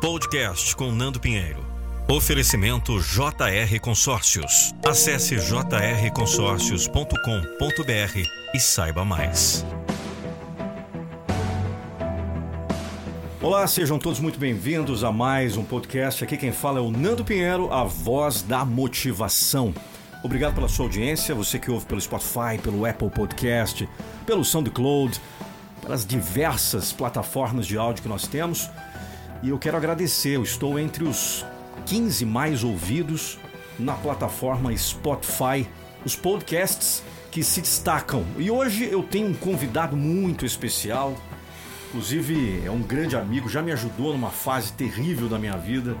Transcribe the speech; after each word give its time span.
Podcast 0.00 0.74
com 0.76 0.90
Nando 0.90 1.20
Pinheiro. 1.20 1.62
Oferecimento 2.08 2.98
JR 3.02 3.78
Consórcios. 3.82 4.74
Acesse 4.82 5.38
jrconsórcios.com.br 5.38 8.18
e 8.54 8.58
saiba 8.58 9.04
mais. 9.04 9.62
Olá, 13.42 13.66
sejam 13.66 13.98
todos 13.98 14.20
muito 14.20 14.38
bem-vindos 14.38 15.04
a 15.04 15.12
mais 15.12 15.58
um 15.58 15.64
podcast. 15.64 16.24
Aqui 16.24 16.38
quem 16.38 16.50
fala 16.50 16.78
é 16.78 16.82
o 16.82 16.90
Nando 16.90 17.22
Pinheiro, 17.22 17.70
a 17.70 17.84
voz 17.84 18.40
da 18.40 18.64
motivação. 18.64 19.74
Obrigado 20.24 20.54
pela 20.54 20.68
sua 20.68 20.86
audiência, 20.86 21.34
você 21.34 21.58
que 21.58 21.70
ouve 21.70 21.84
pelo 21.84 22.00
Spotify, 22.00 22.56
pelo 22.62 22.86
Apple 22.86 23.10
Podcast, 23.10 23.86
pelo 24.24 24.46
SoundCloud, 24.46 25.20
pelas 25.82 26.06
diversas 26.06 26.90
plataformas 26.90 27.66
de 27.66 27.76
áudio 27.76 28.02
que 28.02 28.08
nós 28.08 28.26
temos. 28.26 28.70
E 29.42 29.48
eu 29.48 29.58
quero 29.58 29.76
agradecer, 29.76 30.36
eu 30.36 30.42
estou 30.42 30.78
entre 30.78 31.04
os 31.04 31.44
15 31.86 32.24
mais 32.24 32.62
ouvidos 32.62 33.38
na 33.78 33.94
plataforma 33.94 34.76
Spotify, 34.76 35.66
os 36.04 36.14
podcasts 36.14 37.02
que 37.30 37.42
se 37.42 37.60
destacam. 37.60 38.24
E 38.36 38.50
hoje 38.50 38.84
eu 38.84 39.02
tenho 39.02 39.28
um 39.28 39.34
convidado 39.34 39.96
muito 39.96 40.44
especial, 40.44 41.16
Inclusive, 41.90 42.62
é 42.64 42.70
um 42.70 42.80
grande 42.80 43.16
amigo, 43.16 43.48
já 43.48 43.60
me 43.60 43.72
ajudou 43.72 44.12
numa 44.12 44.30
fase 44.30 44.72
terrível 44.74 45.28
da 45.28 45.40
minha 45.40 45.56
vida, 45.56 45.96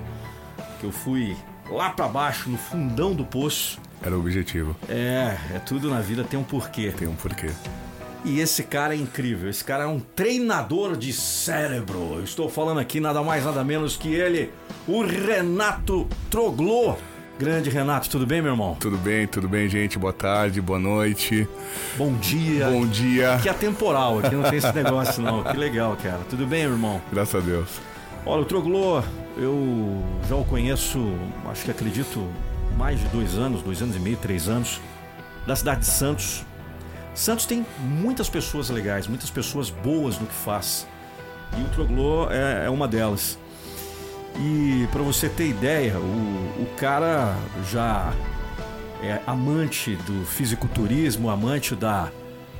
que 0.78 0.86
eu 0.86 0.92
fui 0.92 1.36
lá 1.68 1.90
para 1.90 2.06
baixo, 2.06 2.48
no 2.48 2.56
fundão 2.56 3.12
do 3.12 3.24
poço. 3.24 3.80
Era 4.00 4.16
o 4.16 4.20
objetivo. 4.20 4.76
É, 4.88 5.36
é 5.52 5.58
tudo 5.58 5.90
na 5.90 6.00
vida 6.00 6.22
tem 6.22 6.38
um 6.38 6.44
porquê. 6.44 6.92
Tem 6.96 7.08
um 7.08 7.16
porquê. 7.16 7.50
E 8.24 8.38
esse 8.40 8.64
cara 8.64 8.94
é 8.94 8.98
incrível. 8.98 9.48
Esse 9.48 9.64
cara 9.64 9.84
é 9.84 9.86
um 9.86 9.98
treinador 9.98 10.96
de 10.96 11.12
cérebro. 11.12 12.14
Eu 12.16 12.24
estou 12.24 12.48
falando 12.48 12.78
aqui 12.78 13.00
nada 13.00 13.22
mais 13.22 13.44
nada 13.44 13.64
menos 13.64 13.96
que 13.96 14.12
ele, 14.12 14.50
o 14.86 15.02
Renato 15.02 16.06
Troglô. 16.30 16.96
Grande 17.38 17.70
Renato, 17.70 18.10
tudo 18.10 18.26
bem, 18.26 18.42
meu 18.42 18.52
irmão? 18.52 18.76
Tudo 18.78 18.98
bem, 18.98 19.26
tudo 19.26 19.48
bem, 19.48 19.66
gente. 19.66 19.98
Boa 19.98 20.12
tarde, 20.12 20.60
boa 20.60 20.78
noite. 20.78 21.48
Bom 21.96 22.12
dia. 22.16 22.68
Bom 22.68 22.86
dia. 22.86 23.36
Aqui 23.36 23.48
é 23.48 23.50
atemporal, 23.50 24.18
aqui 24.18 24.34
não 24.34 24.42
tem 24.42 24.58
esse 24.58 24.72
negócio 24.74 25.22
não. 25.22 25.42
Que 25.42 25.56
legal, 25.56 25.96
cara. 26.02 26.20
Tudo 26.28 26.46
bem, 26.46 26.64
meu 26.64 26.72
irmão? 26.72 27.00
Graças 27.10 27.34
a 27.36 27.40
Deus. 27.40 27.80
Olha, 28.26 28.42
o 28.42 28.44
Troglô, 28.44 29.02
eu 29.38 30.04
já 30.28 30.36
o 30.36 30.44
conheço, 30.44 31.14
acho 31.50 31.64
que 31.64 31.70
acredito, 31.70 32.28
mais 32.76 33.00
de 33.00 33.06
dois 33.08 33.34
anos, 33.38 33.62
dois 33.62 33.80
anos 33.80 33.96
e 33.96 33.98
meio, 33.98 34.18
três 34.18 34.46
anos, 34.46 34.78
da 35.46 35.56
cidade 35.56 35.80
de 35.80 35.86
Santos. 35.86 36.44
Santos 37.14 37.46
tem 37.46 37.66
muitas 37.78 38.28
pessoas 38.28 38.70
legais, 38.70 39.06
muitas 39.06 39.30
pessoas 39.30 39.70
boas 39.70 40.18
no 40.18 40.26
que 40.26 40.34
faz. 40.34 40.86
E 41.58 41.60
o 41.60 41.68
Troglô 41.68 42.30
é, 42.30 42.66
é 42.66 42.70
uma 42.70 42.86
delas. 42.86 43.38
E 44.38 44.86
para 44.92 45.02
você 45.02 45.28
ter 45.28 45.48
ideia, 45.48 45.98
o, 45.98 46.62
o 46.62 46.68
cara 46.78 47.36
já 47.70 48.12
é 49.02 49.20
amante 49.26 49.96
do 49.96 50.24
fisiculturismo, 50.24 51.28
amante 51.28 51.74
da, 51.74 52.10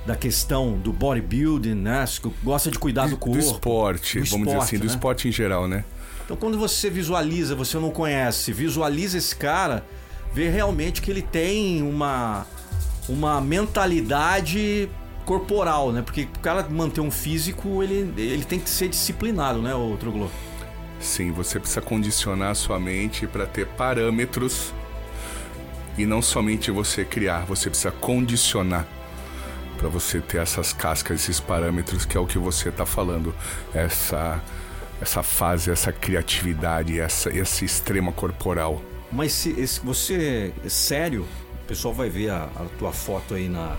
da 0.05 0.17
questão 0.17 0.79
do 0.79 0.93
bodybuilding, 0.93 1.75
né? 1.75 2.05
Gosta 2.43 2.71
de 2.71 2.79
cuidar 2.79 3.09
do 3.09 3.17
corpo. 3.17 3.39
Do 3.39 3.45
esporte, 3.45 4.21
do 4.21 4.25
vamos 4.27 4.47
esporte, 4.47 4.47
dizer 4.47 4.59
assim, 4.59 4.77
né? 4.77 4.81
do 4.81 4.87
esporte 4.87 5.29
em 5.29 5.33
geral, 5.33 5.69
né? 5.69 5.85
Então 6.25 6.37
quando 6.37 6.59
você 6.59 6.91
visualiza, 6.91 7.55
você 7.55 7.79
não 7.79 7.91
conhece, 7.91 8.53
visualiza 8.53 9.19
esse 9.19 9.35
cara, 9.35 9.85
vê 10.33 10.49
realmente 10.49 11.03
que 11.03 11.11
ele 11.11 11.23
tem 11.23 11.83
uma, 11.83 12.47
uma 13.09 13.41
mentalidade 13.41 14.89
corporal, 15.25 15.93
né? 15.93 16.03
Porque 16.03 16.23
o 16.23 16.41
cara 16.41 16.67
manter 16.69 17.01
um 17.01 17.11
físico, 17.11 17.83
ele, 17.83 18.13
ele 18.17 18.45
tem 18.45 18.59
que 18.59 18.69
ser 18.69 18.89
disciplinado, 18.89 19.63
né, 19.63 19.75
o 19.75 19.97
Troglo? 19.97 20.31
Sim, 21.01 21.33
você 21.33 21.59
precisa 21.59 21.81
condicionar 21.81 22.51
a 22.51 22.55
sua 22.55 22.79
mente 22.79 23.27
para 23.27 23.47
ter 23.47 23.67
parâmetros 23.67 24.73
e 25.97 26.05
não 26.05 26.21
somente 26.21 26.71
você 26.71 27.05
criar, 27.05 27.45
você 27.47 27.71
precisa 27.71 27.91
condicionar 27.91 28.87
para 29.79 29.89
você 29.89 30.21
ter 30.21 30.39
essas 30.39 30.73
cascas, 30.73 31.23
esses 31.23 31.41
parâmetros 31.41 32.05
que 32.05 32.17
é 32.17 32.21
o 32.21 32.27
que 32.27 32.39
você 32.39 32.69
está 32.69 32.85
falando, 32.85 33.35
essa 33.75 34.43
essa 35.01 35.23
fase, 35.23 35.71
essa 35.71 35.91
criatividade, 35.91 37.01
essa 37.01 37.31
esse 37.31 37.65
extrema 37.65 38.13
corporal. 38.13 38.83
Mas 39.11 39.33
se, 39.33 39.53
você 39.83 40.53
é 40.65 40.69
sério, 40.69 41.27
pessoal 41.71 41.95
vai 41.95 42.11
ver 42.11 42.31
a, 42.31 42.49
a 42.57 42.67
tua 42.79 42.93
foto 42.93 43.35
aí 43.35 43.49
na 43.49 43.77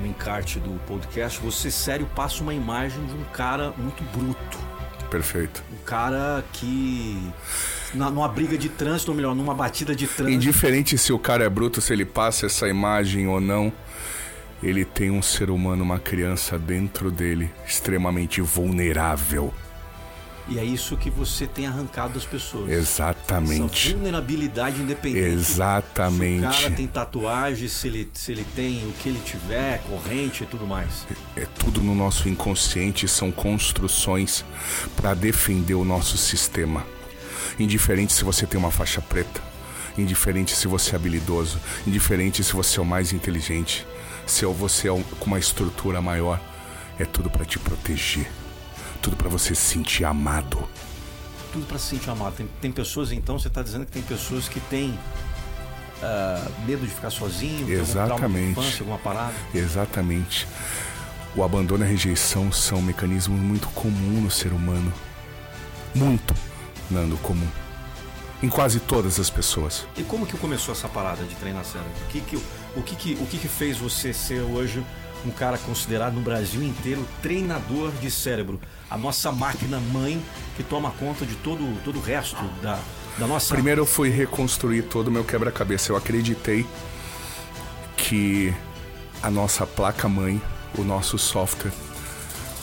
no 0.00 0.06
encarte 0.06 0.60
do 0.60 0.78
podcast, 0.86 1.40
você 1.40 1.72
sério 1.72 2.06
passa 2.14 2.40
uma 2.42 2.54
imagem 2.54 3.04
de 3.06 3.14
um 3.14 3.24
cara 3.32 3.72
muito 3.76 4.00
bruto 4.16 4.58
Perfeito. 5.10 5.64
Um 5.72 5.84
cara 5.84 6.44
que. 6.52 7.32
Na, 7.94 8.10
numa 8.10 8.28
briga 8.28 8.58
de 8.58 8.68
trânsito, 8.68 9.10
ou 9.10 9.16
melhor, 9.16 9.34
numa 9.34 9.54
batida 9.54 9.94
de 9.94 10.06
trânsito. 10.06 10.36
Indiferente 10.36 10.98
se 10.98 11.12
o 11.14 11.18
cara 11.18 11.44
é 11.44 11.48
bruto, 11.48 11.80
se 11.80 11.94
ele 11.94 12.04
passa 12.04 12.44
essa 12.44 12.68
imagem 12.68 13.26
ou 13.26 13.40
não, 13.40 13.72
ele 14.62 14.84
tem 14.84 15.10
um 15.10 15.22
ser 15.22 15.48
humano, 15.48 15.82
uma 15.82 15.98
criança 15.98 16.58
dentro 16.58 17.10
dele, 17.10 17.50
extremamente 17.66 18.42
vulnerável. 18.42 19.54
E 20.50 20.58
é 20.58 20.64
isso 20.64 20.96
que 20.96 21.10
você 21.10 21.46
tem 21.46 21.66
arrancado 21.66 22.14
das 22.14 22.24
pessoas. 22.24 22.70
Exatamente. 22.70 23.88
Essa 23.88 23.96
vulnerabilidade 23.96 24.80
independente. 24.80 25.26
Exatamente. 25.26 26.40
Se 26.40 26.46
o 26.46 26.62
cara 26.62 26.70
tem 26.70 26.86
tatuagem, 26.86 27.68
se 27.68 27.86
ele, 27.86 28.10
se 28.14 28.32
ele 28.32 28.46
tem 28.56 28.88
o 28.88 28.92
que 28.92 29.10
ele 29.10 29.20
tiver, 29.24 29.82
corrente 29.82 30.44
e 30.44 30.46
tudo 30.46 30.66
mais. 30.66 31.06
É, 31.36 31.42
é 31.42 31.46
tudo 31.58 31.82
no 31.82 31.94
nosso 31.94 32.30
inconsciente, 32.30 33.06
são 33.06 33.30
construções 33.30 34.42
para 34.96 35.12
defender 35.12 35.74
o 35.74 35.84
nosso 35.84 36.16
sistema. 36.16 36.82
Indiferente 37.58 38.14
se 38.14 38.24
você 38.24 38.46
tem 38.46 38.58
uma 38.58 38.70
faixa 38.70 39.02
preta, 39.02 39.42
indiferente 39.98 40.56
se 40.56 40.66
você 40.66 40.92
é 40.92 40.96
habilidoso, 40.96 41.60
indiferente 41.86 42.42
se 42.42 42.54
você 42.54 42.78
é 42.78 42.82
o 42.82 42.86
mais 42.86 43.12
inteligente, 43.12 43.86
se 44.24 44.46
você 44.46 44.88
é 44.88 45.04
com 45.20 45.26
uma 45.26 45.38
estrutura 45.38 46.00
maior, 46.00 46.40
é 46.98 47.04
tudo 47.04 47.28
para 47.28 47.44
te 47.44 47.58
proteger 47.58 48.30
tudo 49.02 49.16
para 49.16 49.28
você 49.28 49.54
se 49.54 49.62
sentir 49.62 50.04
amado. 50.04 50.68
Tudo 51.52 51.66
para 51.66 51.78
se 51.78 51.86
sentir 51.86 52.10
amado. 52.10 52.34
Tem, 52.34 52.48
tem 52.60 52.72
pessoas, 52.72 53.12
então, 53.12 53.38
você 53.38 53.48
está 53.48 53.62
dizendo 53.62 53.86
que 53.86 53.92
tem 53.92 54.02
pessoas 54.02 54.48
que 54.48 54.60
têm 54.60 54.90
uh, 54.90 56.66
medo 56.66 56.86
de 56.86 56.92
ficar 56.92 57.10
sozinho, 57.10 57.70
Exatamente. 57.70 58.52
Infância, 58.52 58.80
alguma 58.80 58.98
parada. 58.98 59.34
Exatamente. 59.54 60.46
O 61.36 61.42
abandono 61.42 61.84
e 61.84 61.86
a 61.86 61.90
rejeição 61.90 62.50
são 62.50 62.78
um 62.78 62.82
mecanismo 62.82 63.36
muito 63.36 63.68
comum 63.68 64.20
no 64.22 64.30
ser 64.30 64.52
humano. 64.52 64.92
Muito, 65.94 66.34
Nando, 66.90 67.16
comum. 67.18 67.48
Em 68.42 68.48
quase 68.48 68.78
todas 68.78 69.18
as 69.18 69.30
pessoas. 69.30 69.86
E 69.96 70.02
como 70.02 70.26
que 70.26 70.36
começou 70.36 70.72
essa 70.72 70.88
parada 70.88 71.24
de 71.24 71.34
treinar 71.34 71.64
cérebro? 71.64 71.92
O 72.06 72.08
que 72.08 72.20
que, 72.20 72.36
o 72.36 72.82
que, 72.82 72.96
que, 72.96 73.12
o 73.14 73.26
que, 73.26 73.38
que 73.38 73.48
fez 73.48 73.78
você 73.78 74.12
ser 74.12 74.40
hoje 74.42 74.84
um 75.26 75.30
cara 75.30 75.58
considerado 75.58 76.14
no 76.14 76.20
Brasil 76.20 76.62
inteiro 76.62 77.06
treinador 77.22 77.90
de 77.92 78.10
cérebro. 78.10 78.60
A 78.90 78.96
nossa 78.96 79.30
máquina 79.30 79.78
mãe 79.78 80.22
que 80.56 80.62
toma 80.62 80.90
conta 80.92 81.26
de 81.26 81.34
todo, 81.36 81.64
todo 81.84 81.98
o 81.98 82.02
resto 82.02 82.42
da, 82.62 82.78
da 83.18 83.26
nossa. 83.26 83.54
Primeiro 83.54 83.82
eu 83.82 83.86
fui 83.86 84.08
reconstruir 84.08 84.82
todo 84.82 85.08
o 85.08 85.10
meu 85.10 85.24
quebra-cabeça. 85.24 85.92
Eu 85.92 85.96
acreditei 85.96 86.66
que 87.96 88.54
a 89.22 89.30
nossa 89.30 89.66
placa 89.66 90.08
mãe, 90.08 90.40
o 90.76 90.82
nosso 90.82 91.18
software, 91.18 91.72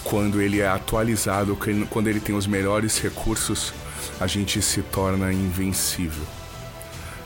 quando 0.03 0.41
ele 0.41 0.61
é 0.61 0.67
atualizado, 0.67 1.57
quando 1.89 2.07
ele 2.07 2.19
tem 2.19 2.35
os 2.35 2.47
melhores 2.47 2.99
recursos, 2.99 3.73
a 4.19 4.27
gente 4.27 4.61
se 4.61 4.81
torna 4.81 5.31
invencível. 5.31 6.23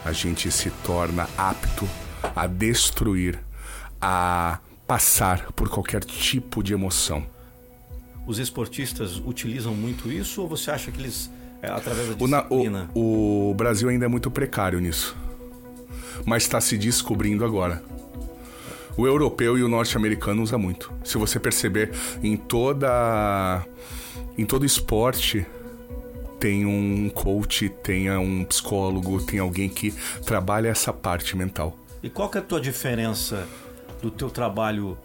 A 0.04 0.12
gente 0.12 0.52
se 0.52 0.70
torna 0.84 1.30
apto 1.38 1.88
a 2.36 2.48
destruir, 2.48 3.40
a 4.02 4.60
passar 4.88 5.52
por 5.54 5.70
qualquer 5.70 6.04
tipo 6.04 6.64
de 6.64 6.74
emoção. 6.74 7.26
Os 8.30 8.38
esportistas 8.38 9.20
utilizam 9.26 9.74
muito 9.74 10.12
isso 10.12 10.44
ou 10.44 10.48
você 10.48 10.70
acha 10.70 10.92
que 10.92 11.02
eles, 11.02 11.32
é, 11.64 11.68
através 11.68 12.10
da 12.10 12.14
disciplina... 12.14 12.88
O, 12.94 13.00
o, 13.00 13.50
o 13.50 13.54
Brasil 13.56 13.90
ainda 13.90 14.06
é 14.06 14.08
muito 14.08 14.30
precário 14.30 14.80
nisso, 14.80 15.18
mas 16.26 16.44
está 16.44 16.62
se 16.62 16.78
descobrindo 16.78 17.44
agora. 17.44 17.82
O 18.96 19.08
europeu 19.08 19.58
e 19.58 19.64
o 19.64 19.68
norte-americano 19.68 20.44
usa 20.44 20.60
muito. 20.60 20.94
Se 21.04 21.18
você 21.18 21.40
perceber 21.40 21.92
em 22.22 22.38
toda 22.38 23.66
em 24.38 24.46
todo 24.46 24.64
esporte, 24.64 25.44
tem 26.40 26.68
um 26.68 27.10
coach, 27.10 27.68
tenha 27.82 28.20
um 28.20 28.46
psicólogo, 28.46 29.20
tem 29.24 29.40
alguém 29.40 29.68
que 29.68 29.92
trabalha 30.24 30.68
essa 30.68 30.94
parte 30.94 31.36
mental. 31.36 31.76
E 32.04 32.12
qual 32.12 32.30
que 32.30 32.38
é 32.38 32.42
a 32.42 32.44
tua 32.44 32.62
diferença 32.62 33.48
do 34.04 34.12
teu 34.12 34.30
trabalho 34.30 34.96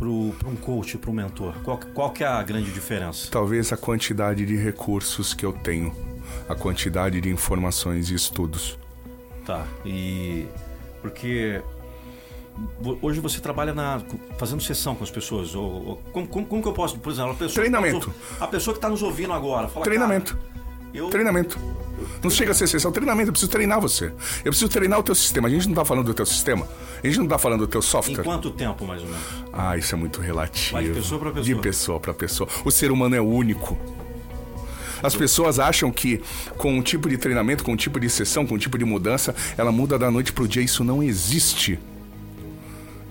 para 0.00 0.48
um 0.48 0.56
coach, 0.56 0.96
para 0.96 1.10
um 1.10 1.14
mentor? 1.14 1.54
Qual, 1.62 1.78
qual 1.92 2.10
que 2.10 2.24
é 2.24 2.26
a 2.26 2.42
grande 2.42 2.72
diferença? 2.72 3.28
Talvez 3.30 3.72
a 3.72 3.76
quantidade 3.76 4.46
de 4.46 4.56
recursos 4.56 5.34
que 5.34 5.44
eu 5.44 5.52
tenho, 5.52 5.94
a 6.48 6.54
quantidade 6.54 7.20
de 7.20 7.28
informações 7.28 8.10
e 8.10 8.14
estudos. 8.14 8.78
Tá, 9.44 9.66
e 9.84 10.46
porque 11.02 11.62
hoje 13.02 13.20
você 13.20 13.40
trabalha 13.40 13.74
na, 13.74 14.00
fazendo 14.38 14.62
sessão 14.62 14.94
com 14.94 15.04
as 15.04 15.10
pessoas. 15.10 15.54
Ou, 15.54 15.64
ou 15.64 15.96
como, 16.12 16.28
como, 16.28 16.46
como, 16.46 16.62
que 16.62 16.68
eu 16.68 16.72
posso, 16.72 16.98
por 16.98 17.12
exemplo, 17.12 17.32
a 17.32 17.34
pessoa 17.34 17.50
tá 17.50 17.60
Treinamento. 17.60 18.14
A 18.38 18.46
pessoa 18.46 18.74
que 18.74 18.78
está 18.78 18.88
nos 18.88 19.02
ouvindo 19.02 19.32
agora. 19.32 19.68
Fala, 19.68 19.84
Treinamento. 19.84 20.38
Eu... 20.92 21.08
Treinamento. 21.08 21.58
Não 22.22 22.30
chega 22.30 22.52
a 22.52 22.54
ser 22.54 22.66
sessão, 22.66 22.90
treinamento. 22.92 23.28
Eu 23.28 23.32
preciso 23.32 23.50
treinar 23.50 23.80
você. 23.80 24.06
Eu 24.44 24.50
preciso 24.50 24.68
treinar 24.68 24.98
o 24.98 25.02
teu 25.02 25.14
sistema. 25.14 25.48
A 25.48 25.50
gente 25.50 25.64
não 25.64 25.72
está 25.72 25.84
falando 25.84 26.06
do 26.06 26.14
teu 26.14 26.26
sistema. 26.26 26.68
A 27.02 27.06
gente 27.06 27.18
não 27.18 27.24
está 27.24 27.38
falando 27.38 27.60
do 27.60 27.66
teu 27.66 27.82
software. 27.82 28.20
Em 28.20 28.24
quanto 28.24 28.50
tempo, 28.50 28.86
mais 28.86 29.02
ou 29.02 29.08
menos? 29.08 29.22
Ah, 29.52 29.76
isso 29.76 29.94
é 29.94 29.98
muito 29.98 30.20
relativo. 30.20 30.72
Vai 30.72 30.84
de 30.84 30.90
pessoa 30.90 31.20
para 31.20 31.30
pessoa. 31.30 31.44
De 31.44 31.54
pessoa 31.60 32.00
para 32.00 32.14
pessoa. 32.14 32.48
O 32.64 32.70
ser 32.70 32.90
humano 32.90 33.14
é 33.14 33.20
único. 33.20 33.78
As 35.02 35.14
pessoas 35.14 35.58
acham 35.58 35.90
que 35.90 36.20
com 36.58 36.76
um 36.76 36.82
tipo 36.82 37.08
de 37.08 37.16
treinamento, 37.16 37.64
com 37.64 37.72
um 37.72 37.76
tipo 37.76 37.98
de 37.98 38.10
sessão, 38.10 38.46
com 38.46 38.54
um 38.54 38.58
tipo 38.58 38.76
de 38.76 38.84
mudança, 38.84 39.34
ela 39.56 39.72
muda 39.72 39.98
da 39.98 40.10
noite 40.10 40.32
pro 40.32 40.46
dia. 40.46 40.62
Isso 40.62 40.84
não 40.84 41.02
existe. 41.02 41.78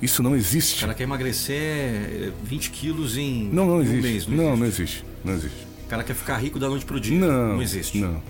Isso 0.01 0.23
não 0.23 0.35
existe. 0.35 0.83
Ela 0.83 0.93
quer 0.93 1.03
emagrecer 1.03 2.31
20 2.43 2.69
quilos 2.69 3.17
em 3.17 3.49
não, 3.51 3.65
não 3.65 3.81
existe. 3.81 3.97
um 3.97 4.01
mês. 4.01 4.27
Não, 4.27 4.35
não, 4.55 4.65
existe. 4.65 4.65
não 4.65 4.65
existe. 4.65 5.05
Não 5.25 5.33
existe. 5.33 5.69
O 5.89 5.95
cara 5.97 6.03
quer 6.03 6.13
ficar 6.13 6.38
rico 6.38 6.59
da 6.59 6.69
noite 6.69 6.86
pro 6.86 7.00
dia. 7.00 7.19
Não, 7.19 7.56
não 7.56 7.62
existe. 7.63 7.97
Não. 7.97 8.21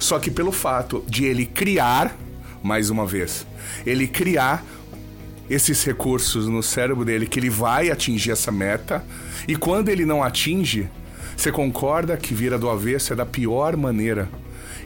Só 0.00 0.18
que 0.18 0.32
pelo 0.32 0.50
fato 0.50 1.04
de 1.06 1.24
ele 1.24 1.46
criar, 1.46 2.12
mais 2.60 2.90
uma 2.90 3.06
vez, 3.06 3.46
ele 3.86 4.08
criar 4.08 4.64
esses 5.48 5.84
recursos 5.84 6.48
no 6.48 6.60
cérebro 6.60 7.04
dele 7.04 7.28
que 7.28 7.38
ele 7.38 7.48
vai 7.48 7.88
atingir 7.88 8.32
essa 8.32 8.50
meta, 8.50 9.04
e 9.46 9.54
quando 9.54 9.90
ele 9.90 10.04
não 10.04 10.24
atinge, 10.24 10.88
você 11.36 11.52
concorda 11.52 12.16
que 12.16 12.34
vira 12.34 12.58
do 12.58 12.68
avesso 12.68 13.12
é 13.12 13.16
da 13.16 13.24
pior 13.24 13.76
maneira. 13.76 14.28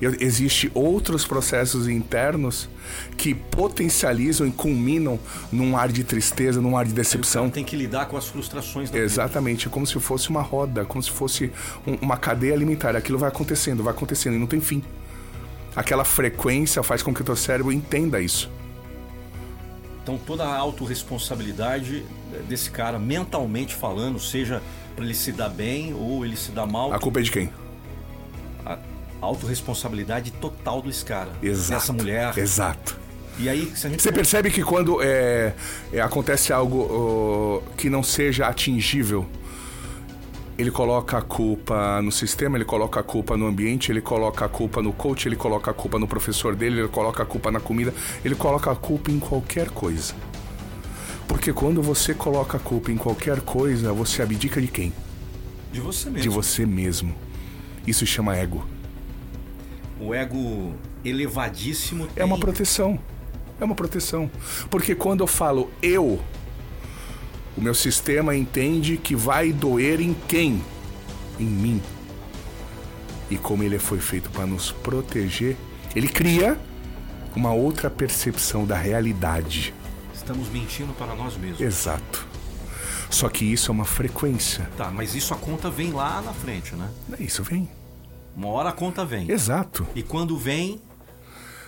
Existem 0.01 0.71
outros 0.75 1.25
processos 1.25 1.89
internos 1.89 2.69
que 3.17 3.35
potencializam 3.35 4.47
e 4.47 4.51
culminam 4.51 5.19
num 5.51 5.77
ar 5.77 5.91
de 5.91 6.05
tristeza, 6.05 6.61
num 6.61 6.77
ar 6.77 6.85
de 6.85 6.93
decepção. 6.93 7.49
Tem 7.49 7.65
que 7.65 7.77
lidar 7.77 8.07
com 8.07 8.17
as 8.17 8.27
frustrações 8.27 8.91
da 8.91 8.99
Exatamente, 8.99 9.65
vida. 9.65 9.71
como 9.71 9.87
se 9.87 9.99
fosse 9.99 10.29
uma 10.29 10.43
roda, 10.43 10.85
como 10.85 11.03
se 11.03 11.11
fosse 11.11 11.51
um, 11.87 11.95
uma 11.95 12.17
cadeia 12.17 12.53
alimentar. 12.55 12.95
Aquilo 12.95 13.19
vai 13.19 13.29
acontecendo, 13.29 13.83
vai 13.83 13.93
acontecendo 13.93 14.35
e 14.35 14.39
não 14.39 14.47
tem 14.47 14.61
fim. 14.61 14.83
Aquela 15.75 16.05
frequência 16.05 16.83
faz 16.83 17.03
com 17.03 17.13
que 17.13 17.21
o 17.21 17.25
teu 17.25 17.37
cérebro 17.37 17.73
entenda 17.73 18.21
isso. 18.21 18.51
Então 20.03 20.19
toda 20.19 20.45
a 20.45 20.57
autorresponsabilidade 20.57 22.05
desse 22.49 22.71
cara, 22.71 22.99
mentalmente 22.99 23.75
falando, 23.75 24.21
seja 24.21 24.63
para 24.95 25.05
ele 25.05 25.15
se 25.15 25.33
dar 25.33 25.49
bem 25.49 25.93
ou 25.93 26.25
ele 26.25 26.37
se 26.37 26.53
dar 26.53 26.65
mal. 26.65 26.93
A 26.93 26.99
culpa 26.99 27.19
é 27.21 27.23
de 27.23 27.31
quem? 27.31 27.51
Autorresponsabilidade 29.21 30.31
total 30.33 30.83
desse 30.83 31.05
cara. 31.05 31.31
Exato. 31.43 31.81
Dessa 31.81 31.93
mulher. 31.93 32.39
Exato. 32.39 32.99
E 33.39 33.49
aí, 33.49 33.71
se 33.75 33.87
a 33.87 33.91
gente 33.91 34.03
Você 34.03 34.11
percebe 34.11 34.51
que 34.51 34.63
quando 34.63 35.03
é, 35.03 35.55
é, 35.93 36.01
acontece 36.01 36.53
algo 36.53 37.63
que 37.77 37.91
não 37.91 38.03
seja 38.03 38.47
atingível, 38.47 39.27
ele 40.57 40.71
coloca 40.71 41.19
a 41.19 41.23
culpa 41.23 42.01
no 42.01 42.11
sistema, 42.11 42.57
ele 42.57 42.65
coloca 42.65 42.99
a 43.01 43.03
culpa 43.03 43.37
no 43.37 43.47
ambiente, 43.47 43.93
ele 43.93 44.01
coloca 44.01 44.47
a 44.47 44.49
culpa 44.49 44.81
no 44.81 44.91
coach, 44.91 45.29
ele 45.29 45.37
coloca 45.37 45.71
a 45.71 45.75
culpa 45.75 45.99
no 45.99 46.09
professor 46.09 46.57
dele, 46.57 46.81
ele 46.81 46.89
coloca 46.89 47.23
a 47.23 47.27
culpa 47.27 47.51
na 47.51 47.61
comida, 47.61 47.93
ele 48.25 48.35
coloca 48.35 48.71
a 48.71 48.77
culpa 48.77 49.11
em 49.11 49.19
qualquer 49.19 49.69
coisa. 49.69 50.15
Porque 51.29 51.53
quando 51.53 51.83
você 51.83 52.15
coloca 52.15 52.57
a 52.57 52.61
culpa 52.61 52.91
em 52.91 52.97
qualquer 52.97 53.41
coisa, 53.43 53.93
você 53.93 54.23
abdica 54.23 54.61
de 54.61 54.69
quem? 54.69 54.95
De 55.71 55.81
você 55.81 56.09
mesmo. 56.09 56.23
De 56.23 56.29
você 56.31 56.65
mesmo. 56.65 57.15
Isso 57.87 58.07
chama 58.07 58.35
ego. 58.35 58.65
O 60.01 60.15
ego 60.15 60.75
elevadíssimo. 61.05 62.07
Tem... 62.07 62.23
É 62.23 62.25
uma 62.25 62.39
proteção. 62.39 62.99
É 63.61 63.65
uma 63.65 63.75
proteção. 63.75 64.31
Porque 64.71 64.95
quando 64.95 65.21
eu 65.21 65.27
falo 65.27 65.71
eu, 65.83 66.21
o 67.57 67.61
meu 67.61 67.75
sistema 67.75 68.37
entende 68.37 68.97
que 68.99 69.17
vai 69.17 69.53
doer 69.53 70.01
em 70.01 70.15
quem? 70.29 70.63
Em 71.39 71.47
mim. 71.47 71.83
E 73.31 73.37
como 73.37 73.63
ele 73.63 73.79
foi 73.79 73.99
feito 73.99 74.31
para 74.31 74.47
nos 74.47 74.71
proteger, 74.71 75.57
ele 75.95 76.09
cria 76.09 76.59
uma 77.35 77.53
outra 77.53 77.91
percepção 77.91 78.65
da 78.65 78.77
realidade. 78.77 79.75
Estamos 80.15 80.49
mentindo 80.49 80.93
para 80.93 81.15
nós 81.15 81.37
mesmos. 81.37 81.61
Exato. 81.61 82.27
Só 83.09 83.29
que 83.29 83.45
isso 83.45 83.71
é 83.71 83.73
uma 83.73 83.85
frequência. 83.85 84.69
Tá, 84.77 84.91
mas 84.91 85.15
isso 85.15 85.33
a 85.33 85.37
conta 85.37 85.71
vem 85.71 85.93
lá 85.93 86.21
na 86.21 86.33
frente, 86.33 86.75
né? 86.75 86.91
Isso 87.19 87.43
vem. 87.43 87.69
Uma 88.37 88.49
hora 88.49 88.69
a 88.69 88.73
conta 88.73 89.05
vem. 89.05 89.31
Exato. 89.31 89.87
E 89.95 90.03
quando 90.03 90.37
vem, 90.37 90.81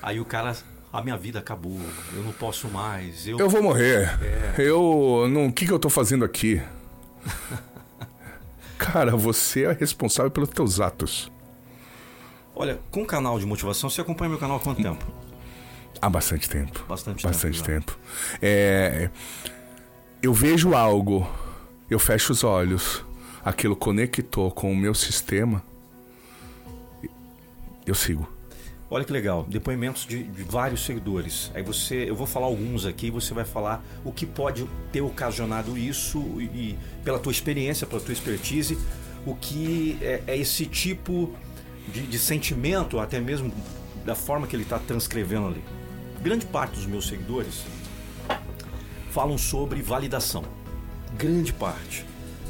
aí 0.02 0.20
o 0.20 0.24
cara 0.24 0.54
a 0.92 1.02
minha 1.02 1.16
vida 1.16 1.38
acabou, 1.38 1.80
eu 2.14 2.22
não 2.22 2.32
posso 2.32 2.68
mais. 2.68 3.26
Eu, 3.26 3.38
eu 3.38 3.48
vou 3.48 3.62
morrer. 3.62 4.18
É. 4.22 4.54
Eu. 4.58 5.26
Não, 5.30 5.46
o 5.46 5.52
que, 5.52 5.66
que 5.66 5.72
eu 5.72 5.78
tô 5.78 5.88
fazendo 5.88 6.24
aqui? 6.24 6.60
Cara, 8.78 9.16
você 9.16 9.64
é 9.64 9.72
responsável 9.72 10.30
pelos 10.30 10.50
teus 10.50 10.80
atos. 10.80 11.30
Olha, 12.54 12.78
com 12.90 13.02
o 13.02 13.06
canal 13.06 13.38
de 13.38 13.46
motivação, 13.46 13.90
você 13.90 14.00
acompanha 14.00 14.30
meu 14.30 14.38
canal 14.38 14.56
há 14.56 14.60
quanto 14.60 14.82
tempo? 14.82 15.04
Há 16.00 16.08
bastante 16.08 16.48
tempo. 16.48 16.84
Bastante, 16.88 17.24
bastante 17.24 17.62
tempo. 17.62 17.92
tempo. 17.92 17.98
É, 18.40 19.10
eu 20.22 20.32
vejo 20.32 20.74
algo, 20.74 21.28
eu 21.90 21.98
fecho 21.98 22.32
os 22.32 22.44
olhos, 22.44 23.04
aquilo 23.44 23.76
conectou 23.76 24.50
com 24.50 24.72
o 24.72 24.76
meu 24.76 24.94
sistema, 24.94 25.62
eu 27.90 27.94
sigo. 27.94 28.28
Olha 28.90 29.04
que 29.04 29.12
legal, 29.12 29.44
depoimentos 29.46 30.06
de, 30.06 30.22
de, 30.22 30.42
vários 30.44 30.84
seguidores. 30.84 31.50
Aí 31.54 31.62
você, 31.62 32.08
eu 32.08 32.16
vou 32.16 32.26
falar 32.26 32.46
alguns 32.46 32.86
aqui, 32.86 33.10
você 33.10 33.34
vai 33.34 33.44
falar 33.44 33.84
o 34.02 34.10
que 34.10 34.24
pode 34.24 34.66
ter 34.90 35.02
ocasionado 35.02 35.76
isso 35.76 36.18
e, 36.38 36.44
e 36.44 36.78
pela 37.04 37.18
tua 37.18 37.30
experiência, 37.30 37.86
pela 37.86 38.00
tua 38.00 38.12
expertise, 38.12 38.78
o 39.26 39.34
que 39.34 39.98
é, 40.00 40.22
é 40.26 40.36
esse 40.38 40.64
tipo 40.64 41.34
de, 41.92 42.06
de, 42.06 42.18
sentimento, 42.18 42.98
até 42.98 43.20
mesmo 43.20 43.52
da 44.06 44.14
forma 44.14 44.46
que 44.46 44.56
ele 44.56 44.62
está 44.62 44.78
transcrevendo 44.78 45.48
ali. 45.48 45.62
Grande 46.22 46.46
parte 46.46 46.76
dos 46.76 46.86
meus 46.86 47.06
seguidores 47.06 47.64
falam 49.10 49.36
sobre 49.36 49.82
validação. 49.82 50.44
Grande 51.14 51.52
parte. 51.52 52.06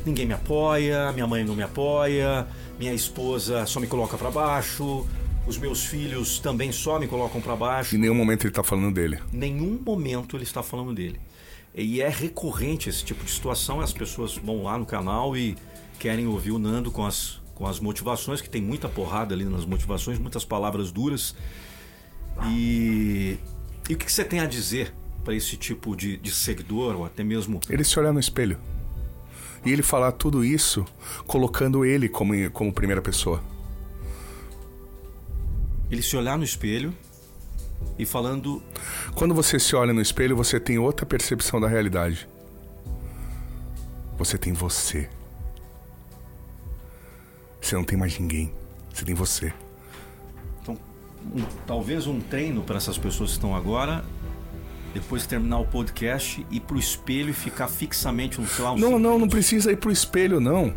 Ninguém 0.07 0.27
me 0.27 0.35
apoia, 0.35 1.11
minha 1.13 1.27
mãe 1.27 1.45
não 1.45 1.57
me 1.57 1.63
apoia, 1.65 2.47
minha 2.79 2.95
esposa 2.95 3.67
só 3.67 3.81
me 3.81 3.89
coloca 3.89 4.17
para 4.17 4.31
baixo, 4.31 5.05
os 5.49 5.57
meus 5.57 5.87
filhos 5.87 6.39
também 6.39 6.71
só 6.71 6.99
me 6.99 7.09
colocam 7.09 7.41
para 7.41 7.57
baixo. 7.57 7.97
Em 7.97 7.99
nenhum 7.99 8.15
momento 8.15 8.43
ele 8.43 8.51
está 8.51 8.63
falando 8.63 8.93
dele. 8.95 9.19
Nenhum 9.33 9.81
momento 9.85 10.37
ele 10.37 10.45
está 10.45 10.63
falando 10.63 10.95
dele. 10.95 11.19
E 11.75 12.03
é 12.03 12.09
recorrente 12.09 12.91
esse 12.91 13.03
tipo 13.03 13.25
de 13.25 13.31
situação. 13.31 13.81
As 13.81 13.93
pessoas 13.93 14.37
vão 14.37 14.63
lá 14.65 14.77
no 14.77 14.85
canal 14.85 15.35
e 15.35 15.57
querem 15.99 16.27
ouvir 16.27 16.51
o 16.51 16.59
Nando 16.59 16.91
com 16.91 17.05
as, 17.05 17.41
com 17.55 17.67
as 17.67 17.81
motivações, 17.81 18.43
que 18.43 18.51
tem 18.51 18.61
muita 18.61 18.89
porrada 18.91 19.35
ali 19.35 19.45
nas 19.45 19.65
motivações, 19.65 20.19
muitas 20.19 20.45
palavras 20.45 20.93
duras. 20.93 21.35
E, 22.51 23.39
e 23.89 23.95
o 23.95 23.97
que 23.97 24.13
você 24.13 24.25
tem 24.25 24.41
a 24.41 24.47
dizer 24.47 24.93
para 25.25 25.35
esse 25.35 25.57
tipo 25.57 25.97
de, 25.97 26.19
de 26.19 26.31
seguidor, 26.31 26.95
ou 26.95 27.07
até 27.07 27.25
mesmo. 27.25 27.59
Ele 27.71 27.85
se 27.85 27.99
olhar 27.99 28.13
no 28.13 28.21
espelho. 28.21 28.59
E 29.65 29.73
ele 29.73 29.83
falar 29.83 30.13
tudo 30.13 30.45
isso 30.45 30.85
colocando 31.27 31.87
ele 31.87 32.09
como, 32.09 32.35
como 32.51 32.73
primeira 32.73 33.01
pessoa 33.01 33.43
ele 35.91 36.03
se 36.03 36.17
olhar 36.17 36.37
no 36.37 36.45
espelho 36.45 36.95
e 37.99 38.05
falando. 38.05 38.63
Quando 39.15 39.35
você 39.35 39.59
se 39.59 39.75
olha 39.75 39.93
no 39.93 40.01
espelho, 40.01 40.37
você 40.37 40.59
tem 40.61 40.79
outra 40.79 41.07
percepção 41.07 41.61
da 41.61 41.69
realidade. 41.69 42.29
Você 44.17 44.37
tem 44.37 44.53
você. 44.53 45.09
Você 47.61 47.75
não 47.75 47.85
tem 47.85 47.99
mais 47.99 48.19
ninguém. 48.19 48.53
Você 48.93 49.05
tem 49.05 49.15
você. 49.15 49.53
Então, 50.63 50.77
um, 51.35 51.43
talvez 51.67 52.07
um 52.07 52.21
treino 52.21 52.63
para 52.63 52.77
essas 52.77 52.99
pessoas 52.99 53.31
que 53.31 53.37
estão 53.37 53.55
agora 53.55 54.05
depois 54.95 55.23
de 55.23 55.29
terminar 55.29 55.59
o 55.59 55.67
podcast, 55.67 56.45
ir 56.51 56.61
pro 56.61 56.79
espelho 56.79 57.31
e 57.31 57.33
ficar 57.33 57.69
fixamente 57.69 58.41
no 58.41 58.47
seu 58.47 58.77
Não, 58.77 58.99
não, 58.99 59.19
não 59.19 59.29
precisa 59.29 59.71
ir 59.71 59.77
pro 59.77 59.91
espelho, 59.91 60.41
não. 60.41 60.75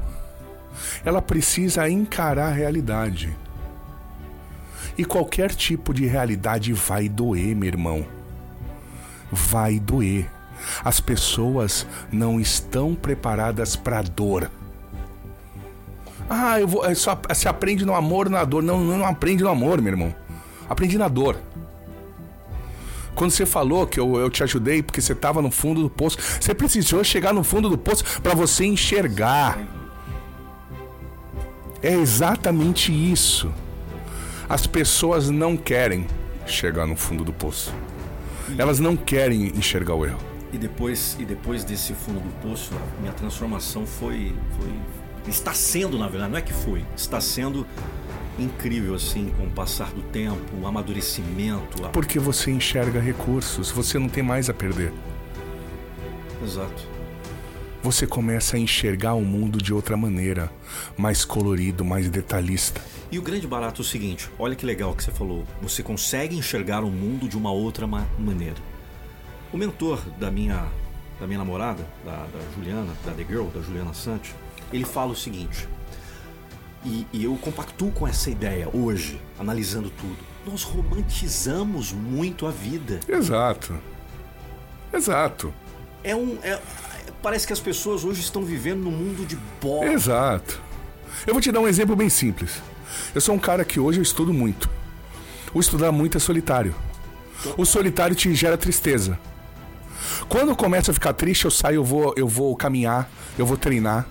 Ela 1.03 1.21
precisa 1.21 1.89
encarar 1.89 2.47
a 2.47 2.51
realidade. 2.51 3.35
E 5.01 5.03
qualquer 5.03 5.55
tipo 5.55 5.95
de 5.95 6.05
realidade 6.05 6.71
vai 6.73 7.09
doer, 7.09 7.55
meu 7.55 7.67
irmão. 7.67 8.05
Vai 9.31 9.79
doer. 9.79 10.29
As 10.83 10.99
pessoas 10.99 11.87
não 12.11 12.39
estão 12.39 12.93
preparadas 12.93 13.75
para 13.75 14.03
dor. 14.03 14.51
Ah, 16.29 16.59
eu 16.59 16.67
vou. 16.67 16.85
É 16.85 16.93
só, 16.93 17.19
se 17.33 17.47
aprende 17.47 17.83
no 17.83 17.95
amor, 17.95 18.29
na 18.29 18.43
dor. 18.43 18.61
Não, 18.61 18.79
não 18.79 19.03
aprende 19.03 19.43
no 19.43 19.49
amor, 19.49 19.81
meu 19.81 19.91
irmão. 19.91 20.15
Aprendi 20.69 20.99
na 20.99 21.07
dor. 21.07 21.35
Quando 23.15 23.31
você 23.31 23.47
falou 23.47 23.87
que 23.87 23.99
eu, 23.99 24.19
eu 24.19 24.29
te 24.29 24.43
ajudei 24.43 24.83
porque 24.83 25.01
você 25.01 25.13
estava 25.13 25.41
no 25.41 25.49
fundo 25.49 25.81
do 25.81 25.89
poço, 25.89 26.19
você 26.39 26.53
precisou 26.53 27.03
chegar 27.03 27.33
no 27.33 27.43
fundo 27.43 27.71
do 27.71 27.77
poço 27.77 28.03
para 28.21 28.35
você 28.35 28.65
enxergar. 28.65 29.57
É 31.81 31.91
exatamente 31.91 32.91
isso. 32.91 33.51
As 34.51 34.67
pessoas 34.67 35.29
não 35.29 35.55
querem 35.55 36.05
chegar 36.45 36.85
no 36.85 36.93
fundo 36.93 37.23
do 37.23 37.31
poço. 37.31 37.73
Elas 38.57 38.81
não 38.81 38.97
querem 38.97 39.47
enxergar 39.57 39.95
o 39.95 40.05
erro. 40.05 40.19
E 40.51 40.57
depois, 40.57 41.15
e 41.17 41.23
depois 41.23 41.63
desse 41.63 41.93
fundo 41.93 42.19
do 42.19 42.29
poço, 42.41 42.73
a 42.75 42.99
minha 42.99 43.13
transformação 43.13 43.85
foi, 43.85 44.35
foi. 44.59 44.69
Está 45.25 45.53
sendo, 45.53 45.97
na 45.97 46.09
verdade, 46.09 46.31
não 46.33 46.37
é 46.37 46.41
que 46.41 46.51
foi, 46.51 46.85
está 46.97 47.21
sendo 47.21 47.65
incrível 48.37 48.93
assim 48.93 49.31
com 49.37 49.45
o 49.45 49.49
passar 49.49 49.89
do 49.91 50.01
tempo, 50.01 50.41
o 50.61 50.67
amadurecimento. 50.67 51.85
A... 51.85 51.87
Porque 51.87 52.19
você 52.19 52.51
enxerga 52.51 52.99
recursos, 52.99 53.71
você 53.71 53.97
não 53.97 54.09
tem 54.09 54.21
mais 54.21 54.49
a 54.49 54.53
perder. 54.53 54.91
Exato. 56.43 56.90
Você 57.83 58.05
começa 58.05 58.57
a 58.57 58.59
enxergar 58.59 59.15
o 59.15 59.25
mundo 59.25 59.57
de 59.57 59.73
outra 59.73 59.97
maneira, 59.97 60.51
mais 60.95 61.25
colorido, 61.25 61.83
mais 61.83 62.09
detalhista. 62.09 62.79
E 63.11 63.17
o 63.17 63.23
grande 63.23 63.47
barato 63.47 63.81
é 63.81 63.83
o 63.83 63.87
seguinte: 63.87 64.29
olha 64.37 64.55
que 64.55 64.65
legal 64.65 64.93
que 64.93 65.03
você 65.03 65.11
falou. 65.11 65.45
Você 65.63 65.81
consegue 65.81 66.37
enxergar 66.37 66.83
o 66.83 66.91
mundo 66.91 67.27
de 67.27 67.35
uma 67.35 67.51
outra 67.51 67.87
ma 67.87 68.05
maneira. 68.19 68.57
O 69.51 69.57
mentor 69.57 69.99
da 70.19 70.29
minha, 70.29 70.67
da 71.19 71.25
minha 71.25 71.39
namorada, 71.39 71.83
da, 72.05 72.17
da 72.17 72.39
Juliana, 72.55 72.93
da 73.03 73.13
The 73.13 73.25
Girl, 73.27 73.47
da 73.47 73.61
Juliana 73.61 73.95
Santos, 73.95 74.29
ele 74.71 74.85
fala 74.85 75.11
o 75.11 75.15
seguinte: 75.15 75.67
e, 76.85 77.07
e 77.11 77.23
eu 77.23 77.35
compactuo 77.37 77.91
com 77.91 78.07
essa 78.07 78.29
ideia 78.29 78.69
hoje, 78.71 79.19
analisando 79.39 79.89
tudo. 79.89 80.17
Nós 80.45 80.61
romantizamos 80.63 81.91
muito 81.91 82.45
a 82.45 82.51
vida. 82.51 82.99
Exato. 83.07 83.75
Exato. 84.93 85.53
É 86.03 86.15
um. 86.15 86.37
É, 86.43 86.59
parece 87.21 87.45
que 87.47 87.53
as 87.53 87.59
pessoas 87.59 88.03
hoje 88.03 88.21
estão 88.21 88.43
vivendo 88.43 88.81
num 88.81 88.91
mundo 88.91 89.25
de 89.25 89.37
bola. 89.61 89.91
Exato. 89.93 90.61
Eu 91.25 91.33
vou 91.33 91.41
te 91.41 91.51
dar 91.51 91.59
um 91.59 91.67
exemplo 91.67 91.95
bem 91.95 92.09
simples. 92.09 92.61
Eu 93.13 93.21
sou 93.21 93.35
um 93.35 93.39
cara 93.39 93.63
que 93.63 93.79
hoje 93.79 93.99
eu 93.99 94.03
estudo 94.03 94.33
muito. 94.33 94.69
O 95.53 95.59
estudar 95.59 95.91
muito 95.91 96.17
é 96.17 96.19
solitário. 96.19 96.73
O 97.57 97.65
solitário 97.65 98.15
te 98.15 98.33
gera 98.33 98.57
tristeza. 98.57 99.19
Quando 100.29 100.49
eu 100.49 100.55
começo 100.55 100.91
a 100.91 100.93
ficar 100.93 101.13
triste, 101.13 101.45
eu 101.45 101.51
saio, 101.51 101.75
eu 101.75 101.83
vou, 101.83 102.13
eu 102.17 102.27
vou 102.27 102.55
caminhar, 102.55 103.09
eu 103.37 103.45
vou 103.45 103.57
treinar. 103.57 104.07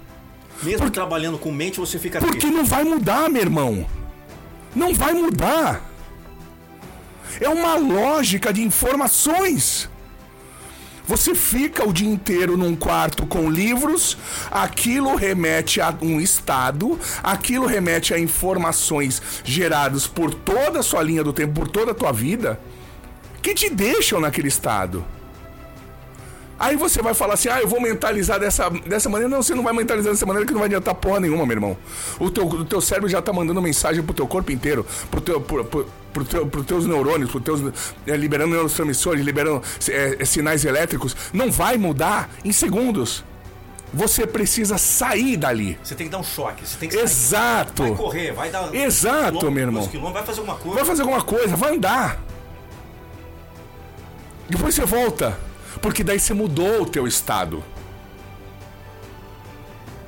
Mesmo 0.63 0.87
Por... 0.87 0.91
trabalhando 0.91 1.39
com 1.39 1.51
mente, 1.51 1.81
você 1.81 1.99
fica 1.99 2.21
Porque 2.21 2.39
triste. 2.39 2.55
não 2.55 2.65
vai 2.65 2.85
mudar, 2.85 3.29
meu 3.31 3.43
irmão. 3.43 3.87
Não 4.75 4.95
vai 4.95 5.15
mudar. 5.15 5.91
É 7.41 7.49
uma 7.49 7.75
lógica 7.77 8.53
de 8.53 8.63
informações. 8.63 9.89
Você 11.11 11.35
fica 11.35 11.85
o 11.85 11.93
dia 11.93 12.09
inteiro 12.09 12.57
num 12.57 12.77
quarto 12.77 13.27
com 13.27 13.51
livros, 13.51 14.17
aquilo 14.49 15.17
remete 15.17 15.81
a 15.81 15.93
um 16.01 16.21
estado, 16.21 16.97
aquilo 17.21 17.67
remete 17.67 18.15
a 18.15 18.19
informações 18.21 19.21
geradas 19.43 20.07
por 20.07 20.33
toda 20.33 20.79
a 20.79 20.83
sua 20.85 21.03
linha 21.03 21.25
do 21.25 21.33
tempo, 21.33 21.53
por 21.53 21.67
toda 21.67 21.91
a 21.91 21.95
tua 21.97 22.13
vida, 22.13 22.61
que 23.43 23.53
te 23.55 23.69
deixam 23.69 24.21
naquele 24.21 24.47
estado. 24.47 25.05
Aí 26.61 26.77
você 26.77 27.01
vai 27.01 27.15
falar 27.15 27.35
assim, 27.35 27.49
ah, 27.49 27.59
eu 27.59 27.67
vou 27.67 27.81
mentalizar 27.81 28.39
dessa, 28.39 28.69
dessa 28.69 29.09
maneira. 29.09 29.31
Não, 29.35 29.43
você 29.43 29.55
não 29.55 29.63
vai 29.63 29.73
mentalizar 29.73 30.13
dessa 30.13 30.27
maneira 30.27 30.47
que 30.47 30.53
não 30.53 30.61
vai 30.61 30.67
adiantar 30.67 30.95
porra 30.95 31.19
nenhuma, 31.19 31.47
meu 31.47 31.57
irmão. 31.57 31.77
O 32.19 32.31
teu, 32.31 32.47
o 32.47 32.65
teu 32.67 32.83
cérebro 32.83 33.09
já 33.09 33.23
tá 33.23 33.33
mandando 33.33 33.63
mensagem 33.63 34.03
pro 34.03 34.13
teu 34.13 34.27
corpo 34.27 34.53
inteiro, 34.53 34.85
pro 35.11 35.23
teu, 35.23 35.41
pro, 35.41 35.65
pro, 35.65 35.89
pro 36.13 36.25
teu, 36.27 36.47
pros 36.47 36.67
teus 36.67 36.85
neurônios, 36.85 37.31
pro 37.31 37.41
teus, 37.41 37.63
é, 38.07 38.15
liberando 38.15 38.51
neurotransmissores, 38.51 39.25
liberando 39.25 39.63
é, 39.89 40.23
sinais 40.27 40.67
elétricos. 40.67 41.17
Não 41.33 41.51
vai 41.51 41.79
mudar 41.79 42.29
em 42.45 42.53
segundos. 42.53 43.25
Você 43.95 44.27
precisa 44.27 44.77
sair 44.77 45.39
dali. 45.39 45.79
Você 45.83 45.95
tem 45.95 46.09
que 46.09 46.13
dar 46.13 46.19
um 46.19 46.23
choque. 46.23 46.69
Você 46.69 46.77
tem 46.77 46.91
que 46.91 46.95
sair. 46.95 47.05
Exato. 47.05 47.85
Vai 47.85 47.95
correr, 47.95 48.33
vai 48.33 48.51
dar. 48.51 48.75
Exato, 48.75 49.51
meu 49.51 49.63
irmão. 49.65 49.89
Vai 50.13 50.25
fazer 50.27 50.41
alguma 50.41 50.59
coisa. 50.59 50.77
Vai 50.77 50.85
fazer 50.85 51.03
alguma 51.03 51.23
coisa, 51.23 51.57
vai 51.57 51.75
andar. 51.75 52.21
Depois 54.51 54.75
você 54.75 54.85
volta. 54.85 55.50
Porque 55.81 56.03
daí 56.05 56.19
você 56.19 56.35
mudou 56.35 56.83
o 56.83 56.87
teu 56.87 57.07
estado. 57.07 57.63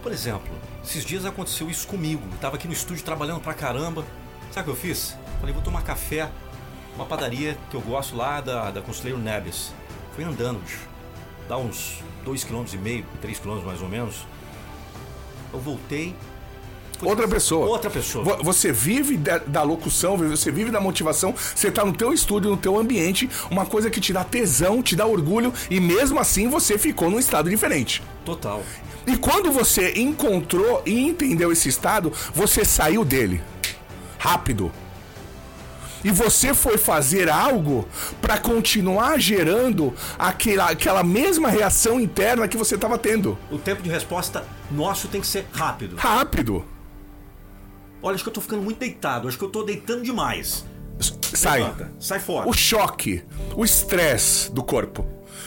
Por 0.02 0.12
exemplo, 0.12 0.52
esses 0.85 1.04
dias 1.04 1.25
aconteceu 1.25 1.71
isso 1.71 1.87
comigo. 1.87 2.23
Eu 2.31 2.38
tava 2.38 2.57
aqui 2.57 2.66
no 2.66 2.73
estúdio 2.73 3.04
trabalhando 3.04 3.40
pra 3.40 3.54
caramba. 3.54 4.04
Sabe 4.50 4.69
o 4.69 4.75
que 4.75 4.78
eu 4.78 4.90
fiz? 4.90 5.16
Falei, 5.38 5.54
vou 5.54 5.62
tomar 5.62 5.83
café, 5.83 6.31
uma 6.95 7.07
padaria 7.07 7.57
que 7.71 7.76
eu 7.76 7.81
gosto 7.81 8.16
lá 8.16 8.40
da, 8.40 8.71
da 8.71 8.83
Conselheiro 8.83 9.19
Neves. 9.19 9.73
Fui 10.14 10.25
andando, 10.25 10.61
bicho. 10.61 10.81
Dá 11.49 11.57
uns 11.57 12.02
2,5 12.25 12.47
km, 12.47 13.07
3 13.21 13.38
km 13.38 13.62
mais 13.64 13.81
ou 13.81 13.88
menos. 13.88 14.26
Eu 15.52 15.61
voltei, 15.61 16.14
outra 17.03 17.29
pessoa. 17.29 17.67
Outra 17.67 17.91
pessoa. 17.91 18.39
Você 18.43 18.73
vive 18.73 19.17
da, 19.17 19.39
da, 19.39 19.63
locução, 19.63 20.17
você 20.17 20.51
vive 20.51 20.71
da 20.71 20.81
motivação, 20.81 21.35
você 21.55 21.71
tá 21.71 21.85
no 21.85 21.93
teu 21.93 22.13
estúdio, 22.13 22.51
no 22.51 22.57
teu 22.57 22.79
ambiente, 22.79 23.29
uma 23.51 23.67
coisa 23.67 23.91
que 23.91 24.01
te 24.01 24.13
dá 24.13 24.25
tesão, 24.25 24.83
te 24.83 24.97
dá 24.97 25.07
orgulho 25.07 25.53
e 25.71 25.81
mesmo 25.81 26.19
assim 26.19 26.49
você 26.49 26.79
ficou 26.79 27.11
num 27.11 27.19
estado 27.19 27.51
diferente. 27.51 28.03
Total. 28.25 28.63
E 29.07 29.17
quando 29.17 29.51
você 29.51 29.95
encontrou 29.97 30.83
e 30.87 31.01
entendeu 31.01 31.51
esse 31.51 31.69
estado, 31.69 32.13
você 32.35 32.65
saiu 32.65 33.05
dele. 33.05 33.43
Rápido. 34.19 34.71
E 36.05 36.11
você 36.11 36.53
foi 36.53 36.77
fazer 36.79 37.29
algo 37.29 37.87
para 38.21 38.37
continuar 38.39 39.19
gerando 39.21 39.95
aquela, 40.19 40.71
aquela 40.71 41.03
mesma 41.03 41.49
reação 41.49 42.01
interna 42.01 42.49
que 42.49 42.57
você 42.57 42.75
estava 42.75 42.99
tendo. 42.99 43.39
O 43.51 43.59
tempo 43.59 43.83
de 43.83 43.91
resposta 43.91 44.45
nosso 44.71 45.09
tem 45.09 45.21
que 45.21 45.27
ser 45.27 45.47
rápido. 45.53 45.97
Rápido. 45.97 46.65
Olha, 48.03 48.15
acho 48.15 48.25
que 48.25 48.29
eu 48.29 48.35
tô 48.35 48.41
ficando 48.41 48.63
muito 48.63 48.79
deitado, 48.79 49.29
acho 49.29 49.39
que 49.39 49.45
eu 49.45 49.51
tô 49.51 49.63
deitando 49.63 50.03
demais. 50.03 50.65
Sai. 51.35 51.61
Levanta, 51.61 51.93
sai 51.99 52.21
fora. 52.21 52.49
O 52.49 52.53
choque, 52.53 53.23
o 53.57 53.65
estresse 53.65 54.53
do 54.53 54.63
corpo. 54.63 55.07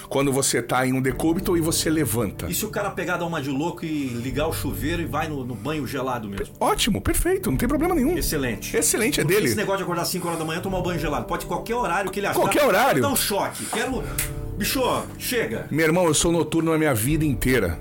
Quando 0.09 0.31
você 0.31 0.61
tá 0.61 0.85
em 0.85 0.93
um 0.93 1.01
decúbito 1.01 1.57
e 1.57 1.61
você 1.61 1.89
levanta. 1.89 2.47
E 2.47 2.53
se 2.53 2.65
o 2.65 2.69
cara 2.69 2.91
pegar, 2.91 3.17
dar 3.17 3.25
uma 3.25 3.41
de 3.41 3.49
louco 3.49 3.83
e 3.85 4.07
ligar 4.07 4.47
o 4.47 4.53
chuveiro 4.53 5.01
e 5.01 5.05
vai 5.05 5.27
no, 5.27 5.43
no 5.43 5.55
banho 5.55 5.85
gelado 5.87 6.29
mesmo? 6.29 6.53
Ótimo, 6.59 7.01
perfeito, 7.01 7.49
não 7.49 7.57
tem 7.57 7.67
problema 7.67 7.95
nenhum. 7.95 8.17
Excelente. 8.17 8.75
Excelente, 8.75 9.21
é 9.21 9.23
dele. 9.23 9.47
Esse 9.47 9.55
negócio 9.55 9.79
de 9.79 9.83
acordar 9.83 10.03
às 10.03 10.09
5 10.09 10.27
horas 10.27 10.39
da 10.39 10.45
manhã 10.45 10.59
e 10.59 10.61
tomar 10.61 10.77
o 10.79 10.83
banho 10.83 10.99
gelado. 10.99 11.25
Pode 11.25 11.45
qualquer 11.45 11.75
horário 11.75 12.11
que 12.11 12.19
ele 12.19 12.27
achar. 12.27 12.39
Qualquer 12.39 12.63
horário. 12.63 13.01
Dá 13.01 13.09
um 13.09 13.15
choque. 13.15 13.65
Quero. 13.65 14.03
Bicho, 14.57 14.81
chega. 15.17 15.67
Meu 15.71 15.85
irmão, 15.85 16.05
eu 16.05 16.13
sou 16.13 16.31
noturno 16.31 16.71
a 16.71 16.77
minha 16.77 16.93
vida 16.93 17.25
inteira. 17.25 17.79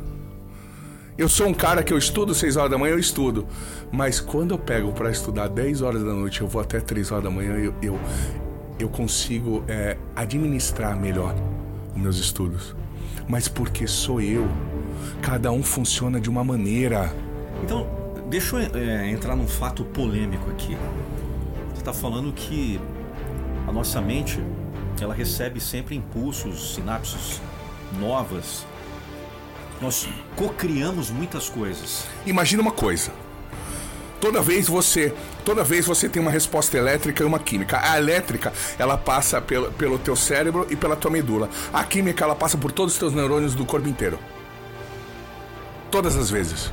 Eu 1.17 1.29
sou 1.29 1.47
um 1.47 1.55
cara 1.55 1.85
que 1.85 1.93
eu 1.93 1.99
estudo 1.99 2.35
6 2.35 2.57
horas 2.57 2.71
da 2.73 2.77
manhã, 2.77 2.95
eu 2.95 2.99
estudo. 2.99 3.47
Mas 3.93 4.19
quando 4.19 4.53
eu 4.53 4.59
pego 4.59 4.93
para 4.93 5.13
estudar 5.13 5.47
10 5.47 5.81
horas 5.81 6.03
da 6.03 6.13
noite, 6.13 6.41
eu 6.41 6.49
vou 6.49 6.61
até 6.61 6.81
3 6.81 7.13
horas 7.13 7.23
da 7.23 7.31
manhã, 7.31 7.53
eu, 7.53 7.73
eu, 7.81 8.01
eu 8.81 8.89
consigo 8.89 9.63
é, 9.69 9.97
administrar 10.17 10.97
melhor 10.97 11.33
os 11.95 12.03
meus 12.03 12.19
estudos. 12.19 12.75
Mas 13.29 13.47
porque 13.47 13.87
sou 13.87 14.21
eu. 14.21 14.49
Cada 15.23 15.53
um 15.53 15.63
funciona 15.63 16.21
de 16.21 16.29
uma 16.29 16.43
maneira. 16.43 17.15
Então, 17.63 17.87
deixa 18.29 18.57
eu 18.57 18.77
é, 18.77 19.09
entrar 19.09 19.37
num 19.37 19.47
fato 19.47 19.85
polêmico 19.85 20.51
aqui. 20.51 20.77
Você 21.73 21.79
está 21.79 21.93
falando 21.93 22.33
que 22.33 22.81
a 23.69 23.73
nossa 23.73 24.01
mente 24.01 24.43
ela 25.01 25.15
recebe 25.15 25.61
sempre 25.61 25.95
impulsos, 25.95 26.75
sinapses 26.75 27.41
novas 28.01 28.67
nós 29.85 30.09
cocriamos 30.35 31.11
muitas 31.11 31.51
coisas. 31.51 32.07
Imagina 32.25 32.63
uma 32.63 32.73
coisa. 32.73 33.13
Toda 34.19 34.41
vez 34.41 34.67
você, 34.67 35.15
toda 35.45 35.63
vez 35.63 35.85
você 35.85 36.09
tem 36.09 36.23
uma 36.23 36.31
resposta 36.31 36.79
elétrica 36.79 37.23
e 37.23 37.27
uma 37.27 37.39
química. 37.39 37.79
A 37.83 37.99
elétrica, 37.99 38.51
ela 38.79 38.97
passa 38.97 39.43
pelo, 39.43 39.71
pelo 39.73 39.99
teu 39.99 40.17
cérebro 40.17 40.67
e 40.71 40.77
pela 40.77 40.97
tua 40.97 41.11
medula. 41.11 41.51
A 41.71 41.85
química, 41.85 42.25
ela 42.25 42.35
passa 42.35 42.57
por 42.57 42.73
todos 42.73 42.95
os 42.95 42.99
teus 42.99 43.13
neurônios 43.13 43.55
do 43.55 43.67
corpo 43.67 43.87
inteiro. 43.87 44.19
Todas 45.91 46.17
as 46.17 46.31
vezes. 46.31 46.73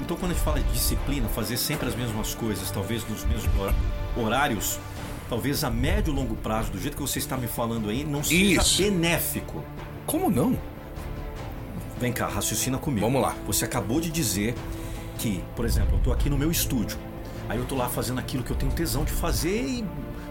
Então, 0.00 0.16
quando 0.16 0.30
a 0.30 0.34
gente 0.34 0.42
fala 0.42 0.60
de 0.60 0.72
disciplina, 0.72 1.28
fazer 1.28 1.58
sempre 1.58 1.88
as 1.88 1.94
mesmas 1.94 2.34
coisas, 2.34 2.70
talvez 2.70 3.06
nos 3.06 3.22
mesmos 3.26 3.74
horários, 4.16 4.80
talvez 5.28 5.62
a 5.62 5.68
médio 5.68 6.10
e 6.10 6.16
longo 6.16 6.34
prazo, 6.36 6.70
do 6.70 6.80
jeito 6.80 6.96
que 6.96 7.02
você 7.02 7.18
está 7.18 7.36
me 7.36 7.48
falando 7.48 7.90
aí, 7.90 8.02
não 8.02 8.24
seja 8.24 8.62
Isso. 8.62 8.82
benéfico. 8.82 9.62
Como 10.06 10.30
não? 10.30 10.58
Vem 11.98 12.12
cá, 12.12 12.28
raciocina 12.28 12.78
comigo. 12.78 13.04
Vamos 13.04 13.20
lá. 13.20 13.34
Você 13.46 13.64
acabou 13.64 14.00
de 14.00 14.08
dizer 14.08 14.54
que, 15.18 15.42
por 15.56 15.64
exemplo, 15.64 15.96
eu 15.96 16.00
tô 16.00 16.12
aqui 16.12 16.30
no 16.30 16.38
meu 16.38 16.50
estúdio. 16.50 16.96
Aí 17.48 17.58
eu 17.58 17.64
tô 17.64 17.74
lá 17.74 17.88
fazendo 17.88 18.20
aquilo 18.20 18.44
que 18.44 18.52
eu 18.52 18.56
tenho 18.56 18.70
tesão 18.70 19.04
de 19.04 19.10
fazer 19.10 19.60
e 19.60 19.84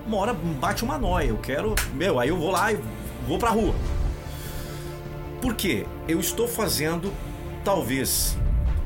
uma 0.06 0.18
hora 0.18 0.34
bate 0.34 0.86
uma 0.86 0.98
noia. 0.98 1.28
Eu 1.28 1.38
quero. 1.38 1.76
Meu, 1.94 2.20
aí 2.20 2.30
eu 2.30 2.38
vou 2.38 2.52
lá 2.52 2.72
e 2.72 2.80
vou 3.28 3.38
pra 3.38 3.50
rua. 3.50 3.76
Por 5.42 5.56
quê? 5.56 5.86
Eu 6.08 6.22
estou 6.22 6.48
fazendo 6.48 7.12
talvez 7.66 8.38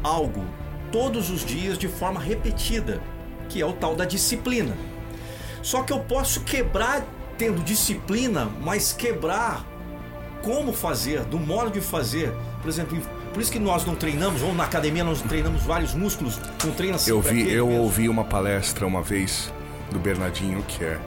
algo 0.04 0.44
todos 0.92 1.30
os 1.30 1.46
dias 1.46 1.78
de 1.78 1.88
forma 1.88 2.20
repetida, 2.20 3.00
que 3.48 3.62
é 3.62 3.66
o 3.66 3.74
tal 3.74 3.96
da 3.96 4.06
disciplina. 4.06 4.76
Só 5.62 5.84
que 5.84 5.94
eu 5.94 6.00
posso 6.00 6.42
quebrar 6.42 7.06
tendo 7.38 7.64
disciplina, 7.64 8.50
mas 8.60 8.92
quebrar 8.92 9.64
como 10.42 10.74
fazer, 10.74 11.24
do 11.26 11.40
modo 11.40 11.70
de 11.70 11.80
fazer. 11.80 12.34
Por 12.62 12.70
exemplo, 12.70 13.00
por 13.34 13.42
isso 13.42 13.52
que 13.52 13.60
nós 13.60 13.86
não 13.86 13.96
treinamos, 13.96 14.42
ou 14.42 14.54
na 14.54 14.64
academia 14.66 15.04
nós 15.04 15.22
treinamos 15.22 15.64
vários 15.64 15.94
músculos, 15.94 16.40
não 16.64 16.72
treina 16.72 16.98
Eu 17.08 17.20
vi, 17.22 17.52
eu 17.52 17.68
mesmo. 17.68 17.82
ouvi 17.82 18.08
uma 18.08 18.24
palestra 18.24 18.86
uma 18.86 19.02
vez 19.02 19.52
do 19.92 19.98
Bernardinho, 20.00 20.64
que 20.68 20.84
é 20.84 21.00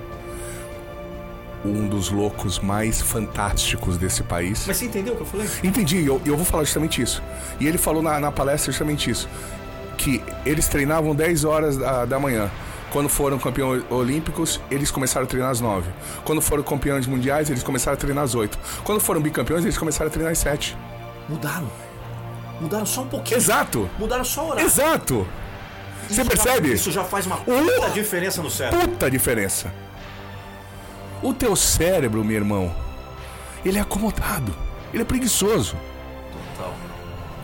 um 1.64 1.88
dos 1.88 2.10
loucos 2.10 2.58
mais 2.58 3.00
fantásticos 3.00 3.96
desse 3.96 4.22
país. 4.22 4.64
Mas 4.66 4.76
você 4.76 4.84
entendeu 4.86 5.14
o 5.14 5.16
que 5.16 5.22
eu 5.22 5.26
falei? 5.26 5.48
Entendi, 5.62 6.04
eu, 6.04 6.20
eu 6.26 6.36
vou 6.36 6.44
falar 6.44 6.64
justamente 6.64 7.00
isso. 7.00 7.22
E 7.58 7.66
ele 7.66 7.78
falou 7.78 8.02
na, 8.02 8.20
na 8.20 8.30
palestra 8.30 8.70
justamente 8.70 9.10
isso. 9.10 9.28
Que 9.96 10.22
eles 10.44 10.68
treinavam 10.68 11.14
10 11.14 11.44
horas 11.44 11.76
da, 11.76 12.04
da 12.04 12.18
manhã. 12.18 12.50
Quando 12.92 13.08
foram 13.08 13.38
campeões 13.38 13.82
olímpicos, 13.90 14.60
eles 14.70 14.90
começaram 14.90 15.24
a 15.24 15.28
treinar 15.28 15.50
às 15.50 15.60
9. 15.60 15.90
Quando 16.24 16.40
foram 16.42 16.62
campeões 16.62 17.06
mundiais, 17.06 17.48
eles 17.48 17.62
começaram 17.62 17.94
a 17.94 17.98
treinar 17.98 18.24
às 18.24 18.34
8. 18.34 18.58
Quando 18.84 19.00
foram 19.00 19.20
bicampeões, 19.20 19.64
eles 19.64 19.78
começaram 19.78 20.08
a 20.08 20.12
treinar 20.12 20.32
às 20.32 20.38
7. 20.38 20.76
Mudaram. 21.28 21.70
Mudaram 22.60 22.86
só 22.86 23.02
um 23.02 23.08
pouquinho. 23.08 23.36
Exato! 23.38 23.90
Mudaram 23.98 24.24
só 24.24 24.44
o 24.44 24.50
horário. 24.50 24.66
Exato! 24.66 25.26
Você 26.08 26.12
Isso 26.12 26.22
já- 26.22 26.24
percebe? 26.28 26.72
isso 26.72 26.90
já 26.92 27.04
faz 27.04 27.26
uma 27.26 27.36
Uh! 27.36 27.44
puta 27.44 27.90
diferença 27.90 28.42
no 28.42 28.50
cérebro. 28.50 28.88
Puta 28.88 29.10
diferença. 29.10 29.72
O 31.22 31.32
teu 31.32 31.56
cérebro, 31.56 32.22
meu 32.22 32.36
irmão, 32.36 32.74
ele 33.64 33.78
é 33.78 33.80
acomodado. 33.80 34.54
Ele 34.92 35.02
é 35.02 35.04
preguiçoso. 35.04 35.76
Total. 36.56 36.74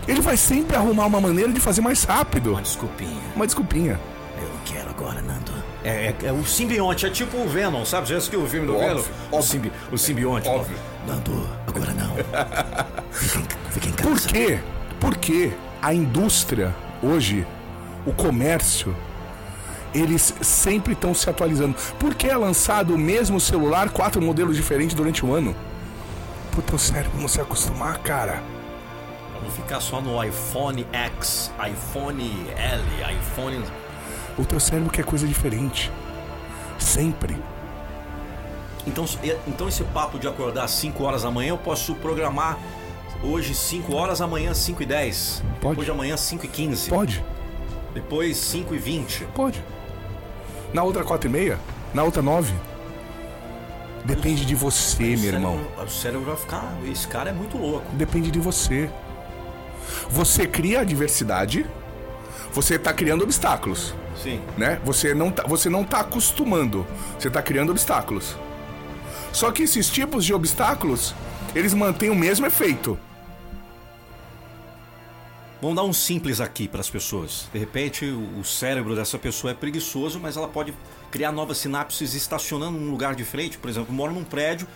Ele 0.07 0.21
vai 0.21 0.37
sempre 0.37 0.77
arrumar 0.77 1.07
uma 1.07 1.21
maneira 1.21 1.51
de 1.53 1.59
fazer 1.61 1.81
mais 1.81 2.05
rápido. 2.05 2.51
Uma 2.53 2.63
desculpinha. 2.63 3.23
Uma 3.35 3.47
desculpinha. 3.47 3.99
Eu 4.41 4.49
não 4.49 4.59
quero 4.65 4.91
agora, 4.91 5.21
Nando. 5.23 5.53
É, 5.83 5.89
é, 6.09 6.17
é 6.25 6.33
o 6.33 6.45
simbionte, 6.45 7.07
é 7.07 7.11
tipo 7.11 7.39
o 7.39 7.49
Venom, 7.49 7.85
sabe? 7.87 8.09
Já 8.11 8.19
assistiu 8.19 8.43
o 8.43 8.47
filme 8.47 8.67
do 8.67 8.75
Óbvio, 8.75 8.89
Venom? 8.89 9.03
O, 9.33 9.37
óbvio. 9.37 9.43
simbi, 9.51 9.73
o 9.91 9.97
simbionte. 9.99 10.47
Óbvio. 10.49 10.77
Nando, 11.07 11.49
agora 11.67 11.93
não. 11.95 12.15
casa. 14.01 14.11
Por 14.11 14.21
quê? 14.27 14.61
Porque 15.01 15.53
a 15.81 15.95
indústria 15.95 16.75
hoje, 17.03 17.47
o 18.07 18.13
comércio, 18.13 18.95
eles 19.95 20.35
sempre 20.41 20.93
estão 20.93 21.15
se 21.15 21.29
atualizando. 21.29 21.77
Por 21.99 22.15
que 22.15 22.29
é 22.29 22.37
lançado 22.37 22.95
o 22.95 22.99
mesmo 22.99 23.41
celular, 23.41 23.91
quatro 23.91 24.21
modelos 24.23 24.57
diferentes 24.57 24.95
durante 24.95 25.25
o 25.25 25.35
ano? 25.35 25.55
Pro 26.51 26.63
teu 26.63 26.79
cérebro 26.79 27.21
não 27.21 27.29
se 27.29 27.41
acostumar, 27.41 27.99
cara. 27.99 28.43
Vamos 29.35 29.55
ficar 29.55 29.81
só 29.81 30.01
no 30.01 30.23
iPhone 30.23 30.87
X, 30.93 31.51
iPhone 31.67 32.47
L, 32.57 33.17
iPhone. 33.19 33.65
O 34.37 34.45
teu 34.45 34.61
cérebro 34.61 34.91
quer 34.91 35.05
coisa 35.05 35.27
diferente. 35.27 35.91
Sempre. 36.79 37.37
Então, 38.87 39.05
então 39.47 39.69
esse 39.69 39.85
papo 39.85 40.19
de 40.19 40.27
acordar 40.27 40.65
às 40.65 40.73
5 40.73 41.03
horas 41.05 41.23
da 41.23 41.31
manhã, 41.31 41.51
eu 41.51 41.59
posso 41.59 41.95
programar 41.97 42.59
hoje 43.23 43.55
5 43.55 43.95
horas, 43.95 44.21
amanhã 44.21 44.53
5 44.55 44.83
e 44.83 44.87
10. 44.87 45.43
Pode. 45.61 45.71
Depois 45.71 45.85
de 45.87 45.91
amanhã 45.91 46.17
5 46.17 46.45
e 46.45 46.49
15. 46.49 46.89
Pode, 46.91 47.25
Depois 47.95 48.37
5 48.37 48.75
e 48.75 48.79
20. 48.79 49.25
pode. 49.35 49.63
Na 50.73 50.83
outra 50.83 51.03
quatro 51.05 51.29
e 51.29 51.33
meia, 51.33 51.59
na 51.93 52.03
outra 52.05 52.23
nove. 52.23 52.55
Depende 54.05 54.47
de 54.47 54.55
você, 54.55 55.03
meu 55.03 55.19
cérebro- 55.19 55.37
irmão. 55.37 55.61
O 55.85 55.89
cérebro 55.89 56.27
vai 56.27 56.37
ficar. 56.37 56.73
Esse 56.91 57.07
cara 57.07 57.31
é 57.31 57.33
muito 57.33 57.59
louco. 57.59 57.85
Depende 57.93 58.31
de 58.31 58.39
você. 58.39 58.89
Você 60.09 60.47
cria 60.47 60.81
a 60.81 60.85
diversidade, 60.85 61.67
você 62.53 62.77
está 62.77 62.93
criando 62.93 63.23
obstáculos, 63.25 63.93
Sim. 64.17 64.41
né? 64.57 64.81
Você 64.85 65.13
não 65.13 65.31
tá, 65.31 65.43
você 65.47 65.69
não 65.69 65.85
tá 65.85 66.01
acostumando, 66.01 66.87
você 67.19 67.29
está 67.29 67.43
criando 67.43 67.71
obstáculos. 67.71 68.37
Só 69.33 69.51
que 69.51 69.65
esses 69.65 69.89
tipos 69.91 70.25
de 70.25 70.33
obstáculos, 70.33 71.15
eles 71.55 71.75
mantêm 71.75 72.11
o 72.11 72.15
mesmo 72.15 72.47
efeito. 72.47 72.99
Vamos 75.61 75.77
dar 75.77 75.83
um 75.83 75.93
simples 75.93 76.41
aqui 76.41 76.67
para 76.67 76.81
as 76.81 76.89
pessoas. 76.89 77.47
De 77.53 77.59
repente, 77.59 78.07
o 78.07 78.43
cérebro 78.43 78.97
dessa 78.97 79.19
pessoa 79.19 79.51
é 79.51 79.55
preguiçoso, 79.55 80.19
mas 80.19 80.35
ela 80.35 80.49
pode 80.49 80.73
criar 81.11 81.33
novas 81.33 81.59
sinapses 81.59 82.15
estacionando 82.15 82.79
num 82.79 82.91
lugar 82.91 83.15
diferente. 83.15 83.59
Por 83.59 83.69
exemplo, 83.69 83.93
eu 83.93 83.95
moro 83.95 84.15
num 84.15 84.25
prédio 84.25 84.67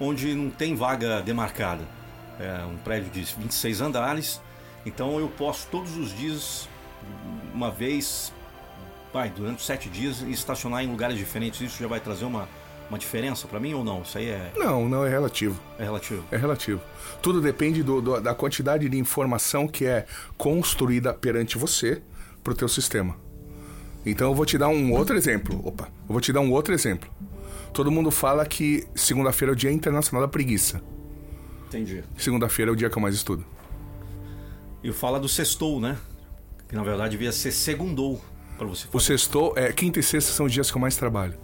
onde 0.00 0.34
não 0.34 0.50
tem 0.50 0.74
vaga 0.74 1.22
demarcada. 1.22 1.86
É 2.40 2.64
um 2.64 2.76
prédio 2.76 3.08
de 3.10 3.22
26 3.22 3.80
andares. 3.80 4.40
Então 4.84 5.16
eu 5.20 5.28
posso 5.28 5.68
todos 5.70 5.96
os 5.96 6.12
dias, 6.12 6.68
uma 7.54 7.70
vez, 7.70 8.32
vai, 9.12 9.30
durante 9.30 9.62
sete 9.62 9.88
dias, 9.88 10.22
estacionar 10.22 10.82
em 10.82 10.88
lugares 10.88 11.16
diferentes. 11.16 11.60
Isso 11.60 11.80
já 11.80 11.86
vai 11.86 12.00
trazer 12.00 12.24
uma, 12.24 12.48
uma 12.92 12.98
diferença 12.98 13.48
para 13.48 13.58
mim 13.58 13.72
ou 13.72 13.82
não? 13.82 14.02
Isso 14.02 14.18
aí 14.18 14.28
é, 14.28 14.52
Não, 14.56 14.86
não 14.88 15.04
é 15.04 15.08
relativo. 15.08 15.58
é 15.78 15.84
relativo. 15.84 16.22
É 16.30 16.36
relativo. 16.36 16.80
Tudo 17.22 17.40
depende 17.40 17.82
do- 17.82 18.02
do- 18.02 18.20
da 18.20 18.34
quantidade 18.34 18.86
de 18.88 18.98
informação 18.98 19.66
que 19.66 19.86
é 19.86 20.04
construída 20.36 21.14
perante 21.14 21.56
você 21.56 22.02
pro 22.44 22.54
teu 22.54 22.68
sistema. 22.68 23.16
Então 24.04 24.28
eu 24.28 24.34
vou 24.34 24.44
te 24.44 24.58
dar 24.58 24.68
um 24.68 24.92
outro 24.92 25.16
exemplo. 25.16 25.58
Opa, 25.66 25.84
eu 25.84 26.08
vou 26.12 26.20
te 26.20 26.32
dar 26.32 26.40
um 26.40 26.52
outro 26.52 26.74
exemplo. 26.74 27.08
Todo 27.72 27.90
mundo 27.90 28.10
fala 28.10 28.44
que 28.44 28.86
segunda-feira 28.94 29.52
é 29.52 29.54
o 29.54 29.56
Dia 29.56 29.72
Internacional 29.72 30.26
da 30.26 30.28
Preguiça. 30.30 30.82
Entendi. 31.68 32.04
Segunda-feira 32.18 32.70
é 32.70 32.74
o 32.74 32.76
dia 32.76 32.90
que 32.90 32.98
eu 32.98 33.00
mais 33.00 33.14
estudo. 33.14 33.42
E 34.84 34.92
fala 34.92 35.18
do 35.18 35.28
sextou, 35.28 35.80
né? 35.80 35.96
Que 36.68 36.74
na 36.76 36.82
verdade 36.82 37.12
devia 37.12 37.32
ser 37.32 37.52
segundou 37.52 38.20
para 38.58 38.66
você 38.66 38.86
O 38.92 39.00
sexto, 39.00 39.52
é, 39.56 39.72
quinta 39.72 39.98
e 39.98 40.02
sexta 40.02 40.32
são 40.32 40.44
os 40.46 40.52
dias 40.52 40.70
que 40.70 40.76
eu 40.76 40.80
mais 40.80 40.96
trabalho. 40.96 41.34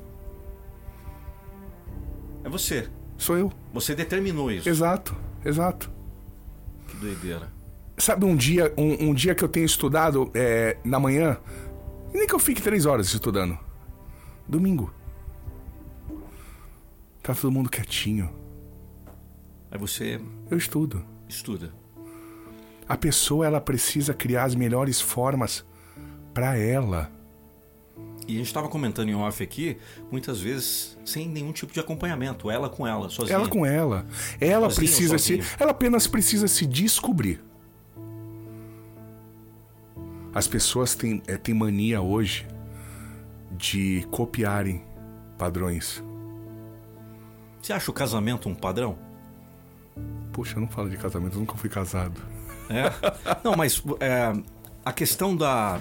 É 2.44 2.48
você. 2.48 2.88
Sou 3.16 3.36
eu. 3.36 3.52
Você 3.72 3.94
determinou 3.94 4.50
isso. 4.50 4.68
Exato, 4.68 5.14
exato. 5.44 5.90
Que 6.86 6.96
doideira. 6.96 7.52
Sabe 7.96 8.24
um 8.24 8.36
dia, 8.36 8.72
um, 8.78 9.08
um 9.10 9.14
dia 9.14 9.34
que 9.34 9.42
eu 9.42 9.48
tenho 9.48 9.66
estudado 9.66 10.30
é, 10.34 10.76
na 10.84 11.00
manhã? 11.00 11.36
E 12.14 12.16
nem 12.16 12.26
que 12.26 12.34
eu 12.34 12.38
fique 12.38 12.62
três 12.62 12.86
horas 12.86 13.12
estudando. 13.12 13.58
Domingo. 14.46 14.92
Tá 17.22 17.34
todo 17.34 17.50
mundo 17.50 17.68
quietinho. 17.68 18.30
Aí 19.70 19.78
você 19.78 20.20
Eu 20.50 20.56
estudo. 20.56 21.04
estuda. 21.28 21.74
A 22.88 22.96
pessoa 22.96 23.44
ela 23.44 23.60
precisa 23.60 24.14
criar 24.14 24.44
as 24.44 24.54
melhores 24.54 24.98
formas 25.00 25.66
pra 26.32 26.56
ela. 26.56 27.10
E 28.28 28.34
a 28.34 28.36
gente 28.36 28.46
estava 28.46 28.68
comentando 28.68 29.08
em 29.08 29.14
off 29.14 29.42
aqui, 29.42 29.78
muitas 30.12 30.38
vezes 30.38 30.98
sem 31.02 31.26
nenhum 31.26 31.50
tipo 31.50 31.72
de 31.72 31.80
acompanhamento, 31.80 32.50
ela 32.50 32.68
com 32.68 32.86
ela, 32.86 33.08
sozinha. 33.08 33.36
Ela 33.36 33.48
com 33.48 33.64
ela. 33.64 34.06
Ela 34.38 34.68
Sozinho 34.68 34.70
ou 34.70 34.74
precisa 34.74 35.18
se, 35.18 35.42
ela 35.58 35.70
apenas 35.70 36.06
precisa 36.06 36.46
se 36.46 36.66
descobrir. 36.66 37.42
As 40.34 40.46
pessoas 40.46 40.94
têm, 40.94 41.22
é, 41.26 41.38
têm 41.38 41.54
mania 41.54 42.02
hoje 42.02 42.46
de 43.50 44.06
copiarem 44.10 44.84
padrões. 45.38 46.04
Você 47.62 47.72
acha 47.72 47.90
o 47.90 47.94
casamento 47.94 48.46
um 48.46 48.54
padrão? 48.54 48.98
Poxa, 50.32 50.56
eu 50.56 50.60
não 50.60 50.68
falo 50.68 50.90
de 50.90 50.98
casamento, 50.98 51.34
eu 51.34 51.40
nunca 51.40 51.56
fui 51.56 51.70
casado. 51.70 52.20
É. 52.68 52.92
Não, 53.42 53.56
mas 53.56 53.82
é, 54.00 54.32
a 54.84 54.92
questão 54.92 55.34
da. 55.34 55.80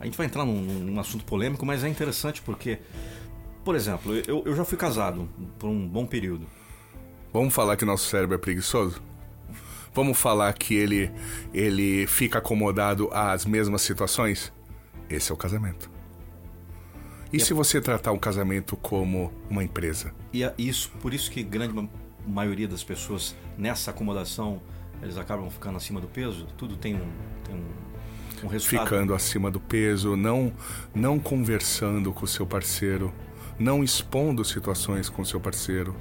A 0.00 0.04
gente 0.04 0.16
vai 0.16 0.26
entrar 0.26 0.44
num, 0.44 0.60
num 0.60 1.00
assunto 1.00 1.24
polêmico, 1.24 1.64
mas 1.64 1.82
é 1.82 1.88
interessante 1.88 2.42
porque, 2.42 2.78
por 3.64 3.74
exemplo, 3.74 4.14
eu, 4.26 4.42
eu 4.44 4.54
já 4.54 4.64
fui 4.64 4.76
casado 4.76 5.28
por 5.58 5.68
um 5.68 5.86
bom 5.88 6.06
período. 6.06 6.46
Vamos 7.32 7.54
falar 7.54 7.76
que 7.76 7.84
nosso 7.84 8.08
cérebro 8.08 8.34
é 8.34 8.38
preguiçoso? 8.38 9.02
Vamos 9.94 10.18
falar 10.18 10.52
que 10.52 10.74
ele, 10.74 11.10
ele 11.54 12.06
fica 12.06 12.38
acomodado 12.38 13.08
às 13.12 13.46
mesmas 13.46 13.82
situações? 13.82 14.52
Esse 15.08 15.30
é 15.30 15.34
o 15.34 15.36
casamento. 15.36 15.90
E 17.32 17.40
se 17.40 17.52
você 17.54 17.80
tratar 17.80 18.12
um 18.12 18.18
casamento 18.18 18.76
como 18.76 19.32
uma 19.50 19.64
empresa? 19.64 20.14
E 20.32 20.44
é 20.44 20.54
isso, 20.56 20.90
por 21.00 21.12
isso 21.12 21.30
que 21.30 21.42
grande 21.42 21.74
ma- 21.74 21.88
maioria 22.26 22.68
das 22.68 22.84
pessoas 22.84 23.34
nessa 23.58 23.90
acomodação 23.90 24.60
eles 25.02 25.18
acabam 25.18 25.50
ficando 25.50 25.76
acima 25.76 26.00
do 26.00 26.06
peso. 26.06 26.46
Tudo 26.56 26.76
tem 26.76 26.94
um, 26.94 27.10
tem 27.44 27.54
um, 27.54 27.64
um 28.44 28.48
resultado. 28.48 28.84
Ficando 28.84 29.14
acima 29.14 29.50
do 29.50 29.58
peso, 29.60 30.16
não, 30.16 30.52
não 30.94 31.18
conversando 31.18 32.12
com 32.12 32.24
o 32.24 32.28
seu 32.28 32.46
parceiro, 32.46 33.12
não 33.58 33.82
expondo 33.82 34.44
situações 34.44 35.08
com 35.08 35.22
o 35.22 35.26
seu 35.26 35.40
parceiro, 35.40 35.94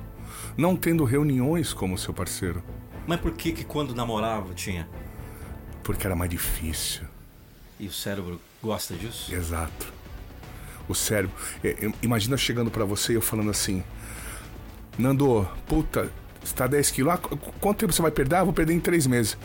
não 0.58 0.76
tendo 0.76 1.04
reuniões 1.04 1.74
com 1.74 1.92
o 1.94 1.98
seu 1.98 2.14
parceiro, 2.14 2.64
Mas 3.08 3.20
por 3.20 3.32
que 3.34 3.52
que 3.52 3.64
quando 3.64 3.94
namorava 3.96 4.54
tinha? 4.54 4.88
porque 5.84 6.06
era 6.08 6.16
mais 6.16 6.30
difícil. 6.32 7.04
E 7.80 7.86
o 7.88 7.92
cérebro 7.92 8.42
gosta 8.64 8.96
disso? 8.96 9.34
Exato. 9.34 9.94
O 10.88 10.96
cérebro. 10.96 11.36
é, 11.64 11.70
é, 11.70 11.92
Imagina 12.02 12.36
chegando 12.38 12.72
pra 12.72 12.86
você 12.86 13.12
e 13.14 13.16
eu 13.16 13.22
falando 13.22 13.52
assim: 13.52 13.84
Nando, 14.98 15.48
puta, 15.68 16.10
você 16.44 16.56
tá 16.56 16.68
10 16.68 16.92
quilos. 16.92 17.14
Ah, 17.14 17.18
qu- 17.18 17.38
quanto 17.60 17.80
tempo 17.80 17.92
você 17.94 18.02
vai 18.02 18.12
perder? 18.12 18.36
Ah, 18.38 18.44
vou 18.44 18.54
perder 18.54 18.74
em 18.74 18.80
3 18.80 19.06
meses. 19.08 19.38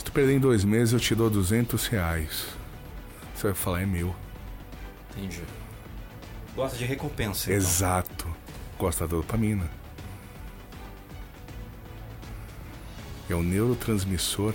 Se 0.00 0.04
tu 0.04 0.12
perder 0.12 0.36
em 0.36 0.40
2 0.40 0.64
meses, 0.64 0.94
eu 0.94 0.98
te 0.98 1.14
dou 1.14 1.28
200 1.28 1.86
reais. 1.88 2.46
Você 3.34 3.48
vai 3.48 3.54
falar, 3.54 3.82
é 3.82 3.86
meu. 3.86 4.16
Entendi. 5.10 5.42
Gosta 6.56 6.78
de 6.78 6.86
recompensa. 6.86 7.50
Então. 7.50 7.56
Exato. 7.58 8.36
Gosta 8.78 9.06
da 9.06 9.16
dopamina. 9.16 9.70
É 13.28 13.34
o 13.34 13.42
neurotransmissor 13.42 14.54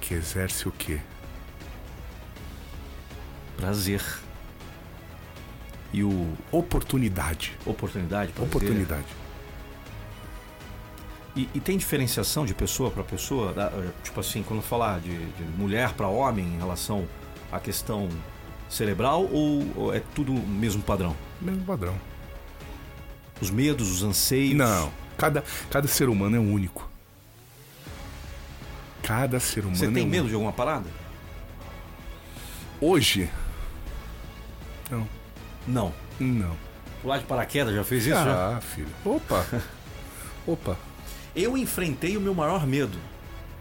que 0.00 0.14
exerce 0.14 0.66
o 0.66 0.72
quê? 0.72 0.98
Prazer. 3.56 4.02
E 5.92 6.02
o 6.02 6.36
Oportunidade. 6.50 7.56
oportunidade, 7.64 8.32
prazer. 8.32 8.48
Oportunidade. 8.48 9.06
E, 11.38 11.48
e 11.54 11.60
tem 11.60 11.78
diferenciação 11.78 12.44
de 12.44 12.52
pessoa 12.52 12.90
para 12.90 13.02
pessoa? 13.04 13.52
Da- 13.52 13.70
Tipo 14.02 14.18
assim, 14.20 14.42
quando 14.42 14.60
falar 14.62 14.98
de, 15.00 15.10
de 15.16 15.42
mulher 15.56 15.92
para 15.92 16.08
homem 16.08 16.44
em 16.44 16.58
relação 16.58 17.06
à 17.52 17.60
questão 17.60 18.08
cerebral 18.68 19.22
ou, 19.32 19.64
ou 19.76 19.94
é 19.94 20.02
tudo 20.14 20.32
o 20.34 20.46
mesmo 20.46 20.82
padrão? 20.82 21.14
Mesmo 21.40 21.64
padrão. 21.64 21.94
Os 23.40 23.50
medos, 23.50 23.88
os 23.90 24.02
anseios? 24.02 24.56
Não. 24.56 24.90
Cada, 25.16 25.44
cada 25.70 25.86
ser 25.86 26.08
humano 26.08 26.34
é 26.36 26.40
único. 26.40 26.88
Cada 29.02 29.38
ser 29.40 29.60
humano 29.60 29.76
Você 29.76 29.84
é 29.84 29.88
tem 29.88 30.02
único. 30.02 30.10
medo 30.10 30.28
de 30.28 30.34
alguma 30.34 30.52
parada? 30.52 30.86
Hoje? 32.80 33.30
Não. 34.90 35.08
Não. 35.66 35.94
Não. 36.18 36.56
Pular 37.00 37.18
de 37.18 37.24
paraquedas, 37.24 37.74
já 37.74 37.84
fez 37.84 38.06
isso? 38.06 38.14
já? 38.16 38.56
Ah, 38.56 38.60
filho. 38.60 38.88
Opa. 39.04 39.46
Opa. 40.46 40.76
Eu 41.38 41.56
enfrentei 41.56 42.16
o 42.16 42.20
meu 42.20 42.34
maior 42.34 42.66
medo. 42.66 42.98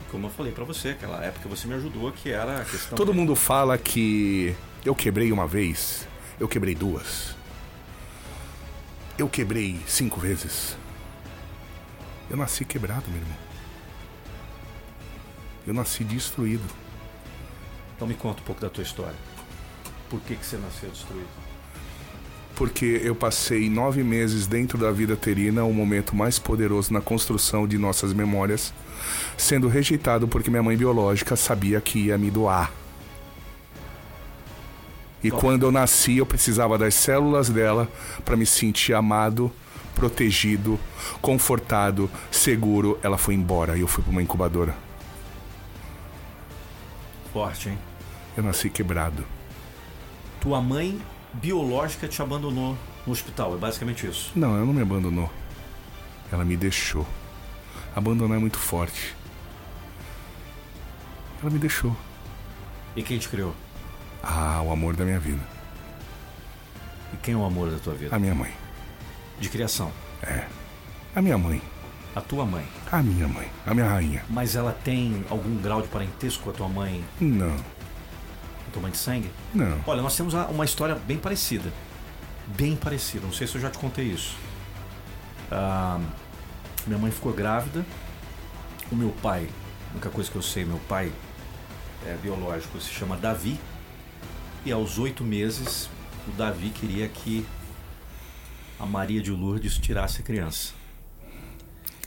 Como 0.09 0.25
eu 0.25 0.31
falei 0.31 0.51
pra 0.51 0.63
você, 0.63 0.89
aquela 0.89 1.23
época 1.23 1.47
você 1.47 1.67
me 1.67 1.75
ajudou, 1.75 2.11
que 2.11 2.31
era 2.31 2.61
a 2.61 2.65
questão. 2.65 2.97
Todo 2.97 3.13
mundo 3.13 3.35
fala 3.35 3.77
que 3.77 4.55
eu 4.83 4.95
quebrei 4.95 5.31
uma 5.31 5.45
vez, 5.45 6.07
eu 6.39 6.47
quebrei 6.47 6.73
duas. 6.73 7.35
Eu 9.15 9.29
quebrei 9.29 9.79
cinco 9.85 10.19
vezes. 10.19 10.75
Eu 12.31 12.35
nasci 12.35 12.65
quebrado, 12.65 13.03
meu 13.09 13.19
irmão. 13.19 13.37
Eu 15.67 15.73
nasci 15.75 16.03
destruído. 16.03 16.65
Então 17.95 18.07
me 18.07 18.15
conta 18.15 18.41
um 18.41 18.43
pouco 18.43 18.59
da 18.59 18.71
tua 18.71 18.83
história. 18.83 19.15
Por 20.09 20.19
que, 20.21 20.35
que 20.35 20.45
você 20.45 20.57
nasceu 20.57 20.89
destruído? 20.89 21.46
Porque 22.57 22.99
eu 23.03 23.13
passei 23.13 23.69
nove 23.69 24.03
meses 24.03 24.47
dentro 24.47 24.79
da 24.79 24.91
vida 24.91 25.15
terina, 25.15 25.63
o 25.63 25.71
momento 25.71 26.15
mais 26.15 26.39
poderoso 26.39 26.91
na 26.91 26.99
construção 26.99 27.67
de 27.67 27.77
nossas 27.77 28.13
memórias, 28.13 28.73
sendo 29.37 29.67
rejeitado 29.67 30.27
porque 30.27 30.49
minha 30.49 30.63
mãe 30.63 30.75
biológica 30.75 31.35
sabia 31.35 31.79
que 31.79 32.07
ia 32.07 32.17
me 32.17 32.31
doar. 32.31 32.71
E 35.23 35.29
quando 35.29 35.67
eu 35.67 35.71
nasci, 35.71 36.17
eu 36.17 36.25
precisava 36.25 36.79
das 36.79 36.95
células 36.95 37.47
dela 37.47 37.87
para 38.25 38.35
me 38.35 38.45
sentir 38.45 38.93
amado, 38.93 39.51
protegido, 39.93 40.79
confortado, 41.21 42.09
seguro. 42.31 42.97
Ela 43.03 43.19
foi 43.19 43.35
embora 43.35 43.77
e 43.77 43.81
eu 43.81 43.87
fui 43.87 44.03
para 44.03 44.11
uma 44.11 44.21
incubadora. 44.21 44.75
Forte, 47.31 47.69
hein? 47.69 47.77
Eu 48.35 48.43
nasci 48.43 48.67
quebrado. 48.67 49.23
Tua 50.39 50.59
mãe 50.59 50.99
biológica 51.41 52.07
te 52.07 52.21
abandonou 52.21 52.77
no 53.05 53.11
hospital, 53.11 53.53
é 53.55 53.57
basicamente 53.57 54.07
isso. 54.07 54.31
Não, 54.35 54.55
ela 54.55 54.65
não 54.65 54.73
me 54.73 54.81
abandonou. 54.81 55.31
Ela 56.31 56.43
me 56.43 56.57
deixou. 56.57 57.05
Abandonar 57.95 58.37
é 58.37 58.39
muito 58.39 58.57
forte. 58.57 59.15
Ela 61.41 61.51
me 61.51 61.59
deixou. 61.59 61.95
E 62.95 63.03
quem 63.03 63.17
te 63.17 63.29
criou? 63.29 63.53
Ah, 64.21 64.61
o 64.63 64.71
amor 64.71 64.95
da 64.95 65.05
minha 65.05 65.19
vida. 65.19 65.41
E 67.13 67.17
quem 67.17 67.33
é 67.33 67.37
o 67.37 67.45
amor 67.45 67.71
da 67.71 67.77
tua 67.77 67.93
vida? 67.93 68.15
A 68.15 68.19
minha 68.19 68.35
mãe. 68.35 68.51
De 69.39 69.47
criação. 69.49 69.91
A 71.15 71.21
minha 71.21 71.37
mãe. 71.37 71.61
A 72.15 72.21
tua 72.21 72.45
mãe. 72.45 72.65
A 72.91 73.01
minha 73.01 73.27
mãe. 73.27 73.47
A 73.65 73.73
minha 73.73 73.87
rainha. 73.87 74.25
Mas 74.29 74.55
ela 74.55 74.71
tem 74.83 75.23
algum 75.29 75.55
grau 75.57 75.81
de 75.81 75.87
parentesco 75.87 76.43
com 76.43 76.49
a 76.49 76.53
tua 76.53 76.67
mãe, 76.67 77.05
Não. 77.21 77.55
Mãe 78.81 78.91
de 78.91 78.97
sangue? 78.97 79.29
Não. 79.53 79.79
Olha, 79.85 80.01
nós 80.01 80.15
temos 80.15 80.33
uma 80.33 80.65
história 80.65 80.95
bem 80.95 81.17
parecida. 81.17 81.71
Bem 82.47 82.75
parecida. 82.75 83.25
Não 83.25 83.33
sei 83.33 83.47
se 83.47 83.55
eu 83.55 83.61
já 83.61 83.69
te 83.69 83.77
contei 83.77 84.05
isso. 84.05 84.35
Ah, 85.51 85.99
minha 86.85 86.97
mãe 86.99 87.11
ficou 87.11 87.33
grávida. 87.33 87.85
O 88.91 88.95
meu 88.95 89.09
pai, 89.21 89.47
a 89.89 89.91
única 89.93 90.09
coisa 90.09 90.29
que 90.31 90.37
eu 90.37 90.41
sei, 90.41 90.63
meu 90.63 90.79
pai 90.87 91.11
é 92.05 92.15
biológico, 92.21 92.79
se 92.79 92.89
chama 92.89 93.17
Davi. 93.17 93.59
E 94.65 94.71
aos 94.71 94.97
oito 94.97 95.23
meses, 95.23 95.89
o 96.27 96.31
Davi 96.31 96.69
queria 96.69 97.07
que 97.07 97.45
a 98.79 98.85
Maria 98.85 99.21
de 99.21 99.31
Lourdes 99.31 99.77
tirasse 99.77 100.21
a 100.21 100.23
criança. 100.23 100.73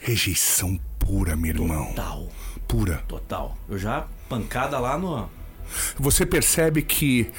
Rejeição 0.01 0.79
pura, 0.99 1.37
meu 1.37 1.51
irmão. 1.51 1.87
Total, 1.89 2.29
Pura. 2.67 3.05
total. 3.09 3.59
Eu 3.69 3.79
já 3.79 4.07
pancada 4.29 4.79
lá 4.79 4.97
no. 4.97 5.29
Você 5.99 6.25
percebe 6.27 6.83
que, 6.83 7.31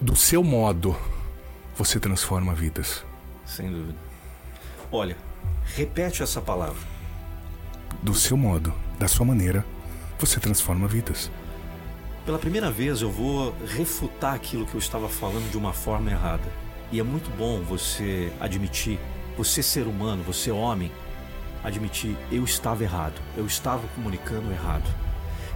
do 0.00 0.16
seu 0.16 0.42
modo, 0.42 0.96
você 1.76 2.00
transforma 2.00 2.54
vidas. 2.54 3.04
Sem 3.46 3.70
dúvida. 3.70 3.98
Olha, 4.90 5.16
repete 5.76 6.22
essa 6.22 6.40
palavra. 6.40 6.80
Do 8.02 8.14
seu 8.14 8.36
modo, 8.36 8.72
da 8.98 9.08
sua 9.08 9.24
maneira, 9.24 9.64
você 10.18 10.40
transforma 10.40 10.86
vidas. 10.86 11.30
Pela 12.24 12.38
primeira 12.38 12.70
vez 12.70 13.00
eu 13.00 13.10
vou 13.10 13.54
refutar 13.66 14.34
aquilo 14.34 14.66
que 14.66 14.74
eu 14.74 14.78
estava 14.78 15.08
falando 15.08 15.50
de 15.50 15.56
uma 15.56 15.72
forma 15.72 16.10
errada. 16.10 16.44
E 16.92 17.00
é 17.00 17.02
muito 17.02 17.30
bom 17.36 17.62
você 17.62 18.32
admitir, 18.40 18.98
você 19.36 19.62
ser 19.62 19.86
humano, 19.86 20.22
você 20.22 20.50
homem, 20.50 20.90
admitir 21.62 22.16
eu 22.30 22.44
estava 22.44 22.82
errado, 22.82 23.20
eu 23.36 23.46
estava 23.46 23.86
comunicando 23.94 24.50
errado. 24.50 24.88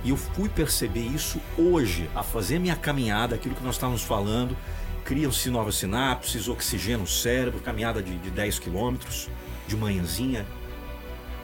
E 0.05 0.11
eu 0.11 0.17
fui 0.17 0.49
perceber 0.49 1.01
isso 1.01 1.41
hoje, 1.57 2.11
a 2.15 2.23
fazer 2.23 2.59
minha 2.59 2.75
caminhada, 2.75 3.37
aquilo 3.37 3.55
que 3.55 3.63
nós 3.63 3.77
estávamos 3.77 4.03
falando, 4.03 4.57
criam-se 5.05 5.49
novas 5.51 5.77
sinapses, 5.77 6.49
oxigena 6.49 7.03
o 7.03 7.07
cérebro, 7.07 7.61
caminhada 7.61 8.03
de, 8.03 8.17
de 8.19 8.31
10 8.31 8.59
quilômetros, 8.59 9.29
de 9.67 9.77
manhãzinha, 9.77 10.47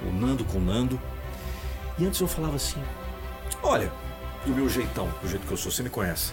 o 0.02 0.12
Nando 0.12 0.44
com 0.44 0.58
o 0.58 0.60
Nando. 0.60 1.00
E 1.98 2.04
antes 2.04 2.20
eu 2.20 2.26
falava 2.26 2.56
assim, 2.56 2.82
olha, 3.62 3.92
do 4.44 4.52
meu 4.52 4.68
jeitão, 4.68 5.08
do 5.22 5.28
jeito 5.28 5.46
que 5.46 5.52
eu 5.52 5.56
sou, 5.56 5.70
você 5.70 5.82
me 5.82 5.90
conhece. 5.90 6.32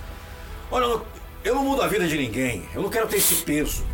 Olha, 0.71 0.85
eu 0.85 0.89
não, 0.89 1.05
eu 1.43 1.55
não 1.55 1.63
mudo 1.63 1.81
a 1.83 1.87
vida 1.87 2.07
de 2.07 2.17
ninguém, 2.17 2.67
eu 2.73 2.81
não 2.81 2.89
quero 2.89 3.07
ter 3.07 3.17
esse 3.17 3.35
peso. 3.43 3.85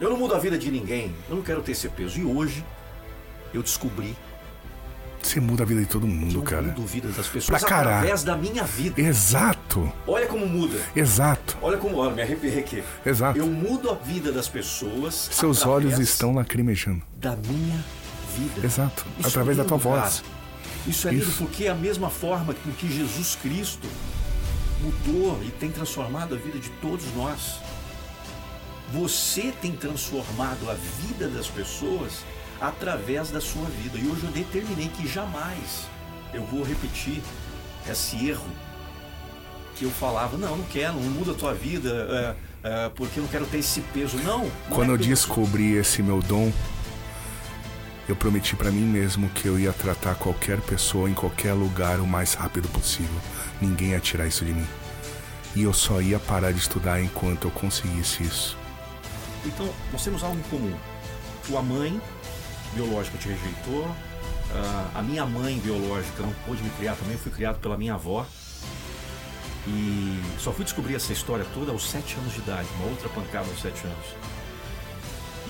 Eu 0.00 0.10
não 0.10 0.16
mudo 0.16 0.34
a 0.34 0.38
vida 0.38 0.58
de 0.58 0.68
ninguém, 0.68 1.14
eu 1.28 1.36
não 1.36 1.42
quero 1.42 1.62
ter 1.62 1.72
esse 1.72 1.88
peso. 1.88 2.18
E 2.18 2.24
hoje 2.24 2.64
eu 3.54 3.62
descobri 3.62 4.16
Você 5.32 5.40
muda 5.40 5.62
a 5.62 5.66
vida 5.66 5.80
de 5.80 5.86
todo 5.86 6.06
mundo, 6.06 6.34
eu 6.40 6.42
cara. 6.42 6.60
mudo 6.60 6.82
a 6.82 6.84
vida 6.84 7.08
das 7.08 7.26
pessoas 7.26 7.58
Pra 7.58 7.66
caralho. 7.66 7.96
através 7.96 8.22
da 8.22 8.36
minha 8.36 8.64
vida. 8.64 9.00
Exato. 9.00 9.90
Olha 10.06 10.26
como 10.26 10.46
muda. 10.46 10.78
Exato. 10.94 11.56
Olha 11.62 11.78
como, 11.78 11.96
olha, 11.96 12.14
me 12.14 12.20
arrepiei 12.20 12.58
aqui. 12.58 12.84
Exato. 13.06 13.38
Eu 13.38 13.46
mudo 13.46 13.88
a 13.90 13.94
vida 13.94 14.30
das 14.30 14.46
pessoas. 14.46 15.30
Seus 15.32 15.64
olhos 15.64 15.98
estão 15.98 16.34
lacrimejando. 16.34 17.02
da 17.16 17.34
minha 17.34 17.82
vida. 18.36 18.66
Exato. 18.66 19.06
Isso 19.18 19.28
Através 19.28 19.58
é 19.58 19.62
da 19.62 19.66
tua 19.68 19.78
lindo, 19.78 19.88
voz. 19.88 20.20
cara. 20.20 20.24
Isso 20.86 21.08
é 21.08 21.10
lindo 21.12 21.24
Isso. 21.24 21.38
porque 21.38 21.64
é 21.64 21.70
a 21.70 21.74
mesma 21.74 22.10
forma 22.10 22.52
com 22.52 22.70
que 22.72 22.92
Jesus 22.94 23.34
Cristo 23.40 23.88
mudou 24.82 25.42
e 25.42 25.50
tem 25.52 25.70
transformado 25.70 26.34
a 26.34 26.38
vida 26.38 26.58
de 26.58 26.68
todos 26.82 27.06
nós. 27.16 27.54
Você 28.92 29.50
tem 29.62 29.72
transformado 29.72 30.68
a 30.70 30.74
vida 30.74 31.26
das 31.28 31.46
pessoas 31.46 32.22
através 32.62 33.30
da 33.30 33.40
sua 33.40 33.66
vida. 33.66 33.98
E 33.98 34.06
hoje 34.06 34.22
eu 34.22 34.30
determinei 34.30 34.88
que 34.88 35.06
jamais 35.06 35.86
eu 36.32 36.44
vou 36.44 36.62
repetir 36.62 37.20
esse 37.90 38.28
erro 38.28 38.46
que 39.74 39.84
eu 39.84 39.90
falava, 39.90 40.36
não, 40.36 40.56
não 40.56 40.64
quero, 40.66 40.94
não 40.94 41.10
muda 41.10 41.32
a 41.32 41.34
tua 41.34 41.52
vida, 41.52 42.36
é, 42.62 42.68
é, 42.68 42.88
porque 42.90 43.18
eu 43.18 43.24
não 43.24 43.30
quero 43.30 43.46
ter 43.46 43.58
esse 43.58 43.80
peso. 43.80 44.16
Não. 44.18 44.44
não 44.44 44.50
Quando 44.70 44.90
é 44.90 44.92
eu 44.92 44.98
descobri 44.98 45.72
esse 45.72 46.02
meu 46.02 46.22
dom, 46.22 46.52
eu 48.08 48.14
prometi 48.14 48.54
pra 48.54 48.70
mim 48.70 48.84
mesmo 48.84 49.28
que 49.30 49.48
eu 49.48 49.58
ia 49.58 49.72
tratar 49.72 50.14
qualquer 50.14 50.60
pessoa 50.60 51.10
em 51.10 51.14
qualquer 51.14 51.54
lugar 51.54 51.98
o 51.98 52.06
mais 52.06 52.34
rápido 52.34 52.68
possível. 52.68 53.20
Ninguém 53.60 53.90
ia 53.90 54.00
tirar 54.00 54.26
isso 54.26 54.44
de 54.44 54.52
mim. 54.52 54.66
E 55.56 55.64
eu 55.64 55.72
só 55.72 56.00
ia 56.00 56.18
parar 56.18 56.52
de 56.52 56.58
estudar 56.58 57.02
enquanto 57.02 57.48
eu 57.48 57.50
conseguisse 57.50 58.22
isso. 58.22 58.56
Então, 59.44 59.68
nós 59.90 60.04
temos 60.04 60.22
algo 60.22 60.38
em 60.38 60.42
comum. 60.42 60.74
Tua 61.46 61.60
mãe 61.60 62.00
biológica 62.74 63.18
te 63.18 63.28
rejeitou, 63.28 63.88
ah, 64.54 64.90
a 64.96 65.02
minha 65.02 65.24
mãe 65.26 65.58
biológica 65.58 66.22
não 66.22 66.32
pôde 66.46 66.62
me 66.62 66.70
criar 66.70 66.94
também, 66.96 67.16
fui 67.16 67.30
criado 67.32 67.58
pela 67.60 67.76
minha 67.76 67.94
avó. 67.94 68.26
E 69.66 70.20
só 70.40 70.50
fui 70.52 70.64
descobrir 70.64 70.96
essa 70.96 71.12
história 71.12 71.46
toda 71.54 71.70
aos 71.70 71.88
sete 71.88 72.16
anos 72.16 72.32
de 72.32 72.40
idade, 72.40 72.66
uma 72.80 72.88
outra 72.90 73.08
pancada 73.08 73.46
aos 73.48 73.60
sete 73.60 73.84
anos. 73.84 74.06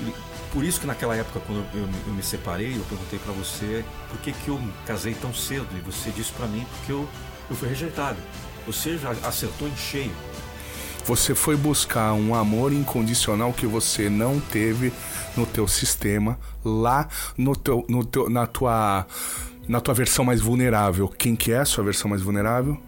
E 0.03 0.15
por 0.53 0.63
isso 0.65 0.79
que 0.81 0.87
naquela 0.87 1.17
época, 1.17 1.41
quando 1.47 1.65
eu, 1.75 1.89
eu- 2.07 2.13
me 2.13 2.23
separei, 2.23 2.77
eu 2.77 2.85
perguntei 2.91 3.19
pra 3.19 3.33
você 3.33 3.83
por 4.11 4.19
que, 4.21 4.33
que 4.33 4.49
eu 4.49 4.61
casei 4.87 5.15
tão 5.15 5.33
cedo. 5.33 5.67
E 5.75 5.81
você 5.81 6.11
disse 6.11 6.31
pra 6.33 6.47
mim 6.47 6.67
porque 6.77 6.93
eu, 6.93 7.09
eu 7.49 7.57
fui 7.57 7.69
rejeitado. 7.69 8.19
Você 8.67 8.99
já 8.99 9.13
acertou 9.27 9.67
em 9.67 9.77
cheio. 9.77 10.13
Você 11.07 11.35
foi 11.35 11.57
buscar 11.57 12.13
um 12.13 12.35
amor 12.35 12.71
incondicional 12.73 13.53
que 13.53 13.67
você 13.67 14.09
não 14.11 14.39
teve 14.39 14.93
no 15.37 15.47
teu 15.47 15.67
sistema, 15.67 16.39
lá 16.65 17.09
no 17.37 17.57
teu, 17.57 17.85
no 17.89 18.05
teu, 18.05 18.29
na 18.29 18.47
tua 18.47 19.07
na 19.69 19.81
tua 19.81 19.95
versão 19.95 20.25
mais 20.25 20.41
vulnerável. 20.41 21.09
Quem 21.09 21.37
que 21.37 21.53
é 21.53 21.59
a 21.59 21.65
sua 21.65 21.85
versão 21.85 22.11
mais 22.11 22.23
vulnerável? 22.23 22.81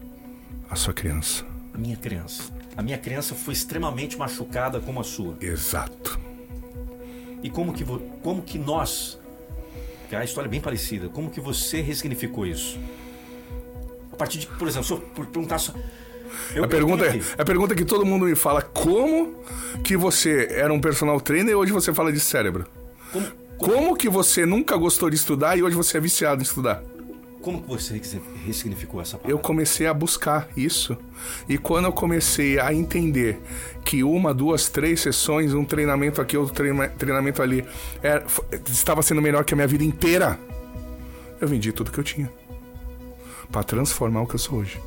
A 0.69 0.75
sua 0.75 0.93
criança. 0.93 1.45
A 1.73 1.77
minha 1.77 1.95
criança. 1.95 2.53
A 2.75 2.81
minha 2.81 2.97
criança 2.97 3.33
foi 3.33 3.53
extremamente 3.53 4.17
machucada 4.17 4.79
como 4.79 4.99
a 4.99 5.03
sua. 5.03 5.37
Exato. 5.39 6.19
E 7.41 7.49
como 7.49 7.73
que, 7.73 7.85
como 8.21 8.41
que 8.41 8.57
nós, 8.57 9.19
que 10.09 10.15
a 10.15 10.23
história 10.23 10.47
é 10.47 10.51
bem 10.51 10.61
parecida, 10.61 11.07
como 11.09 11.29
que 11.29 11.39
você 11.39 11.81
ressignificou 11.81 12.45
isso? 12.45 12.77
A 14.11 14.15
partir 14.15 14.39
de, 14.39 14.47
por 14.47 14.67
exemplo, 14.67 14.87
se 14.87 14.93
eu 14.93 14.99
perguntar 14.99 15.59
eu, 16.53 16.63
a, 16.63 16.67
pergunta 16.67 17.05
é, 17.05 17.21
a 17.37 17.45
pergunta 17.45 17.75
que 17.75 17.85
todo 17.85 18.05
mundo 18.05 18.25
me 18.25 18.35
fala: 18.35 18.61
como 18.61 19.35
que 19.83 19.97
você 19.97 20.47
era 20.51 20.73
um 20.73 20.79
personal 20.79 21.19
trainer 21.19 21.51
e 21.51 21.55
hoje 21.55 21.71
você 21.71 21.93
fala 21.93 22.11
de 22.11 22.19
cérebro? 22.19 22.65
Como, 23.11 23.27
como... 23.57 23.73
como 23.73 23.95
que 23.95 24.09
você 24.09 24.45
nunca 24.45 24.75
gostou 24.75 25.09
de 25.09 25.15
estudar 25.15 25.57
e 25.57 25.63
hoje 25.63 25.75
você 25.75 25.97
é 25.97 25.99
viciado 26.01 26.41
em 26.41 26.43
estudar? 26.43 26.83
Como 27.41 27.61
que 27.61 27.67
você 27.67 28.01
ressignificou 28.43 28.99
essa 28.99 29.17
palavra? 29.17 29.31
Eu 29.31 29.37
comecei 29.37 29.85
a 29.85 29.93
buscar 29.93 30.49
isso. 30.57 30.97
E 31.47 31.59
quando 31.59 31.85
eu 31.85 31.91
comecei 31.91 32.59
a 32.59 32.73
entender 32.73 33.39
que 33.83 34.03
uma, 34.03 34.33
duas, 34.33 34.67
três 34.67 35.01
sessões, 35.01 35.53
um 35.53 35.63
treinamento 35.63 36.19
aqui, 36.19 36.35
outro 36.35 36.55
treinamento 36.97 37.43
ali, 37.43 37.63
era, 38.01 38.25
estava 38.67 39.03
sendo 39.03 39.21
melhor 39.21 39.45
que 39.45 39.53
a 39.53 39.55
minha 39.55 39.67
vida 39.67 39.83
inteira, 39.83 40.39
eu 41.39 41.47
vendi 41.47 41.71
tudo 41.71 41.91
que 41.91 41.99
eu 41.99 42.03
tinha. 42.03 42.31
para 43.51 43.63
transformar 43.63 44.23
o 44.23 44.27
que 44.27 44.33
eu 44.33 44.39
sou 44.39 44.57
hoje. 44.57 44.81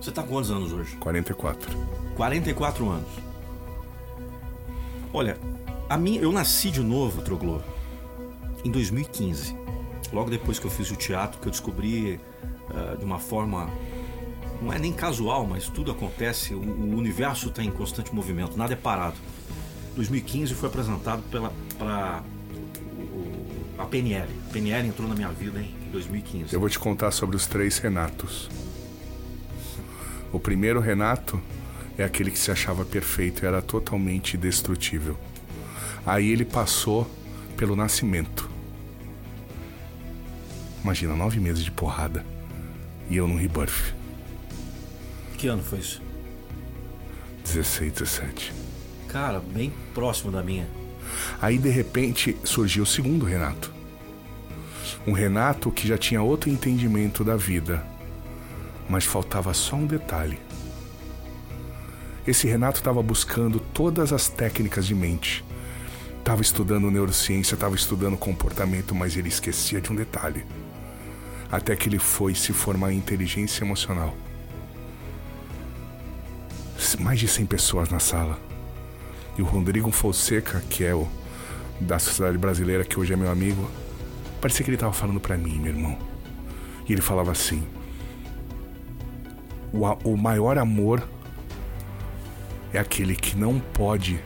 Você 0.00 0.12
tá 0.12 0.22
com 0.22 0.28
quantos 0.28 0.50
anos 0.50 0.72
hoje? 0.72 0.96
44. 0.96 1.70
44 2.16 2.88
anos. 2.88 3.08
Olha, 5.12 5.38
a 5.88 5.96
mim, 5.96 6.16
eu 6.16 6.30
nasci 6.30 6.70
de 6.70 6.80
novo, 6.80 7.22
Troglô, 7.22 7.60
em 8.64 8.70
2015. 8.70 9.56
Logo 10.12 10.30
depois 10.30 10.58
que 10.58 10.66
eu 10.66 10.70
fiz 10.70 10.90
o 10.90 10.96
teatro, 10.96 11.40
que 11.40 11.48
eu 11.48 11.50
descobri 11.50 12.20
uh, 12.70 12.96
de 12.96 13.04
uma 13.04 13.18
forma. 13.18 13.70
Não 14.60 14.72
é 14.72 14.78
nem 14.78 14.92
casual, 14.92 15.46
mas 15.46 15.68
tudo 15.68 15.92
acontece, 15.92 16.52
o, 16.52 16.58
o 16.58 16.96
universo 16.96 17.48
está 17.48 17.62
em 17.62 17.70
constante 17.70 18.12
movimento, 18.14 18.56
nada 18.56 18.72
é 18.72 18.76
parado. 18.76 19.16
2015 19.94 20.54
foi 20.54 20.68
apresentado 20.68 21.22
pela 21.30 21.52
pra, 21.78 22.22
o, 22.98 23.80
a 23.80 23.84
PNL. 23.84 24.28
A 24.48 24.52
PNL 24.52 24.88
entrou 24.88 25.08
na 25.08 25.14
minha 25.14 25.28
vida 25.28 25.60
em 25.60 25.90
2015. 25.90 26.52
Eu 26.52 26.60
vou 26.60 26.68
te 26.68 26.78
contar 26.78 27.10
sobre 27.10 27.36
os 27.36 27.46
três 27.46 27.78
Renatos. 27.78 28.48
O 30.32 30.38
primeiro 30.38 30.80
Renato 30.80 31.40
é 31.96 32.04
aquele 32.04 32.30
que 32.30 32.38
se 32.38 32.50
achava 32.50 32.84
perfeito 32.84 33.42
e 33.42 33.46
era 33.46 33.62
totalmente 33.62 34.36
destrutível. 34.36 35.16
Aí 36.04 36.30
ele 36.30 36.44
passou 36.44 37.10
pelo 37.56 37.74
nascimento. 37.74 38.48
Imagina, 40.82 41.16
nove 41.16 41.40
meses 41.40 41.64
de 41.64 41.70
porrada. 41.70 42.24
E 43.10 43.16
eu 43.16 43.26
no 43.26 43.36
rebirth. 43.36 43.94
Que 45.38 45.48
ano 45.48 45.62
foi 45.62 45.78
isso? 45.78 46.02
16, 47.44 47.92
17. 47.92 48.52
Cara, 49.08 49.40
bem 49.40 49.72
próximo 49.94 50.30
da 50.30 50.42
minha. 50.42 50.68
Aí 51.40 51.56
de 51.56 51.70
repente 51.70 52.36
surgiu 52.44 52.82
o 52.82 52.86
segundo 52.86 53.24
Renato. 53.24 53.72
Um 55.06 55.12
Renato 55.12 55.70
que 55.70 55.88
já 55.88 55.96
tinha 55.96 56.22
outro 56.22 56.50
entendimento 56.50 57.24
da 57.24 57.34
vida 57.34 57.82
mas 58.88 59.04
faltava 59.04 59.52
só 59.52 59.76
um 59.76 59.86
detalhe. 59.86 60.38
Esse 62.26 62.46
Renato 62.46 62.78
estava 62.78 63.02
buscando 63.02 63.58
todas 63.58 64.12
as 64.12 64.28
técnicas 64.28 64.86
de 64.86 64.94
mente. 64.94 65.44
Estava 66.18 66.42
estudando 66.42 66.90
neurociência, 66.90 67.54
estava 67.54 67.74
estudando 67.74 68.16
comportamento, 68.16 68.94
mas 68.94 69.16
ele 69.16 69.28
esquecia 69.28 69.80
de 69.80 69.90
um 69.90 69.94
detalhe. 69.94 70.44
Até 71.50 71.74
que 71.74 71.88
ele 71.88 71.98
foi 71.98 72.34
se 72.34 72.52
formar 72.52 72.92
em 72.92 72.98
inteligência 72.98 73.64
emocional. 73.64 74.14
Mais 77.00 77.18
de 77.18 77.26
100 77.26 77.46
pessoas 77.46 77.88
na 77.88 77.98
sala. 77.98 78.38
E 79.38 79.42
o 79.42 79.46
Rodrigo 79.46 79.90
Fonseca, 79.90 80.62
que 80.68 80.84
é 80.84 80.94
o 80.94 81.08
da 81.80 81.98
Sociedade 81.98 82.36
Brasileira, 82.36 82.84
que 82.84 82.98
hoje 82.98 83.12
é 83.12 83.16
meu 83.16 83.30
amigo, 83.30 83.70
parecia 84.40 84.64
que 84.64 84.70
ele 84.70 84.76
estava 84.76 84.92
falando 84.92 85.20
para 85.20 85.38
mim, 85.38 85.58
meu 85.58 85.72
irmão. 85.72 85.98
E 86.86 86.92
ele 86.92 87.00
falava 87.00 87.30
assim: 87.32 87.66
o, 89.72 90.10
o 90.10 90.16
maior 90.16 90.58
amor 90.58 91.06
é 92.72 92.78
aquele 92.78 93.14
que 93.16 93.36
não 93.36 93.58
pode 93.58 94.20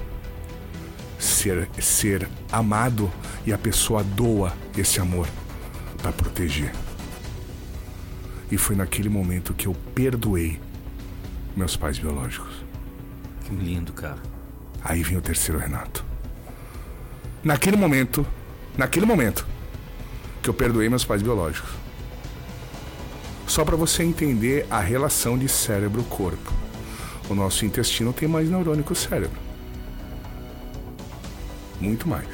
ser, 1.19 1.69
ser 1.81 2.29
amado 2.51 3.11
e 3.47 3.53
a 3.53 3.59
pessoa 3.59 4.03
doa 4.03 4.53
esse 4.77 5.01
amor 5.01 5.29
para 5.99 6.13
proteger. 6.13 6.73
E 8.51 8.59
foi 8.59 8.77
naquele 8.77 9.09
momento 9.09 9.55
que 9.55 9.67
eu 9.67 9.75
perdoei 9.95 10.61
meus 11.57 11.77
pais 11.77 11.99
biológicos. 11.99 12.65
Que 13.45 13.55
lindo, 13.55 13.93
cara. 13.93 14.19
Aí 14.83 15.03
vem 15.03 15.17
o 15.17 15.23
terceiro 15.23 15.61
Renato. 15.61 16.05
Naquele 17.43 17.77
momento, 17.77 18.27
naquele 18.77 19.07
momento 19.07 19.47
que 20.43 20.51
eu 20.51 20.55
perdoei 20.55 20.89
meus 20.89 21.05
pais 21.05 21.23
biológicos, 21.23 21.71
só 23.53 23.67
para 23.67 23.77
você 23.77 24.03
entender 24.03 24.67
a 24.71 24.81
relação 24.81 25.37
de 25.37 25.47
cérebro-corpo. 25.47 26.51
O 27.29 27.35
nosso 27.35 27.67
intestino 27.67 28.11
tem 28.11 28.27
mais 28.27 28.49
neurônio 28.49 28.83
que 28.83 28.93
o 28.93 28.97
cérebro. 28.97 29.39
Muito 31.79 32.09
mais. 32.09 32.31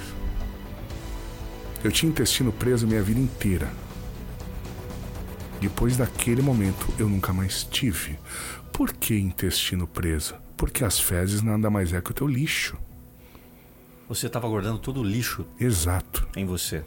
Eu 1.83 1.91
tinha 1.91 2.09
intestino 2.09 2.53
preso 2.53 2.87
minha 2.87 3.03
vida 3.03 3.19
inteira. 3.19 3.69
Depois 5.61 5.97
daquele 5.97 6.41
momento, 6.41 6.87
eu 7.01 7.09
nunca 7.09 7.33
mais 7.33 7.65
tive. 7.65 8.17
Por 8.73 8.93
que 8.93 9.19
intestino 9.19 9.89
preso? 9.89 10.37
Porque 10.57 10.85
as 10.85 11.01
fezes 11.01 11.43
nada 11.43 11.69
mais 11.69 11.93
é 11.93 12.01
que 12.01 12.13
o 12.13 12.15
teu 12.15 12.29
lixo. 12.29 12.79
Você 14.09 14.29
estava 14.29 14.47
guardando 14.47 14.79
todo 14.79 15.01
o 15.01 15.05
lixo. 15.05 15.45
Exato. 15.59 16.29
Em 16.37 16.47
você. 16.47 16.85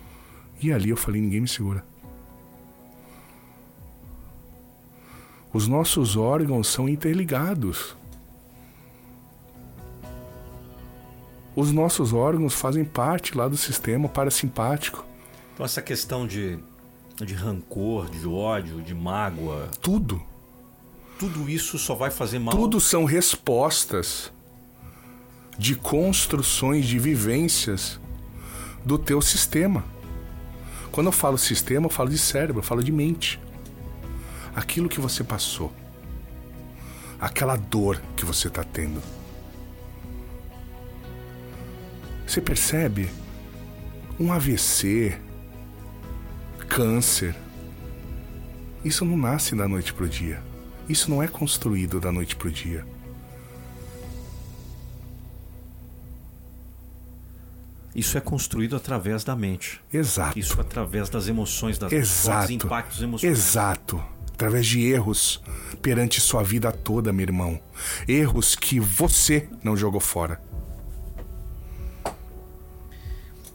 E 0.63 0.71
ali 0.71 0.89
eu 0.89 0.95
falei: 0.95 1.19
ninguém 1.19 1.41
me 1.41 1.49
segura. 1.49 1.90
Os 5.53 5.67
nossos 5.67 6.15
órgãos 6.15 6.67
são 6.67 6.87
interligados. 6.87 7.95
Os 11.53 11.71
nossos 11.71 12.13
órgãos 12.13 12.53
fazem 12.53 12.85
parte 12.85 13.37
lá 13.37 13.49
do 13.49 13.57
sistema 13.57 14.07
parasimpático. 14.07 15.05
Então 15.53 15.65
essa 15.65 15.81
questão 15.81 16.25
de, 16.25 16.57
de 17.17 17.33
rancor, 17.33 18.09
de 18.09 18.25
ódio, 18.25 18.81
de 18.81 18.95
mágoa. 18.95 19.67
Tudo. 19.81 20.21
Tudo 21.19 21.49
isso 21.49 21.77
só 21.77 21.95
vai 21.95 22.09
fazer 22.09 22.39
mal. 22.39 22.55
Tudo 22.55 22.79
são 22.79 23.03
respostas 23.03 24.31
de 25.57 25.75
construções, 25.75 26.85
de 26.85 26.97
vivências 26.97 27.99
do 28.85 28.97
teu 28.97 29.21
sistema. 29.21 29.83
Quando 30.93 31.07
eu 31.07 31.11
falo 31.11 31.37
sistema, 31.37 31.87
eu 31.87 31.91
falo 31.91 32.09
de 32.09 32.17
cérebro, 32.17 32.59
eu 32.59 32.63
falo 32.63 32.81
de 32.81 32.91
mente 32.91 33.37
aquilo 34.55 34.89
que 34.89 34.99
você 34.99 35.23
passou, 35.23 35.71
aquela 37.19 37.55
dor 37.55 38.01
que 38.15 38.25
você 38.25 38.47
está 38.47 38.63
tendo. 38.63 39.01
Você 42.27 42.41
percebe 42.41 43.09
um 44.19 44.31
AVC, 44.31 45.19
câncer. 46.69 47.35
Isso 48.83 49.03
não 49.03 49.17
nasce 49.17 49.55
da 49.55 49.67
noite 49.67 49.93
para 49.93 50.05
o 50.05 50.09
dia. 50.09 50.41
Isso 50.87 51.09
não 51.09 51.21
é 51.21 51.27
construído 51.27 51.99
da 51.99 52.11
noite 52.11 52.35
para 52.35 52.47
o 52.47 52.51
dia. 52.51 52.85
Isso 57.93 58.17
é 58.17 58.21
construído 58.21 58.77
através 58.77 59.23
da 59.25 59.35
mente. 59.35 59.81
Exato. 59.91 60.39
Isso 60.39 60.57
é 60.57 60.61
através 60.61 61.09
das 61.09 61.27
emoções, 61.27 61.77
das 61.77 61.91
Exato. 61.91 62.53
impactos 62.53 63.01
emocionais. 63.01 63.37
Exato 63.37 64.01
através 64.41 64.65
de 64.65 64.81
erros 64.81 65.39
perante 65.83 66.19
sua 66.19 66.41
vida 66.41 66.71
toda, 66.71 67.13
meu 67.13 67.21
irmão. 67.23 67.59
Erros 68.07 68.55
que 68.55 68.79
você 68.79 69.47
não 69.63 69.77
jogou 69.77 70.01
fora. 70.01 70.41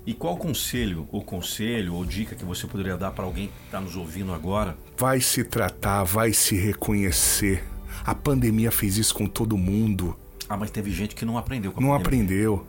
E 0.07 0.15
qual 0.15 0.37
conselho, 0.37 1.09
ou 1.11 1.25
conselho, 1.25 1.95
ou 1.95 2.05
dica 2.05 2.37
que 2.37 2.45
você 2.45 2.69
poderia 2.69 2.97
dar 2.97 3.11
para 3.11 3.25
alguém 3.25 3.49
que 3.49 3.65
está 3.65 3.81
nos 3.81 3.97
ouvindo 3.97 4.33
agora? 4.33 4.79
Vai 4.97 5.21
se 5.21 5.43
tratar, 5.43 6.05
vai 6.05 6.33
se 6.33 6.55
reconhecer. 6.55 7.65
A 8.05 8.15
pandemia 8.15 8.71
fez 8.71 8.97
isso 8.97 9.13
com 9.13 9.27
todo 9.27 9.57
mundo. 9.57 10.17
Ah, 10.49 10.57
mas 10.57 10.71
teve 10.71 10.93
gente 10.93 11.17
que 11.17 11.25
não 11.25 11.37
aprendeu 11.37 11.73
com 11.73 11.81
a 11.81 11.83
Não 11.83 11.89
pandemia. 11.89 12.07
aprendeu. 12.07 12.67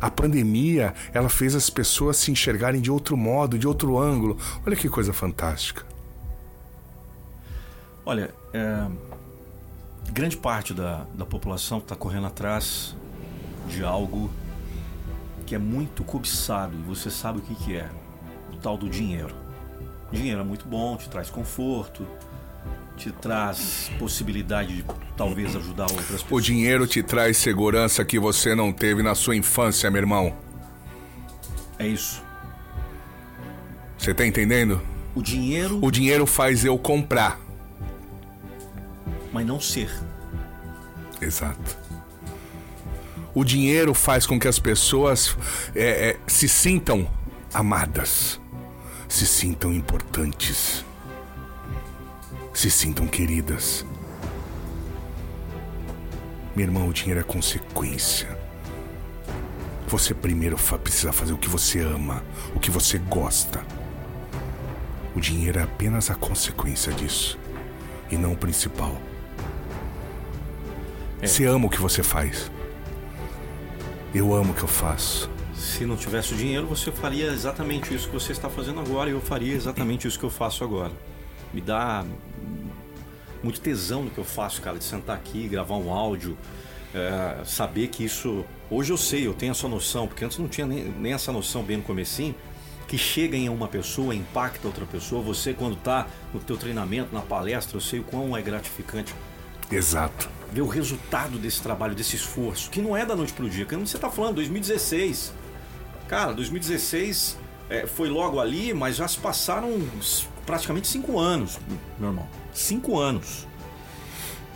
A 0.00 0.10
pandemia, 0.10 0.92
ela 1.12 1.28
fez 1.28 1.54
as 1.54 1.70
pessoas 1.70 2.16
se 2.16 2.32
enxergarem 2.32 2.80
de 2.80 2.90
outro 2.90 3.16
modo, 3.16 3.56
de 3.56 3.68
outro 3.68 3.96
ângulo. 3.96 4.36
Olha 4.66 4.74
que 4.74 4.88
coisa 4.88 5.12
fantástica. 5.12 5.87
Olha, 8.08 8.30
é, 8.54 8.86
grande 10.10 10.34
parte 10.34 10.72
da, 10.72 11.04
da 11.12 11.26
população 11.26 11.76
está 11.76 11.94
correndo 11.94 12.26
atrás 12.26 12.96
de 13.68 13.84
algo 13.84 14.30
que 15.44 15.54
é 15.54 15.58
muito 15.58 16.02
cobiçado 16.02 16.74
e 16.74 16.82
você 16.84 17.10
sabe 17.10 17.40
o 17.40 17.42
que, 17.42 17.54
que 17.54 17.76
é 17.76 17.86
o 18.50 18.56
tal 18.56 18.78
do 18.78 18.88
dinheiro. 18.88 19.34
Dinheiro 20.10 20.40
é 20.40 20.42
muito 20.42 20.66
bom, 20.66 20.96
te 20.96 21.06
traz 21.06 21.28
conforto, 21.28 22.08
te 22.96 23.12
traz 23.12 23.90
possibilidade 23.98 24.76
de 24.76 24.84
talvez 25.14 25.54
ajudar 25.54 25.82
outras 25.82 26.06
pessoas. 26.06 26.32
O 26.32 26.40
dinheiro 26.40 26.86
te 26.86 27.02
traz 27.02 27.36
segurança 27.36 28.06
que 28.06 28.18
você 28.18 28.54
não 28.54 28.72
teve 28.72 29.02
na 29.02 29.14
sua 29.14 29.36
infância, 29.36 29.90
meu 29.90 30.00
irmão. 30.00 30.34
É 31.78 31.86
isso. 31.86 32.22
Você 33.98 34.14
tá 34.14 34.26
entendendo? 34.26 34.80
O 35.14 35.22
dinheiro. 35.22 35.78
O 35.84 35.90
dinheiro 35.90 36.24
faz 36.24 36.64
eu 36.64 36.78
comprar. 36.78 37.47
Mas 39.38 39.46
não 39.46 39.60
ser. 39.60 39.88
Exato. 41.20 41.78
O 43.32 43.44
dinheiro 43.44 43.94
faz 43.94 44.26
com 44.26 44.36
que 44.36 44.48
as 44.48 44.58
pessoas 44.58 45.36
é, 45.76 46.08
é, 46.08 46.16
se 46.26 46.48
sintam 46.48 47.08
amadas, 47.54 48.40
se 49.08 49.24
sintam 49.28 49.72
importantes, 49.72 50.84
se 52.52 52.68
sintam 52.68 53.06
queridas. 53.06 53.86
Meu 56.56 56.66
irmão, 56.66 56.88
o 56.88 56.92
dinheiro 56.92 57.20
é 57.20 57.22
consequência. 57.22 58.36
Você 59.86 60.12
primeiro 60.14 60.56
precisa 60.82 61.12
fazer 61.12 61.32
o 61.32 61.38
que 61.38 61.48
você 61.48 61.78
ama, 61.78 62.24
o 62.56 62.58
que 62.58 62.72
você 62.72 62.98
gosta. 62.98 63.64
O 65.14 65.20
dinheiro 65.20 65.60
é 65.60 65.62
apenas 65.62 66.10
a 66.10 66.16
consequência 66.16 66.92
disso 66.92 67.38
e 68.10 68.16
não 68.16 68.32
o 68.32 68.36
principal. 68.36 69.00
É. 71.20 71.26
Você 71.26 71.44
ama 71.44 71.66
o 71.66 71.70
que 71.70 71.80
você 71.80 72.02
faz. 72.02 72.50
Eu 74.14 74.34
amo 74.34 74.52
o 74.52 74.54
que 74.54 74.62
eu 74.62 74.68
faço. 74.68 75.30
Se 75.54 75.84
não 75.84 75.96
tivesse 75.96 76.32
o 76.32 76.36
dinheiro, 76.36 76.66
você 76.66 76.92
faria 76.92 77.26
exatamente 77.26 77.92
isso 77.92 78.06
que 78.08 78.14
você 78.14 78.32
está 78.32 78.48
fazendo 78.48 78.80
agora 78.80 79.10
e 79.10 79.12
eu 79.12 79.20
faria 79.20 79.54
exatamente 79.54 80.06
isso 80.06 80.18
que 80.18 80.24
eu 80.24 80.30
faço 80.30 80.62
agora. 80.62 80.92
Me 81.52 81.60
dá 81.60 82.04
muito 83.42 83.60
tesão 83.60 84.04
no 84.04 84.10
que 84.10 84.18
eu 84.18 84.24
faço, 84.24 84.62
cara, 84.62 84.78
de 84.78 84.84
sentar 84.84 85.16
aqui, 85.16 85.48
gravar 85.48 85.76
um 85.76 85.92
áudio, 85.92 86.38
é, 86.94 87.44
saber 87.44 87.88
que 87.88 88.04
isso. 88.04 88.44
Hoje 88.70 88.92
eu 88.92 88.96
sei, 88.96 89.26
eu 89.26 89.34
tenho 89.34 89.50
essa 89.50 89.68
noção, 89.68 90.06
porque 90.06 90.24
antes 90.24 90.38
não 90.38 90.48
tinha 90.48 90.66
nem, 90.66 90.84
nem 90.84 91.12
essa 91.12 91.32
noção 91.32 91.62
bem 91.62 91.78
no 91.78 91.82
comecinho, 91.82 92.34
que 92.86 92.96
chega 92.96 93.36
em 93.36 93.48
uma 93.48 93.68
pessoa, 93.68 94.14
impacta 94.14 94.66
outra 94.66 94.86
pessoa. 94.86 95.22
Você 95.22 95.52
quando 95.52 95.74
está 95.74 96.06
no 96.32 96.40
teu 96.40 96.56
treinamento, 96.56 97.12
na 97.12 97.20
palestra, 97.20 97.76
eu 97.76 97.80
sei 97.80 98.00
o 98.00 98.04
quão 98.04 98.36
é 98.36 98.42
gratificante. 98.42 99.14
Exato. 99.70 100.37
Ver 100.52 100.62
o 100.62 100.66
resultado 100.66 101.38
desse 101.38 101.60
trabalho, 101.60 101.94
desse 101.94 102.16
esforço, 102.16 102.70
que 102.70 102.80
não 102.80 102.96
é 102.96 103.04
da 103.04 103.14
noite 103.14 103.32
pro 103.32 103.48
dia. 103.48 103.66
Como 103.66 103.86
você 103.86 103.96
está 103.96 104.10
falando, 104.10 104.36
2016. 104.36 105.32
Cara, 106.08 106.32
2016 106.32 107.36
é, 107.68 107.86
foi 107.86 108.08
logo 108.08 108.40
ali, 108.40 108.72
mas 108.72 108.96
já 108.96 109.06
se 109.06 109.18
passaram 109.18 109.70
praticamente 110.46 110.88
cinco 110.88 111.18
anos, 111.18 111.58
meu 111.98 112.08
irmão. 112.08 112.26
Cinco 112.54 112.98
anos. 112.98 113.46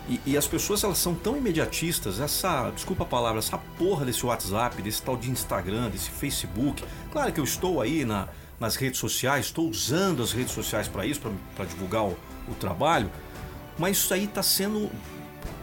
E, 0.09 0.21
e, 0.27 0.37
as 0.37 0.47
pessoas 0.47 0.83
elas 0.83 0.99
são 0.99 1.15
tão 1.15 1.37
imediatistas, 1.37 2.19
essa, 2.19 2.71
desculpa 2.71 3.05
a 3.05 3.07
palavra, 3.07 3.39
essa 3.39 3.57
porra 3.79 4.05
desse 4.05 4.27
WhatsApp, 4.27 4.83
desse 4.83 5.01
tal 5.01 5.17
de 5.17 5.31
Instagram, 5.31 5.91
desse 5.91 6.11
Facebook. 6.11 6.83
Claro 7.13 7.33
que 7.33 7.39
eu 7.39 7.45
estou 7.45 7.81
aí 7.81 8.05
na, 8.05 8.29
nas 8.59 8.75
redes 8.75 8.99
sociais, 8.99 9.47
estou 9.47 9.69
usando 9.69 10.23
as 10.23 10.33
redes 10.33 10.53
sociais 10.53 10.89
para 10.89 11.07
isso, 11.07 11.21
para 11.55 11.65
divulgar 11.65 12.05
o, 12.05 12.19
o 12.49 12.55
trabalho, 12.59 13.11
mas 13.79 13.99
isso 13.99 14.13
aí 14.13 14.25
está 14.25 14.43
sendo 14.43 14.91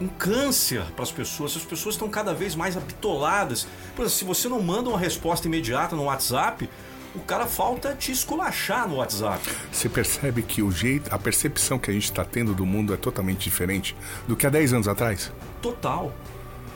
um 0.00 0.08
câncer 0.08 0.82
para 0.94 1.02
as 1.02 1.12
pessoas. 1.12 1.56
As 1.56 1.64
pessoas 1.64 1.94
estão 1.94 2.08
cada 2.08 2.32
vez 2.32 2.54
mais 2.54 2.76
apitoladas. 2.76 3.66
Por 3.94 4.02
exemplo, 4.04 4.10
se 4.10 4.24
você 4.24 4.48
não 4.48 4.62
manda 4.62 4.88
uma 4.88 4.98
resposta 4.98 5.46
imediata 5.46 5.94
no 5.94 6.04
WhatsApp, 6.04 6.68
o 7.14 7.20
cara 7.20 7.46
falta 7.46 7.94
te 7.94 8.12
esculachar 8.12 8.88
no 8.88 8.96
WhatsApp. 8.96 9.42
Você 9.70 9.88
percebe 9.88 10.42
que 10.42 10.62
o 10.62 10.70
jeito, 10.70 11.12
a 11.12 11.18
percepção 11.18 11.78
que 11.78 11.90
a 11.90 11.94
gente 11.94 12.04
está 12.04 12.24
tendo 12.24 12.54
do 12.54 12.64
mundo 12.64 12.94
é 12.94 12.96
totalmente 12.96 13.40
diferente 13.40 13.96
do 14.26 14.36
que 14.36 14.46
há 14.46 14.50
10 14.50 14.74
anos 14.74 14.88
atrás? 14.88 15.32
Total. 15.60 16.12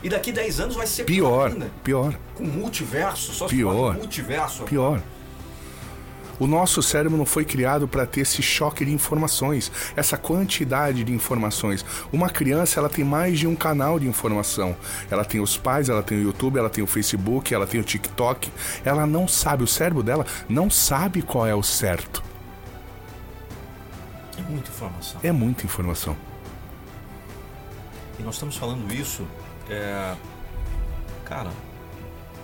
E 0.03 0.09
daqui 0.09 0.31
10 0.31 0.59
anos 0.59 0.75
vai 0.75 0.85
ser 0.85 1.05
pior. 1.05 1.51
Pior. 1.51 1.69
pior. 1.83 2.19
Com 2.35 2.43
multiverso, 2.43 3.33
só 3.33 3.47
pior. 3.47 3.93
se 3.93 3.99
multiverso. 3.99 4.63
Pior. 4.63 5.01
O 6.39 6.47
nosso 6.47 6.81
cérebro 6.81 7.17
não 7.17 7.25
foi 7.25 7.45
criado 7.45 7.87
para 7.87 8.05
ter 8.05 8.21
esse 8.21 8.41
choque 8.41 8.85
de 8.85 8.91
informações, 8.91 9.71
essa 9.95 10.17
quantidade 10.17 11.03
de 11.03 11.13
informações. 11.13 11.85
Uma 12.11 12.29
criança, 12.29 12.79
ela 12.79 12.89
tem 12.89 13.05
mais 13.05 13.39
de 13.39 13.47
um 13.47 13.55
canal 13.55 13.99
de 13.99 14.07
informação. 14.07 14.75
Ela 15.09 15.23
tem 15.23 15.39
os 15.39 15.57
pais, 15.57 15.89
ela 15.89 16.03
tem 16.03 16.17
o 16.17 16.23
YouTube, 16.23 16.57
ela 16.57 16.69
tem 16.69 16.83
o 16.83 16.87
Facebook, 16.87 17.53
ela 17.53 17.67
tem 17.67 17.79
o 17.79 17.83
TikTok. 17.83 18.51
Ela 18.83 19.05
não 19.05 19.27
sabe, 19.27 19.63
o 19.63 19.67
cérebro 19.67 20.03
dela 20.03 20.25
não 20.47 20.69
sabe 20.69 21.21
qual 21.21 21.47
é 21.47 21.55
o 21.55 21.63
certo. 21.63 22.23
É 24.37 24.41
muita 24.41 24.69
informação. 24.69 25.19
É 25.23 25.31
muita 25.31 25.65
informação. 25.65 26.17
E 28.19 28.23
nós 28.23 28.35
estamos 28.35 28.55
falando 28.55 28.93
isso, 28.93 29.25
é... 29.69 30.15
cara, 31.25 31.49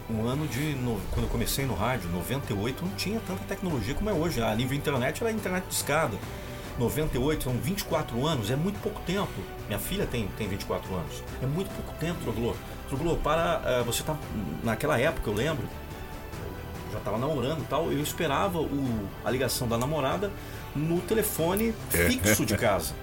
um 0.10 0.28
ano 0.28 0.48
de. 0.48 0.76
No, 0.76 1.00
quando 1.12 1.26
eu 1.26 1.30
comecei 1.30 1.66
no 1.66 1.74
rádio, 1.74 2.10
98, 2.10 2.86
não 2.86 2.96
tinha 2.96 3.20
tanta 3.22 3.44
tecnologia 3.46 3.94
como 3.94 4.10
é 4.10 4.14
hoje. 4.14 4.42
A 4.42 4.54
nível 4.56 4.78
internet 4.78 5.22
era 5.24 5.32
internet 5.32 5.66
de 5.68 5.74
escada. 5.74 6.18
98, 6.78 7.44
são 7.44 7.54
24 7.54 8.26
anos, 8.26 8.50
é 8.50 8.56
muito 8.56 8.82
pouco 8.82 9.02
tempo. 9.02 9.30
Minha 9.68 9.78
filha 9.78 10.08
tem, 10.08 10.28
tem 10.38 10.48
24 10.48 10.94
anos. 10.96 11.24
É 11.42 11.46
muito 11.46 11.70
pouco 11.76 11.94
tempo, 12.00 12.20
Troglô. 12.24 12.56
Troglô, 12.88 13.16
para. 13.18 13.82
Uh, 13.82 13.84
você 13.84 14.04
tá. 14.04 14.18
Naquela 14.64 15.00
época, 15.00 15.30
eu 15.30 15.34
lembro, 15.34 15.68
já 16.92 16.98
estava 16.98 17.18
namorando 17.18 17.62
e 17.62 17.66
tal, 17.66 17.92
eu 17.92 18.02
esperava 18.02 18.60
o, 18.60 19.10
a 19.24 19.32
ligação 19.32 19.68
da 19.68 19.78
namorada 19.78 20.32
no 20.76 21.00
telefone 21.02 21.74
é. 21.94 21.98
fixo 22.10 22.46
de 22.46 22.56
casa. 22.58 22.94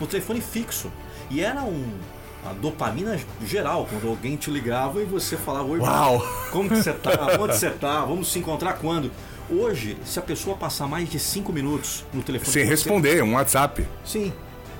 No 0.00 0.06
telefone 0.06 0.40
fixo. 0.40 0.90
E 1.30 1.40
era 1.40 1.62
um, 1.62 1.98
a 2.44 2.52
dopamina 2.52 3.18
geral, 3.44 3.86
quando 3.88 4.08
alguém 4.08 4.36
te 4.36 4.50
ligava 4.50 5.00
e 5.02 5.04
você 5.04 5.36
falava, 5.36 5.64
oi, 5.64 5.78
Uau. 5.78 6.22
como 6.50 6.68
que 6.68 6.76
você 6.76 6.92
tá? 6.92 7.36
Onde 7.40 7.54
você 7.56 7.70
tá? 7.70 8.04
Vamos 8.04 8.30
se 8.30 8.38
encontrar 8.38 8.74
quando? 8.74 9.10
Hoje, 9.48 9.96
se 10.04 10.18
a 10.18 10.22
pessoa 10.22 10.56
passar 10.56 10.86
mais 10.86 11.08
de 11.08 11.18
5 11.18 11.52
minutos 11.52 12.04
no 12.12 12.22
telefone. 12.22 12.52
Sem 12.52 12.64
responder, 12.64 13.22
um 13.22 13.34
WhatsApp. 13.34 13.86
Sim. 14.04 14.32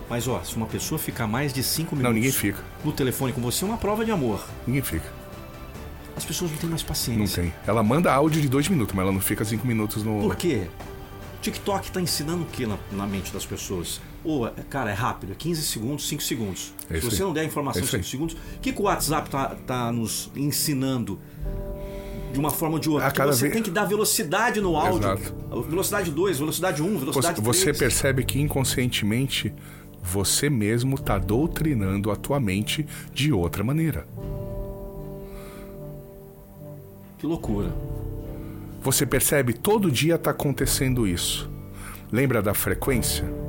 Mas 0.08 0.28
ó, 0.28 0.42
se 0.42 0.56
uma 0.56 0.66
pessoa 0.66 0.98
ficar 0.98 1.26
mais 1.26 1.52
de 1.52 1.62
5 1.62 1.96
minutos 1.96 2.02
não, 2.02 2.12
ninguém 2.12 2.32
fica. 2.32 2.62
no 2.84 2.92
telefone 2.92 3.32
com 3.32 3.40
você, 3.40 3.64
é 3.64 3.68
uma 3.68 3.78
prova 3.78 4.04
de 4.04 4.10
amor. 4.10 4.44
Ninguém 4.66 4.82
fica. 4.82 5.10
As 6.16 6.24
pessoas 6.24 6.50
não 6.50 6.58
têm 6.58 6.70
mais 6.70 6.82
paciência. 6.82 7.42
Não 7.42 7.50
tem. 7.50 7.58
Ela 7.66 7.82
manda 7.82 8.12
áudio 8.12 8.40
de 8.40 8.48
2 8.48 8.68
minutos, 8.68 8.94
mas 8.94 9.02
ela 9.02 9.12
não 9.12 9.20
fica 9.20 9.44
5 9.44 9.66
minutos 9.66 10.02
no. 10.02 10.20
Por 10.20 10.36
quê? 10.36 10.68
TikTok 11.42 11.88
está 11.88 12.00
ensinando 12.00 12.42
o 12.42 12.46
que 12.46 12.66
na, 12.66 12.78
na, 12.92 13.06
mente 13.06 13.32
das 13.32 13.44
pessoas? 13.44 14.00
Ou, 14.24 14.50
cara, 14.70 14.90
é 14.90 14.94
rápido, 14.94 15.32
é 15.32 15.34
15 15.36 15.62
segundos, 15.62 16.08
5 16.08 16.22
segundos. 16.22 16.72
É 16.90 16.98
Se 16.98 17.04
você 17.04 17.22
não 17.22 17.32
der 17.32 17.42
a 17.42 17.44
informação 17.44 17.82
em 17.82 17.86
5 17.86 18.04
segundos, 18.04 18.34
o 18.34 18.60
que, 18.60 18.72
que 18.72 18.80
o 18.80 18.84
WhatsApp 18.84 19.28
está 19.28 19.54
tá 19.66 19.92
nos 19.92 20.30
ensinando? 20.34 21.20
De 22.32 22.40
uma 22.40 22.50
forma 22.50 22.76
ou 22.76 22.80
de 22.80 22.90
outra. 22.90 23.10
você 23.26 23.42
vez... 23.42 23.52
tem 23.52 23.62
que 23.62 23.70
dar 23.70 23.84
velocidade 23.84 24.60
no 24.60 24.76
áudio. 24.76 25.12
Exato. 25.12 25.62
Velocidade 25.68 26.10
2, 26.10 26.38
velocidade 26.38 26.82
1, 26.82 26.84
um, 26.84 26.98
velocidade 26.98 27.40
3. 27.40 27.56
Você 27.56 27.72
percebe 27.72 28.24
que 28.24 28.40
inconscientemente 28.40 29.54
você 30.02 30.50
mesmo 30.50 30.96
está 30.96 31.16
doutrinando 31.16 32.10
a 32.10 32.16
tua 32.16 32.40
mente 32.40 32.86
de 33.12 33.32
outra 33.32 33.62
maneira. 33.62 34.06
Que 37.18 37.26
loucura. 37.26 37.72
Você 38.82 39.06
percebe 39.06 39.52
todo 39.52 39.90
dia 39.90 40.16
está 40.16 40.30
acontecendo 40.30 41.06
isso. 41.06 41.48
Lembra 42.10 42.42
da 42.42 42.52
frequência? 42.52 43.43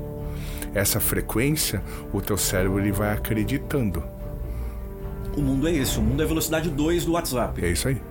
Essa 0.75 0.99
frequência, 0.99 1.81
o 2.11 2.21
teu 2.21 2.37
cérebro 2.37 2.79
ele 2.79 2.91
vai 2.91 3.13
acreditando. 3.13 4.03
O 5.37 5.41
mundo 5.41 5.69
é 5.69 5.71
esse, 5.71 5.97
o 5.97 6.01
mundo 6.01 6.21
é 6.21 6.25
velocidade 6.25 6.69
2 6.69 7.05
do 7.05 7.13
WhatsApp. 7.13 7.63
É 7.63 7.69
isso 7.69 7.87
aí. 7.87 8.01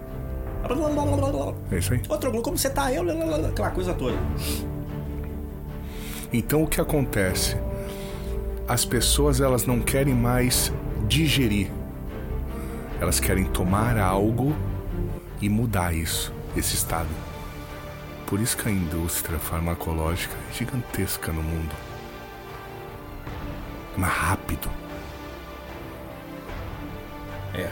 É 1.70 1.76
isso 1.76 1.92
aí. 1.92 2.00
Outro, 2.08 2.32
como 2.40 2.56
você 2.56 2.70
tá? 2.70 2.90
Eu, 2.90 3.04
aquela 3.46 3.70
coisa 3.70 3.92
toda. 3.92 4.16
Então 6.32 6.62
o 6.62 6.66
que 6.66 6.80
acontece? 6.80 7.56
As 8.66 8.82
pessoas 8.82 9.42
elas 9.42 9.66
não 9.66 9.80
querem 9.80 10.14
mais 10.14 10.72
digerir. 11.06 11.70
Elas 12.98 13.20
querem 13.20 13.44
tomar 13.44 13.98
algo 13.98 14.56
e 15.38 15.50
mudar 15.50 15.94
isso 15.94 16.32
esse 16.56 16.74
estado. 16.74 17.10
Por 18.26 18.40
isso 18.40 18.56
que 18.56 18.68
a 18.68 18.72
indústria 18.72 19.38
farmacológica 19.38 20.34
é 20.50 20.54
gigantesca 20.54 21.30
no 21.30 21.42
mundo. 21.42 21.93
Mais 23.96 24.12
rápido. 24.12 24.70
É. 27.54 27.70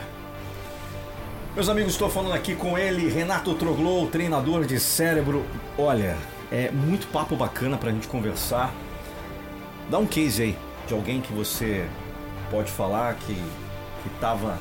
Meus 1.54 1.68
amigos, 1.68 1.92
estou 1.92 2.08
falando 2.08 2.34
aqui 2.34 2.54
com 2.54 2.78
ele, 2.78 3.08
Renato 3.08 3.54
Troglou, 3.54 4.06
treinador 4.06 4.64
de 4.64 4.78
cérebro. 4.80 5.44
Olha, 5.76 6.16
é 6.50 6.70
muito 6.70 7.06
papo 7.08 7.36
bacana 7.36 7.76
para 7.76 7.90
a 7.90 7.92
gente 7.92 8.08
conversar. 8.08 8.72
Dá 9.90 9.98
um 9.98 10.06
case 10.06 10.42
aí 10.42 10.58
de 10.86 10.94
alguém 10.94 11.20
que 11.20 11.32
você 11.32 11.86
pode 12.50 12.70
falar 12.70 13.14
que 13.14 13.34
que 14.02 14.08
tava 14.20 14.58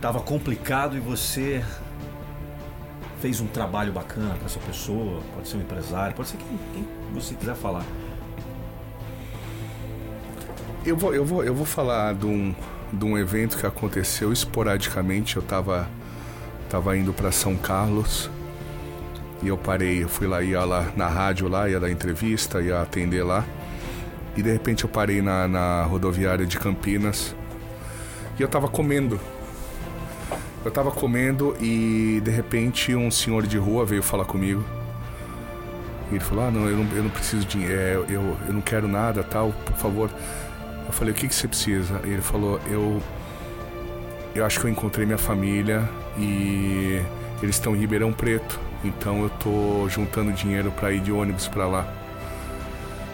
tava 0.00 0.20
complicado 0.20 0.96
e 0.96 1.00
você 1.00 1.64
fez 3.20 3.40
um 3.40 3.46
trabalho 3.46 3.92
bacana 3.92 4.34
para 4.34 4.46
essa 4.46 4.60
pessoa, 4.60 5.20
pode 5.34 5.48
ser 5.48 5.56
um 5.56 5.60
empresário, 5.60 6.14
pode 6.14 6.28
ser 6.28 6.36
quem, 6.36 6.58
quem 6.72 6.88
você 7.12 7.34
quiser 7.34 7.56
falar. 7.56 7.84
Eu 10.86 10.96
vou, 10.96 11.14
eu 11.14 11.24
vou, 11.24 11.44
eu 11.44 11.54
vou 11.54 11.66
falar 11.66 12.14
de 12.14 12.26
um, 12.26 12.54
de 12.92 13.04
um 13.04 13.18
evento 13.18 13.58
que 13.58 13.66
aconteceu 13.66 14.32
esporadicamente. 14.32 15.36
Eu 15.36 15.42
tava, 15.42 15.88
tava 16.70 16.96
indo 16.96 17.12
para 17.12 17.32
São 17.32 17.56
Carlos 17.56 18.30
e 19.42 19.48
eu 19.48 19.56
parei, 19.56 20.02
eu 20.02 20.08
fui 20.08 20.26
lá, 20.26 20.42
ia 20.42 20.64
lá 20.64 20.92
na 20.96 21.08
rádio 21.08 21.48
lá, 21.48 21.68
ia 21.68 21.78
dar 21.78 21.90
entrevista, 21.90 22.60
ia 22.62 22.80
atender 22.80 23.22
lá. 23.22 23.44
E 24.36 24.42
de 24.42 24.52
repente 24.52 24.84
eu 24.84 24.90
parei 24.90 25.20
na, 25.20 25.48
na 25.48 25.82
rodoviária 25.82 26.46
de 26.46 26.58
Campinas 26.58 27.34
e 28.38 28.42
eu 28.42 28.48
tava 28.48 28.68
comendo. 28.68 29.20
Eu 30.64 30.70
tava 30.70 30.90
comendo 30.90 31.56
e 31.60 32.20
de 32.24 32.30
repente 32.30 32.94
um 32.94 33.10
senhor 33.10 33.46
de 33.46 33.58
rua 33.58 33.84
veio 33.84 34.02
falar 34.02 34.24
comigo. 34.24 34.64
E 36.10 36.14
ele 36.14 36.24
falou: 36.24 36.46
Ah, 36.46 36.50
não, 36.50 36.68
eu 36.68 36.76
não, 36.76 36.96
eu 36.96 37.02
não 37.02 37.10
preciso 37.10 37.44
de 37.44 37.58
dinheiro, 37.58 38.06
é, 38.08 38.14
eu, 38.14 38.36
eu 38.46 38.52
não 38.52 38.60
quero 38.60 38.88
nada, 38.88 39.22
tal, 39.22 39.52
por 39.66 39.76
favor. 39.76 40.10
Eu 40.88 40.92
falei: 40.92 41.12
O 41.12 41.14
que, 41.14 41.28
que 41.28 41.34
você 41.34 41.46
precisa? 41.46 42.00
E 42.04 42.08
ele 42.08 42.22
falou: 42.22 42.58
Eu. 42.66 43.00
Eu 44.34 44.44
acho 44.44 44.58
que 44.58 44.66
eu 44.66 44.70
encontrei 44.70 45.06
minha 45.06 45.18
família 45.18 45.88
e 46.16 47.00
eles 47.42 47.56
estão 47.56 47.74
em 47.74 47.78
Ribeirão 47.78 48.12
Preto, 48.12 48.58
então 48.84 49.22
eu 49.22 49.30
tô 49.30 49.88
juntando 49.88 50.32
dinheiro 50.32 50.70
para 50.70 50.92
ir 50.92 51.00
de 51.00 51.10
ônibus 51.12 51.48
para 51.48 51.66
lá. 51.66 51.92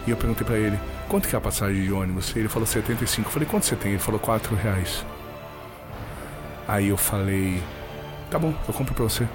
E 0.07 0.11
eu 0.11 0.17
perguntei 0.17 0.45
para 0.45 0.57
ele: 0.57 0.79
Quanto 1.09 1.27
que 1.27 1.35
é 1.35 1.37
a 1.37 1.41
passagem 1.41 1.83
de 1.83 1.91
ônibus? 1.91 2.35
Ele 2.35 2.47
falou 2.47 2.65
75. 2.65 3.27
Eu 3.27 3.31
falei: 3.31 3.47
Quanto 3.47 3.65
você 3.65 3.75
tem? 3.75 3.91
Ele 3.91 3.99
falou: 3.99 4.19
4 4.19 4.55
reais. 4.55 5.05
Aí 6.67 6.87
eu 6.87 6.97
falei: 6.97 7.61
Tá 8.29 8.39
bom, 8.39 8.53
eu 8.67 8.73
compro 8.73 8.93
pra 8.93 9.03
você. 9.03 9.27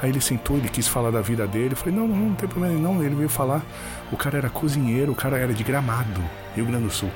Aí 0.00 0.10
ele 0.10 0.20
sentou, 0.20 0.56
ele 0.56 0.68
quis 0.68 0.88
falar 0.88 1.10
da 1.10 1.20
vida 1.20 1.46
dele. 1.46 1.72
Eu 1.72 1.76
falei: 1.76 1.94
Não, 1.94 2.08
não, 2.08 2.16
não 2.16 2.34
tem 2.34 2.48
problema. 2.48 2.78
Não, 2.78 3.02
ele 3.04 3.14
veio 3.14 3.28
falar. 3.28 3.62
O 4.10 4.16
cara 4.16 4.38
era 4.38 4.48
cozinheiro, 4.48 5.12
o 5.12 5.14
cara 5.14 5.36
era 5.36 5.52
de 5.52 5.62
Gramado, 5.62 6.22
Rio 6.54 6.66
Grande 6.66 6.84
do 6.84 6.90
Sul. 6.90 7.10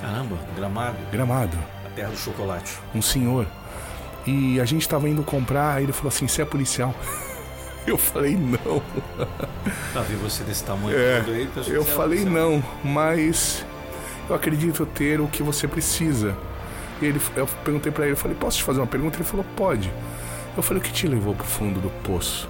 Caramba, 0.00 0.36
Gramado, 0.56 0.96
Gramado. 1.12 1.58
a 1.86 1.90
terra 1.90 2.08
do 2.10 2.16
chocolate. 2.16 2.78
Um 2.94 3.02
senhor. 3.02 3.46
E 4.26 4.60
a 4.60 4.64
gente 4.64 4.88
tava 4.88 5.08
indo 5.08 5.22
comprar. 5.22 5.74
Aí 5.76 5.84
ele 5.84 5.92
falou 5.92 6.08
assim: 6.08 6.26
Você 6.28 6.42
é 6.42 6.44
policial? 6.44 6.94
Eu 7.86 7.96
falei: 7.98 8.36
Não. 8.36 8.82
Pra 9.92 10.02
ver 10.02 10.16
você 10.16 10.42
desse 10.44 10.62
tamanho 10.64 10.96
É, 10.96 11.20
aí, 11.26 11.46
pessoal, 11.46 11.76
eu 11.76 11.82
é- 11.82 11.84
falei 11.84 12.24
não, 12.24 12.62
mas 12.84 13.64
eu 14.28 14.34
acredito 14.36 14.86
ter 14.86 15.20
o 15.20 15.26
que 15.26 15.42
você 15.42 15.66
precisa. 15.66 16.36
E 17.02 17.06
ele, 17.06 17.20
eu 17.34 17.46
perguntei 17.64 17.90
pra 17.90 18.04
ele, 18.04 18.12
eu 18.12 18.16
falei, 18.16 18.36
posso 18.36 18.58
te 18.58 18.62
fazer 18.62 18.78
uma 18.80 18.86
pergunta? 18.86 19.16
Ele 19.16 19.24
falou, 19.24 19.44
pode. 19.56 19.90
Eu 20.56 20.62
falei, 20.62 20.80
o 20.80 20.84
que 20.84 20.92
te 20.92 21.08
levou 21.08 21.34
pro 21.34 21.46
fundo 21.46 21.80
do 21.80 21.88
poço? 22.02 22.48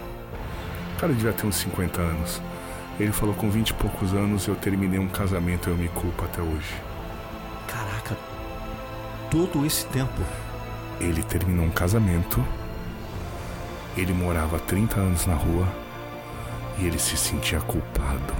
O 0.96 1.00
cara 1.00 1.12
devia 1.12 1.32
ter 1.32 1.46
uns 1.46 1.54
50 1.56 2.00
anos. 2.00 2.42
Ele 2.98 3.12
falou, 3.12 3.34
com 3.34 3.48
20 3.48 3.70
e 3.70 3.74
poucos 3.74 4.12
anos 4.12 4.46
eu 4.48 4.56
terminei 4.56 4.98
um 4.98 5.08
casamento 5.08 5.70
e 5.70 5.72
eu 5.72 5.76
me 5.76 5.88
culpo 5.88 6.24
até 6.24 6.42
hoje. 6.42 6.74
Todo 9.30 9.64
esse 9.64 9.86
tempo. 9.86 10.20
Ele 11.00 11.22
terminou 11.22 11.64
um 11.64 11.70
casamento, 11.70 12.44
ele 13.96 14.12
morava 14.12 14.56
há 14.56 14.60
30 14.60 15.00
anos 15.00 15.24
na 15.24 15.34
rua 15.34 15.66
e 16.78 16.86
ele 16.86 16.98
se 16.98 17.16
sentia 17.16 17.60
culpado 17.60 18.34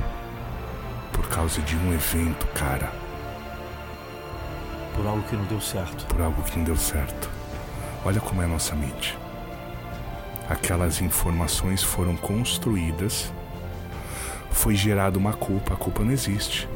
por 1.12 1.26
causa 1.28 1.60
de 1.62 1.76
um 1.76 1.92
evento, 1.92 2.46
cara. 2.48 2.92
Por 4.94 5.06
algo 5.06 5.22
que 5.22 5.36
não 5.36 5.44
deu 5.44 5.60
certo. 5.60 6.06
por 6.06 6.20
algo 6.20 6.42
que 6.42 6.58
não 6.58 6.64
deu 6.64 6.76
certo. 6.76 7.30
Olha 8.04 8.20
como 8.20 8.42
é 8.42 8.44
a 8.44 8.48
nossa 8.48 8.74
mente. 8.74 9.16
Aquelas 10.48 11.00
informações 11.00 11.82
foram 11.82 12.16
construídas, 12.16 13.32
foi 14.50 14.74
gerada 14.74 15.16
uma 15.16 15.32
culpa, 15.32 15.74
a 15.74 15.76
culpa 15.76 16.02
não 16.02 16.10
existe. 16.10 16.68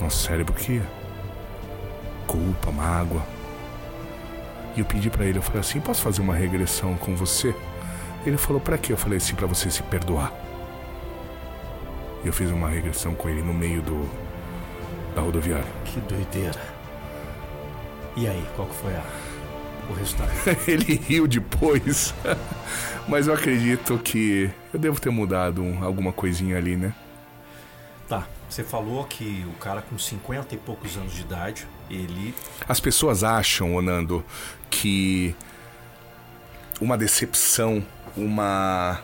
Nosso 0.00 0.24
cérebro 0.24 0.52
cria. 0.52 0.99
Culpa, 2.30 2.70
mágoa. 2.70 3.22
E 4.76 4.80
eu 4.80 4.84
pedi 4.86 5.10
pra 5.10 5.24
ele, 5.24 5.38
eu 5.38 5.42
falei 5.42 5.60
assim, 5.60 5.80
posso 5.80 6.00
fazer 6.00 6.20
uma 6.22 6.34
regressão 6.34 6.94
com 6.96 7.16
você? 7.16 7.52
Ele 8.24 8.36
falou, 8.36 8.60
pra 8.60 8.78
quê? 8.78 8.92
Eu 8.92 8.96
falei 8.96 9.16
assim, 9.18 9.34
pra 9.34 9.46
você 9.48 9.68
se 9.70 9.82
perdoar. 9.82 10.32
E 12.22 12.28
eu 12.28 12.32
fiz 12.32 12.50
uma 12.50 12.68
regressão 12.68 13.14
com 13.14 13.28
ele 13.28 13.42
no 13.42 13.52
meio 13.52 13.82
do 13.82 14.08
da 15.14 15.22
rodoviária. 15.22 15.66
Que 15.84 15.98
doideira. 16.00 16.60
E 18.16 18.28
aí, 18.28 18.46
qual 18.54 18.68
que 18.68 18.74
foi 18.76 18.94
a, 18.94 19.02
o 19.90 19.94
resultado? 19.94 20.30
Ele 20.68 20.94
riu 21.08 21.26
depois. 21.26 22.14
Mas 23.08 23.26
eu 23.26 23.34
acredito 23.34 23.98
que 23.98 24.50
eu 24.72 24.78
devo 24.78 25.00
ter 25.00 25.10
mudado 25.10 25.62
um- 25.62 25.82
alguma 25.82 26.12
coisinha 26.12 26.56
ali, 26.58 26.76
né? 26.76 26.92
Você 28.50 28.64
falou 28.64 29.04
que 29.04 29.46
o 29.48 29.52
cara 29.58 29.80
com 29.80 29.96
50 29.96 30.56
e 30.56 30.58
poucos 30.58 30.96
anos 30.96 31.14
de 31.14 31.20
idade, 31.20 31.68
ele 31.88 32.34
As 32.68 32.80
pessoas 32.80 33.22
acham, 33.22 33.76
Onando, 33.76 34.24
que 34.68 35.36
uma 36.80 36.98
decepção, 36.98 37.86
uma 38.16 39.00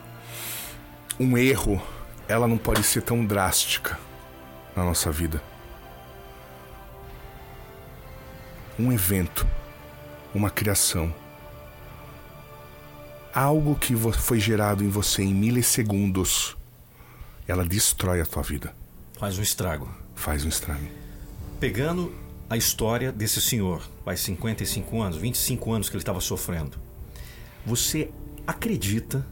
um 1.18 1.38
erro, 1.38 1.80
ela 2.28 2.48
não 2.48 2.58
pode 2.58 2.82
ser 2.82 3.02
tão 3.02 3.24
drástica 3.24 3.98
na 4.74 4.84
nossa 4.84 5.12
vida. 5.12 5.40
Um 8.78 8.92
evento, 8.92 9.46
uma 10.34 10.50
criação, 10.50 11.14
algo 13.32 13.76
que 13.76 13.94
foi 13.94 14.40
gerado 14.40 14.82
em 14.82 14.88
você 14.88 15.22
em 15.22 15.32
milissegundos, 15.32 16.56
ela 17.46 17.64
destrói 17.64 18.20
a 18.20 18.26
tua 18.26 18.42
vida, 18.42 18.74
faz 19.18 19.38
um 19.38 19.42
estrago. 19.42 19.88
faz 20.14 20.44
um 20.44 20.48
estrago. 20.48 20.86
Pegando 21.60 22.12
a 22.48 22.56
história 22.56 23.10
desse 23.12 23.40
senhor, 23.40 23.82
faz 24.04 24.20
55 24.20 25.00
anos, 25.02 25.16
25 25.16 25.72
anos 25.72 25.88
que 25.88 25.96
ele 25.96 26.02
estava 26.02 26.20
sofrendo. 26.20 26.76
Você 27.64 28.10
acredita 28.46 29.26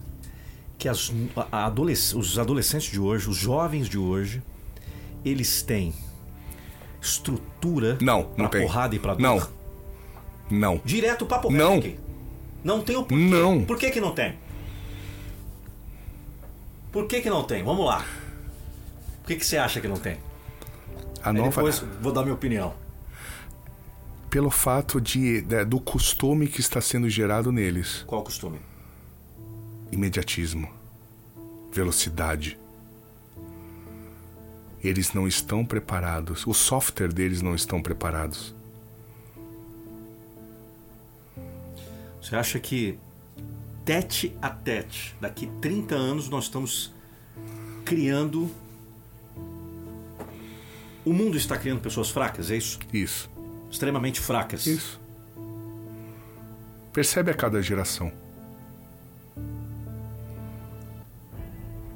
que 0.78 0.88
as, 0.88 1.12
adolesc- 1.52 2.16
os 2.16 2.38
adolescentes 2.38 2.90
de 2.90 2.98
hoje, 2.98 3.28
os 3.28 3.36
jovens 3.36 3.88
de 3.88 3.96
hoje, 3.98 4.42
eles 5.24 5.62
têm 5.62 5.94
estrutura 7.00 7.96
Não, 8.00 8.22
não 8.22 8.34
pra 8.34 8.48
tem. 8.48 8.62
porrada 8.62 8.94
e 8.94 8.98
pra 8.98 9.14
dor? 9.14 9.20
Não. 9.22 9.48
Não. 10.50 10.80
Direto 10.84 11.24
papo 11.26 11.50
Não. 11.50 11.74
aqui. 11.78 11.98
Não 12.62 12.80
tem 12.82 12.96
o 12.96 13.04
porquê. 13.04 13.22
Não. 13.24 13.64
Por 13.64 13.78
que 13.78 13.90
que 13.90 14.00
não 14.00 14.12
tem? 14.14 14.34
Por 16.90 17.06
que 17.06 17.20
que 17.20 17.28
não 17.30 17.44
tem? 17.44 17.62
Vamos 17.62 17.84
lá. 17.86 18.04
Por 19.24 19.28
que 19.28 19.36
que 19.36 19.46
você 19.46 19.56
acha 19.56 19.80
que 19.80 19.88
não 19.88 19.96
tem? 19.96 20.18
A 21.22 21.30
Aí 21.30 21.36
nova 21.36 21.48
depois 21.50 21.78
vou 22.00 22.12
dar 22.12 22.22
minha 22.22 22.34
opinião. 22.34 22.74
pelo 24.30 24.50
fato 24.50 25.00
de, 25.00 25.40
de- 25.40 25.64
do 25.64 25.80
costume 25.80 26.46
que 26.46 26.60
está 26.60 26.80
sendo 26.80 27.08
gerado 27.08 27.50
neles. 27.50 28.04
Qual 28.06 28.22
costume? 28.22 28.58
Imediatismo, 29.90 30.68
velocidade. 31.72 32.58
Eles 34.82 35.14
não 35.14 35.26
estão 35.26 35.64
preparados. 35.64 36.46
O 36.46 36.52
software 36.52 37.12
deles 37.12 37.40
não 37.40 37.54
estão 37.54 37.80
preparados. 37.80 38.54
Você 42.20 42.36
acha 42.36 42.58
que 42.58 42.98
tete 43.84 44.36
a 44.40 44.50
tete, 44.50 45.14
daqui 45.20 45.46
30 45.60 45.94
anos 45.94 46.28
nós 46.28 46.44
estamos 46.44 46.92
criando. 47.84 48.50
O 51.04 51.12
mundo 51.12 51.36
está 51.36 51.56
criando 51.56 51.80
pessoas 51.80 52.10
fracas, 52.10 52.50
é 52.50 52.56
isso? 52.56 52.78
Isso. 52.92 53.30
Extremamente 53.70 54.20
fracas. 54.20 54.66
Isso. 54.66 55.00
Percebe 56.92 57.30
a 57.30 57.34
cada 57.34 57.60
geração. 57.60 58.10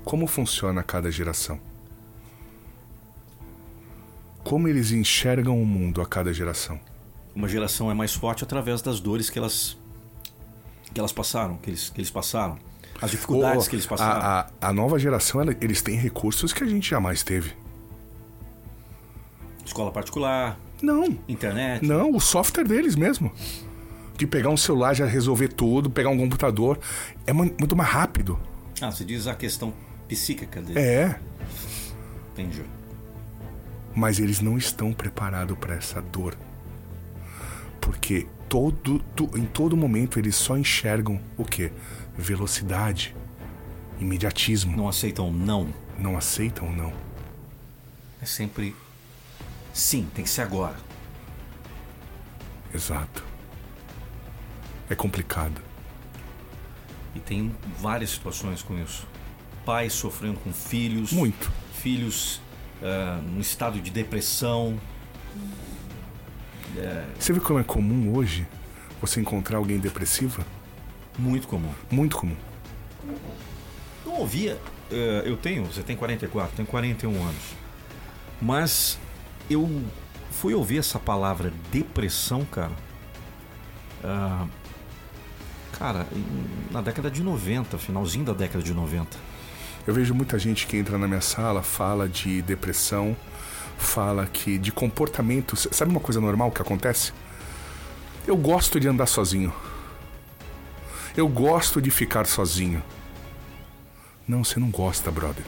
Como 0.05 0.27
funciona 0.27 0.81
a 0.81 0.85
cada 0.85 1.11
geração? 1.11 1.61
Como 4.43 4.67
eles 4.67 4.91
enxergam 4.91 5.61
o 5.63 5.67
mundo 5.67 6.01
a 6.01 6.07
cada 6.07 6.33
geração? 6.33 6.81
Uma 7.35 7.49
geração 7.49 7.91
é 7.91 7.95
mais 7.95 8.15
forte 8.15 8.43
através 8.43 8.81
das 8.83 8.99
dores 9.01 9.29
que 9.31 9.39
elas 9.39 9.77
que 10.93 10.99
elas 10.99 11.13
passaram, 11.13 11.59
que 11.59 11.69
eles, 11.69 11.91
que 11.91 12.01
eles 12.01 12.11
passaram, 12.11 12.59
as 13.01 13.11
dificuldades 13.11 13.67
O- 13.67 13.71
que 13.71 13.77
eles 13.77 13.85
passaram. 13.87 14.21
A, 14.23 14.41
a, 14.61 14.69
a 14.69 14.73
nova 14.73 14.99
geração, 14.99 15.39
ela- 15.41 15.55
eles 15.61 15.83
têm 15.83 15.97
recursos 15.99 16.51
que 16.53 16.65
a 16.65 16.67
gente 16.67 16.89
jamais 16.91 17.23
teve. 17.23 17.53
Escola 19.69 19.93
particular, 19.93 20.59
Não, 20.83 21.05
internet. 21.29 21.85
não, 21.85 22.13
o 22.15 22.21
software 22.21 22.65
deles 22.65 22.97
mesmo. 22.97 23.31
De 24.17 24.27
pegar 24.27 24.49
um 24.49 24.57
celular, 24.57 24.95
já 24.95 25.05
resolver 25.07 25.49
tudo, 25.49 25.91
pegar 25.91 26.09
um 26.09 26.17
computador. 26.19 26.79
É 27.27 27.33
mu- 27.33 27.55
muito 27.59 27.77
mais 27.77 27.89
rápido. 27.91 28.39
Ah, 28.81 28.91
você 28.91 29.05
diz 29.05 29.27
a 29.27 29.35
questão 29.35 29.73
psíquica 30.09 30.61
dele. 30.63 30.79
É, 30.81 31.21
Entendi. 32.33 32.63
Mas 33.95 34.19
eles 34.19 34.41
não 34.41 34.57
estão 34.57 34.93
preparados 34.93 35.57
para 35.59 35.75
essa 35.75 36.01
dor. 36.01 36.37
Porque 37.81 38.27
todo, 38.49 39.03
em 39.37 39.45
todo 39.45 39.77
momento 39.77 40.19
eles 40.19 40.35
só 40.37 40.57
enxergam 40.57 41.21
o 41.37 41.45
que? 41.45 41.71
Velocidade, 42.17 43.15
imediatismo. 44.01 44.77
Não 44.77 44.89
aceitam 44.89 45.31
não. 45.33 45.69
Não 45.99 46.17
aceitam 46.17 46.73
não. 46.73 46.93
É 48.23 48.25
sempre 48.27 48.75
sim, 49.79 50.09
tem 50.15 50.25
que 50.25 50.31
ser 50.31 50.43
agora. 50.43 50.77
Exato. 52.75 53.25
É 54.91 54.95
complicado. 54.95 55.61
E 57.15 57.21
tem 57.21 57.55
várias 57.79 58.11
situações 58.11 58.63
com 58.63 58.79
isso. 58.79 59.07
Pais 59.65 59.93
sofrendo 59.93 60.39
com 60.41 60.53
filhos. 60.53 61.13
Muito. 61.13 61.51
Filhos 61.75 62.41
uh, 62.83 63.23
num 63.23 63.41
estado 63.41 63.81
de 63.81 63.91
depressão. 63.91 64.79
Você 67.19 67.33
vê 67.33 67.41
como 67.41 67.59
é 67.59 67.65
comum 67.65 68.15
hoje 68.15 68.47
você 69.01 69.21
encontrar 69.21 69.59
alguém 69.59 69.79
depressiva? 69.79 70.45
Muito 71.19 71.49
comum. 71.49 71.73
Muito 71.91 72.17
comum. 72.17 72.37
Não 74.05 74.15
ouvia. 74.21 74.57
uh, 74.91 74.95
eu 75.25 75.37
tenho, 75.37 75.65
você 75.65 75.83
tem 75.83 75.97
44, 75.97 76.57
tenho 76.57 76.69
41 76.69 77.11
anos. 77.23 77.55
Mas 78.41 78.99
eu 79.51 79.83
fui 80.31 80.55
ouvir 80.55 80.79
essa 80.79 80.99
palavra 80.99 81.53
depressão, 81.73 82.45
cara. 82.45 82.73
ah, 84.05 84.47
cara, 85.73 86.07
na 86.71 86.81
década 86.81 87.11
de 87.11 87.23
90, 87.23 87.79
finalzinho 87.79 88.25
da 88.25 88.33
década 88.33 88.63
de 88.63 88.73
90. 88.75 89.17
Eu 89.87 89.95
vejo 89.95 90.15
muita 90.15 90.39
gente 90.39 90.67
que 90.67 90.77
entra 90.77 90.99
na 90.99 91.09
minha 91.09 91.21
sala, 91.21 91.63
fala 91.63 92.09
de 92.09 92.43
depressão, 92.43 93.17
fala 93.79 94.27
que 94.27 94.59
de 94.59 94.71
comportamento. 94.71 95.57
Sabe 95.57 95.91
uma 95.91 96.01
coisa 96.01 96.21
normal 96.21 96.51
que 96.51 96.61
acontece? 96.61 97.13
Eu 98.27 98.37
gosto 98.37 98.79
de 98.79 98.87
andar 98.87 99.07
sozinho. 99.07 99.53
Eu 101.17 101.27
gosto 101.27 101.81
de 101.81 101.91
ficar 101.91 102.27
sozinho. 102.27 102.83
Não, 104.27 104.45
você 104.45 104.61
não 104.61 104.71
gosta, 104.71 105.11
brother. 105.11 105.45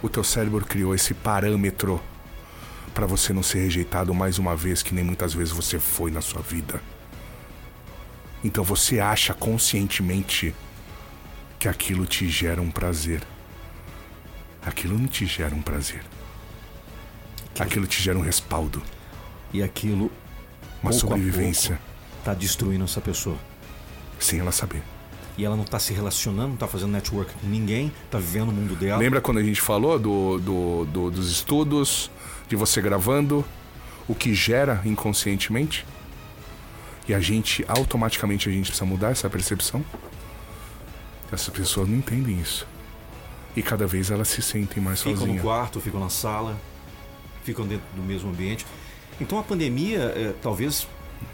O 0.00 0.08
teu 0.08 0.22
cérebro 0.22 0.64
criou 0.64 0.94
esse 0.94 1.12
parâmetro 1.12 2.00
para 2.94 3.06
você 3.06 3.32
não 3.32 3.42
ser 3.42 3.60
rejeitado 3.60 4.14
mais 4.14 4.38
uma 4.38 4.54
vez 4.56 4.82
que 4.82 4.94
nem 4.94 5.04
muitas 5.04 5.32
vezes 5.32 5.52
você 5.52 5.78
foi 5.78 6.10
na 6.10 6.20
sua 6.20 6.42
vida. 6.42 6.80
Então 8.42 8.64
você 8.64 9.00
acha 9.00 9.34
conscientemente 9.34 10.54
que 11.58 11.68
aquilo 11.68 12.06
te 12.06 12.28
gera 12.28 12.60
um 12.60 12.70
prazer. 12.70 13.22
Aquilo 14.64 14.98
não 14.98 15.06
te 15.06 15.26
gera 15.26 15.54
um 15.54 15.62
prazer. 15.62 16.02
Aquilo 17.58 17.86
te 17.86 18.02
gera 18.02 18.18
um 18.18 18.22
respaldo, 18.22 18.82
E 19.52 19.62
aquilo, 19.62 20.10
uma 20.82 20.92
sobrevivência, 20.92 21.78
tá 22.24 22.32
destruindo 22.32 22.84
essa 22.84 23.00
pessoa. 23.00 23.36
sem 24.18 24.38
ela 24.38 24.52
saber. 24.52 24.82
E 25.38 25.44
ela 25.44 25.56
não 25.56 25.64
tá 25.64 25.78
se 25.78 25.92
relacionando, 25.94 26.48
não 26.50 26.56
tá 26.56 26.66
fazendo 26.68 26.90
network 26.92 27.32
com 27.34 27.46
ninguém, 27.46 27.90
tá 28.10 28.18
vivendo 28.18 28.50
o 28.50 28.52
mundo 28.52 28.74
dela. 28.76 28.98
Lembra 28.98 29.20
quando 29.20 29.38
a 29.38 29.42
gente 29.42 29.60
falou 29.60 29.98
do, 29.98 30.38
do- 30.38 30.84
do- 30.86 31.10
dos 31.10 31.30
estudos, 31.30 32.10
de 32.50 32.56
você 32.56 32.82
gravando, 32.82 33.44
o 34.08 34.14
que 34.14 34.34
gera 34.34 34.82
inconscientemente? 34.84 35.86
E 37.08 37.14
a 37.14 37.20
gente, 37.20 37.64
automaticamente, 37.68 38.48
a 38.48 38.52
gente 38.52 38.66
precisa 38.66 38.84
mudar 38.84 39.10
essa 39.12 39.30
percepção? 39.30 39.84
Essas 41.32 41.48
pessoas 41.48 41.88
não 41.88 41.96
entendem 41.96 42.40
isso. 42.40 42.66
E 43.54 43.62
cada 43.62 43.86
vez 43.86 44.10
elas 44.10 44.26
se 44.28 44.42
sentem 44.42 44.82
mais 44.82 44.98
ficam 44.98 45.12
no 45.12 45.18
sozinhas. 45.20 45.42
quarto, 45.42 45.80
ficam 45.80 46.00
na 46.00 46.08
sala, 46.08 46.60
ficam 47.44 47.64
dentro 47.66 47.86
do 47.94 48.02
mesmo 48.02 48.30
ambiente. 48.30 48.66
Então 49.20 49.38
a 49.38 49.42
pandemia 49.44 50.12
eh, 50.16 50.34
talvez 50.42 50.88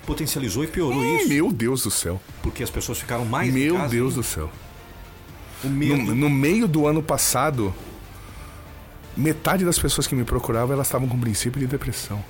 potencializou 0.05 0.65
e 0.65 0.67
piorou 0.67 1.03
isso, 1.17 1.29
Meu 1.29 1.51
Deus 1.51 1.83
do 1.83 1.91
céu. 1.91 2.21
porque 2.43 2.63
as 2.63 2.71
pessoas 2.71 2.99
ficaram 2.99 3.25
mais 3.25 3.53
Meu 3.53 3.75
Deus 3.89 4.13
ainda. 4.13 4.15
do 4.17 4.23
céu. 4.23 4.51
No, 5.65 6.15
no 6.15 6.29
meio 6.29 6.69
do 6.69 6.87
ano 6.87 7.03
passado, 7.03 7.75
metade 9.17 9.65
das 9.65 9.79
pessoas 9.79 10.07
que 10.07 10.15
me 10.15 10.25
procuravam, 10.25 10.75
elas 10.75 10.87
estavam 10.87 11.09
com 11.09 11.19
princípio 11.19 11.61
de 11.61 11.67
depressão. 11.67 12.23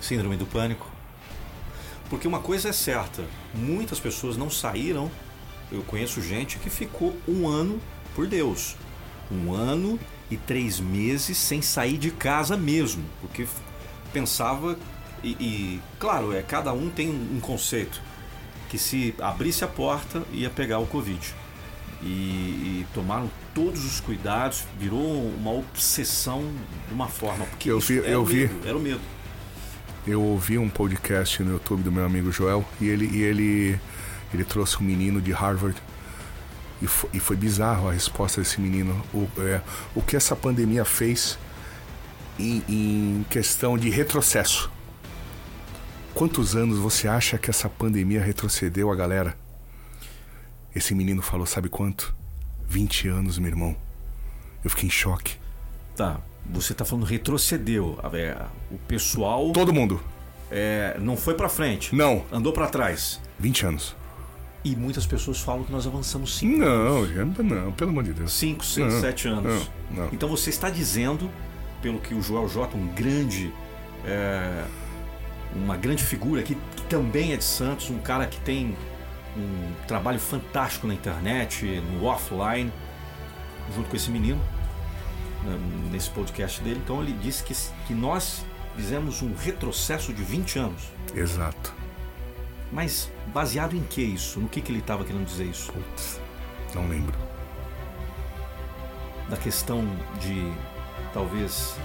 Síndrome 0.00 0.36
do 0.36 0.46
pânico. 0.46 0.90
Porque 2.10 2.26
uma 2.26 2.40
coisa 2.40 2.70
é 2.70 2.72
certa, 2.72 3.24
muitas 3.54 4.00
pessoas 4.00 4.36
não 4.36 4.50
saíram. 4.50 5.10
Eu 5.70 5.82
conheço 5.82 6.22
gente 6.22 6.58
que 6.58 6.70
ficou 6.70 7.14
um 7.28 7.46
ano, 7.46 7.78
por 8.14 8.26
Deus, 8.26 8.76
um 9.30 9.52
ano 9.52 10.00
e 10.30 10.36
três 10.36 10.80
meses 10.80 11.36
sem 11.36 11.60
sair 11.60 11.98
de 11.98 12.10
casa 12.10 12.56
mesmo, 12.56 13.04
porque 13.20 13.46
pensava 14.12 14.78
e, 15.22 15.30
e, 15.32 15.80
claro, 15.98 16.32
é 16.32 16.42
cada 16.42 16.72
um 16.72 16.88
tem 16.88 17.10
um 17.10 17.40
conceito 17.40 18.00
que 18.70 18.78
se 18.78 19.14
abrisse 19.20 19.64
a 19.64 19.68
porta 19.68 20.22
ia 20.32 20.48
pegar 20.48 20.78
o 20.78 20.86
covid 20.86 21.34
e, 22.02 22.06
e 22.06 22.86
tomaram 22.94 23.30
todos 23.54 23.84
os 23.84 24.00
cuidados, 24.00 24.64
virou 24.78 25.02
uma 25.36 25.50
obsessão 25.52 26.42
de 26.86 26.94
uma 26.94 27.08
forma 27.08 27.44
porque 27.46 27.70
Eu 27.70 27.80
vi- 27.80 27.98
era 27.98 28.08
eu 28.10 28.22
o 28.22 28.24
vi. 28.24 28.36
medo, 28.46 28.68
era 28.68 28.76
o 28.76 28.80
medo. 28.80 29.00
Eu 30.06 30.22
ouvi 30.22 30.56
um 30.58 30.68
podcast 30.68 31.42
no 31.42 31.52
YouTube 31.52 31.82
do 31.82 31.92
meu 31.92 32.04
amigo 32.06 32.30
Joel 32.32 32.64
e 32.80 32.88
ele, 32.88 33.06
e 33.12 33.22
ele, 33.22 33.80
ele 34.32 34.44
trouxe 34.44 34.78
um 34.78 34.82
menino 34.82 35.20
de 35.20 35.32
Harvard 35.32 35.76
e 36.80 36.86
foi, 36.86 37.10
e 37.12 37.20
foi 37.20 37.36
bizarro 37.36 37.88
a 37.88 37.92
resposta 37.92 38.40
desse 38.40 38.60
menino. 38.60 39.04
O, 39.12 39.28
é, 39.38 39.60
o 39.94 40.00
que 40.00 40.16
essa 40.16 40.34
pandemia 40.36 40.84
fez 40.84 41.36
em, 42.38 42.62
em 42.68 43.26
questão 43.28 43.76
de 43.76 43.90
retrocesso. 43.90 44.70
Quantos 46.14 46.56
anos 46.56 46.78
você 46.78 47.06
acha 47.06 47.36
que 47.36 47.50
essa 47.50 47.68
pandemia 47.68 48.22
retrocedeu 48.22 48.90
a 48.90 48.96
galera? 48.96 49.36
Esse 50.74 50.94
menino 50.94 51.22
falou, 51.22 51.46
sabe 51.46 51.68
quanto? 51.68 52.14
20 52.68 53.08
anos, 53.08 53.38
meu 53.38 53.48
irmão. 53.48 53.76
Eu 54.62 54.70
fiquei 54.70 54.86
em 54.88 54.90
choque. 54.90 55.36
Tá, 55.96 56.20
você 56.46 56.74
tá 56.74 56.84
falando 56.84 57.04
retrocedeu. 57.04 57.98
É, 58.12 58.36
o 58.70 58.78
pessoal 58.78 59.50
Todo 59.52 59.72
mundo. 59.72 60.00
é, 60.50 60.96
não 61.00 61.16
foi 61.16 61.34
pra 61.34 61.48
frente. 61.48 61.94
Não. 61.94 62.24
Andou 62.30 62.52
pra 62.52 62.66
trás. 62.66 63.20
20 63.38 63.66
anos. 63.66 63.96
E 64.64 64.74
muitas 64.76 65.06
pessoas 65.06 65.40
falam 65.40 65.64
que 65.64 65.72
nós 65.72 65.86
avançamos 65.86 66.36
5, 66.36 66.58
Não, 66.58 67.06
gente, 67.06 67.42
não, 67.42 67.72
pelo 67.72 67.90
amor 67.90 68.02
de 68.04 68.12
Deus. 68.12 68.32
5, 68.32 68.64
6, 68.64 68.92
Não, 68.92 69.00
7 69.00 69.28
anos. 69.28 69.70
não, 69.90 70.04
não. 70.04 70.08
Então 70.12 70.28
você 70.28 70.50
está 70.50 70.68
dizendo, 70.68 71.30
pelo 71.80 71.98
que 72.00 72.12
o 72.12 72.20
Joel 72.20 72.48
J, 72.48 72.76
um 72.76 72.88
grande. 72.88 73.52
é, 74.04 74.64
uma 75.54 75.76
grande 75.76 76.02
figura 76.04 76.40
aqui, 76.42 76.58
que 76.76 76.82
também 76.82 77.32
é 77.32 77.36
de 77.36 77.44
Santos, 77.44 77.88
um 77.88 77.98
cara 77.98 78.26
que 78.26 78.38
tem 78.40 78.76
um 79.38 79.72
trabalho 79.86 80.18
fantástico 80.18 80.86
na 80.86 80.94
internet, 80.94 81.64
no 81.92 82.04
offline, 82.04 82.72
junto 83.74 83.88
com 83.88 83.96
esse 83.96 84.10
menino, 84.10 84.40
né, 85.44 85.58
nesse 85.90 86.10
podcast 86.10 86.60
dele. 86.60 86.80
Então 86.82 87.00
ele 87.02 87.12
disse 87.12 87.42
que, 87.44 87.54
que 87.86 87.94
nós 87.94 88.44
fizemos 88.76 89.22
um 89.22 89.34
retrocesso 89.34 90.12
de 90.12 90.22
20 90.22 90.58
anos. 90.58 90.82
Exato. 91.14 91.72
Mas 92.70 93.10
baseado 93.28 93.74
em 93.74 93.82
que 93.82 94.02
isso? 94.02 94.40
No 94.40 94.48
que, 94.48 94.60
que 94.60 94.70
ele 94.70 94.80
estava 94.80 95.04
querendo 95.04 95.24
dizer 95.24 95.44
isso? 95.44 95.72
Putz, 95.72 96.20
não 96.74 96.86
lembro. 96.88 97.16
Da 99.28 99.36
questão 99.36 99.84
de 100.20 100.52
talvez 101.12 101.76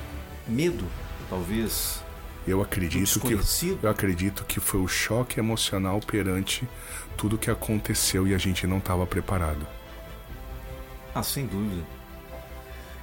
medo, 0.47 0.85
talvez 1.29 2.02
Eu 2.45 2.61
acredito 2.61 3.19
que 3.21 3.33
eu 3.81 3.89
acredito 3.89 4.43
que 4.43 4.59
foi 4.59 4.81
o 4.81 4.87
choque 4.87 5.39
emocional 5.39 5.99
perante 6.01 6.67
tudo 7.15 7.37
que 7.37 7.49
aconteceu 7.49 8.27
e 8.27 8.35
a 8.35 8.37
gente 8.37 8.67
não 8.67 8.79
estava 8.79 9.05
preparado. 9.07 9.65
Ah, 11.15 11.23
sem 11.23 11.45
dúvida. 11.45 11.83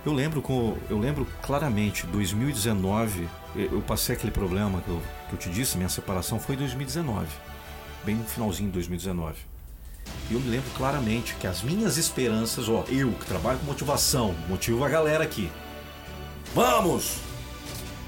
Eu 0.04 0.12
lembro 0.12 0.42
com, 0.42 0.76
eu 0.88 0.98
lembro 0.98 1.26
claramente, 1.42 2.06
2019, 2.06 3.28
eu 3.54 3.72
eu 3.72 3.82
passei 3.82 4.14
aquele 4.14 4.32
problema 4.32 4.80
que 4.80 4.88
eu, 4.88 5.02
que 5.28 5.34
eu 5.34 5.38
te 5.38 5.50
disse, 5.50 5.76
minha 5.76 5.88
separação 5.88 6.38
foi 6.38 6.54
em 6.54 6.58
2019, 6.58 7.26
bem 8.04 8.14
no 8.14 8.24
finalzinho 8.24 8.68
de 8.68 8.74
2019. 8.74 9.36
E 10.30 10.34
eu 10.34 10.40
me 10.40 10.48
lembro 10.48 10.70
claramente 10.76 11.34
que 11.34 11.46
as 11.46 11.62
minhas 11.62 11.96
esperanças, 11.96 12.68
ó, 12.68 12.84
eu 12.88 13.12
que 13.12 13.26
trabalho 13.26 13.58
com 13.58 13.66
motivação, 13.66 14.34
motivo 14.48 14.84
a 14.84 14.88
galera 14.88 15.24
aqui. 15.24 15.50
Vamos! 16.54 17.29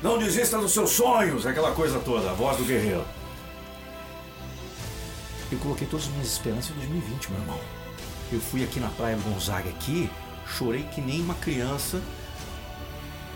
Não 0.02 0.18
desista 0.18 0.58
dos 0.58 0.72
seus 0.72 0.90
sonhos, 0.90 1.46
aquela 1.46 1.70
coisa 1.72 2.00
toda, 2.00 2.30
a 2.30 2.34
voz 2.34 2.56
do 2.56 2.64
guerreiro. 2.64 3.04
Eu 5.50 5.58
coloquei 5.58 5.86
todas 5.86 6.06
as 6.06 6.12
minhas 6.12 6.32
esperanças 6.32 6.70
em 6.70 6.74
2020, 6.74 7.30
meu 7.30 7.40
irmão. 7.40 7.60
Eu 8.32 8.40
fui 8.40 8.64
aqui 8.64 8.80
na 8.80 8.88
Praia 8.88 9.16
do 9.16 9.22
Gonzaga 9.22 9.70
aqui, 9.70 10.10
chorei 10.46 10.82
que 10.84 11.00
nem 11.00 11.20
uma 11.20 11.34
criança. 11.34 12.00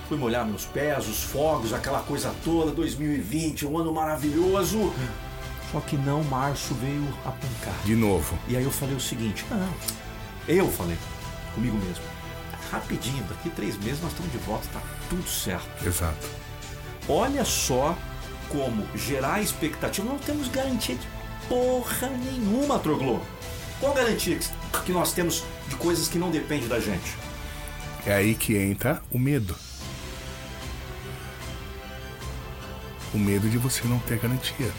Fui 0.09 0.17
molhar 0.17 0.45
meus 0.45 0.65
pés, 0.65 1.07
os 1.07 1.23
fogos, 1.23 1.73
aquela 1.73 2.01
coisa 2.01 2.35
toda, 2.45 2.73
2020, 2.73 3.65
um 3.67 3.79
ano 3.79 3.93
maravilhoso. 3.93 4.93
Só 5.71 5.81
que 5.81 5.97
não, 5.97 6.25
março 6.25 6.75
veio 6.75 7.07
apontar. 7.25 7.75
De 7.85 7.95
novo. 7.95 8.37
E 8.49 8.57
aí 8.57 8.65
eu 8.65 8.71
falei 8.71 8.95
o 8.97 9.01
seguinte, 9.01 9.45
não, 9.51 9.73
eu 10.49 10.69
falei 10.71 10.97
comigo 11.55 11.77
mesmo. 11.77 12.03
rapidinho, 12.73 13.23
daqui 13.25 13.51
três 13.51 13.77
meses 13.79 14.01
nós 14.01 14.11
estamos 14.11 14.33
de 14.33 14.39
volta, 14.39 14.67
tá 14.73 14.81
tudo 15.09 15.29
certo. 15.29 15.87
Exato. 15.87 16.46
Olha 17.09 17.45
só 17.45 17.97
como 18.49 18.87
gerar 18.97 19.43
expectativa. 19.43 20.07
Não 20.07 20.19
temos 20.19 20.49
garantia 20.49 20.95
de 20.97 21.07
porra 21.49 22.09
nenhuma, 22.09 22.79
Troglô. 22.79 23.21
Qual 23.81 23.95
garantia 23.95 24.39
que 24.85 24.93
nós 24.93 25.13
temos 25.13 25.45
de 25.69 25.77
coisas 25.77 26.09
que 26.09 26.19
não 26.19 26.31
dependem 26.31 26.69
da 26.69 26.81
gente? 26.81 27.17
É 28.07 28.15
aí 28.15 28.35
que 28.35 28.57
entra 28.57 29.03
o 29.11 29.19
medo. 29.19 29.55
O 33.13 33.19
medo 33.19 33.49
de 33.49 33.59
você 33.59 33.87
não 33.87 33.99
ter 34.01 34.19
garantias. 34.19 34.73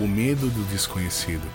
O 0.00 0.06
medo 0.06 0.48
do 0.48 0.64
desconhecido. 0.70 1.46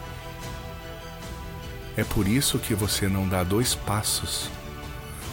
É 1.96 2.04
por 2.04 2.28
isso 2.28 2.60
que 2.60 2.76
você 2.76 3.08
não 3.08 3.28
dá 3.28 3.44
dois 3.44 3.74
passos 3.74 4.50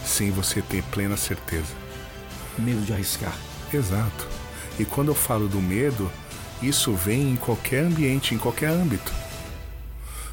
sem 0.03 0.31
você 0.31 0.61
ter 0.61 0.83
plena 0.83 1.15
certeza. 1.15 1.73
Medo 2.57 2.81
de 2.81 2.93
arriscar. 2.93 3.35
Exato. 3.75 4.27
E 4.79 4.85
quando 4.85 5.09
eu 5.09 5.15
falo 5.15 5.49
do 5.49 5.61
medo, 5.61 6.09
isso 6.61 6.93
vem 6.93 7.31
em 7.31 7.35
qualquer 7.35 7.83
ambiente, 7.83 8.33
em 8.33 8.37
qualquer 8.37 8.69
âmbito. 8.69 9.13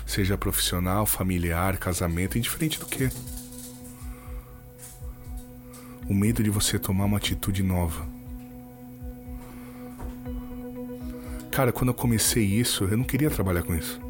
Seja 0.07 0.39
profissional, 0.39 1.05
familiar, 1.07 1.77
casamento, 1.77 2.39
indiferente 2.39 2.79
do 2.79 2.87
que. 2.87 3.11
O 6.09 6.15
medo 6.15 6.43
de 6.43 6.51
você 6.51 6.79
tomar 6.79 7.07
uma 7.07 7.17
atitude 7.17 7.63
nova. 7.63 8.07
Cara, 11.51 11.73
quando 11.73 11.89
eu 11.89 11.95
comecei 11.95 12.45
isso, 12.45 12.85
eu 12.85 12.97
não 12.97 13.05
queria 13.05 13.31
trabalhar 13.31 13.63
com 13.63 13.75
isso. 13.75 14.01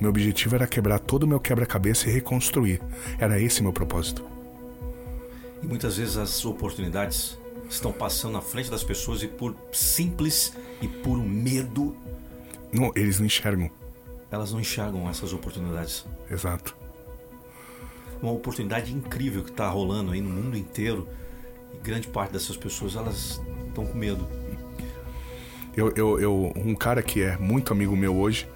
Meu 0.00 0.10
objetivo 0.10 0.54
era 0.54 0.66
quebrar 0.66 0.98
todo 0.98 1.24
o 1.24 1.28
meu 1.28 1.40
quebra-cabeça 1.40 2.08
e 2.08 2.12
reconstruir. 2.12 2.80
Era 3.18 3.40
esse 3.40 3.62
meu 3.62 3.72
propósito. 3.72 4.24
E 5.62 5.66
muitas 5.66 5.96
vezes 5.96 6.16
as 6.16 6.44
oportunidades 6.44 7.38
estão 7.74 7.92
passando 7.92 8.32
na 8.32 8.40
frente 8.40 8.70
das 8.70 8.84
pessoas 8.84 9.22
e 9.22 9.28
por 9.28 9.56
simples 9.72 10.56
e 10.80 10.88
por 10.88 11.16
medo. 11.18 11.96
Não, 12.72 12.92
eles 12.94 13.18
não 13.18 13.26
enxergam. 13.26 13.70
Elas 14.30 14.52
não 14.52 14.60
enxergam 14.60 15.08
essas 15.08 15.32
oportunidades. 15.32 16.06
Exato. 16.30 16.76
Uma 18.22 18.32
oportunidade 18.32 18.94
incrível 18.94 19.42
que 19.42 19.50
está 19.50 19.68
rolando 19.68 20.12
aí 20.12 20.20
no 20.20 20.30
mundo 20.30 20.56
inteiro. 20.56 21.08
E 21.74 21.78
grande 21.78 22.08
parte 22.08 22.32
dessas 22.32 22.56
pessoas 22.56 22.94
elas 22.94 23.40
estão 23.66 23.86
com 23.86 23.96
medo. 23.96 24.26
Eu, 25.76 25.92
eu, 25.96 26.20
eu, 26.20 26.52
um 26.54 26.74
cara 26.74 27.02
que 27.02 27.22
é 27.22 27.36
muito 27.38 27.72
amigo 27.72 27.96
meu 27.96 28.14
hoje, 28.14 28.46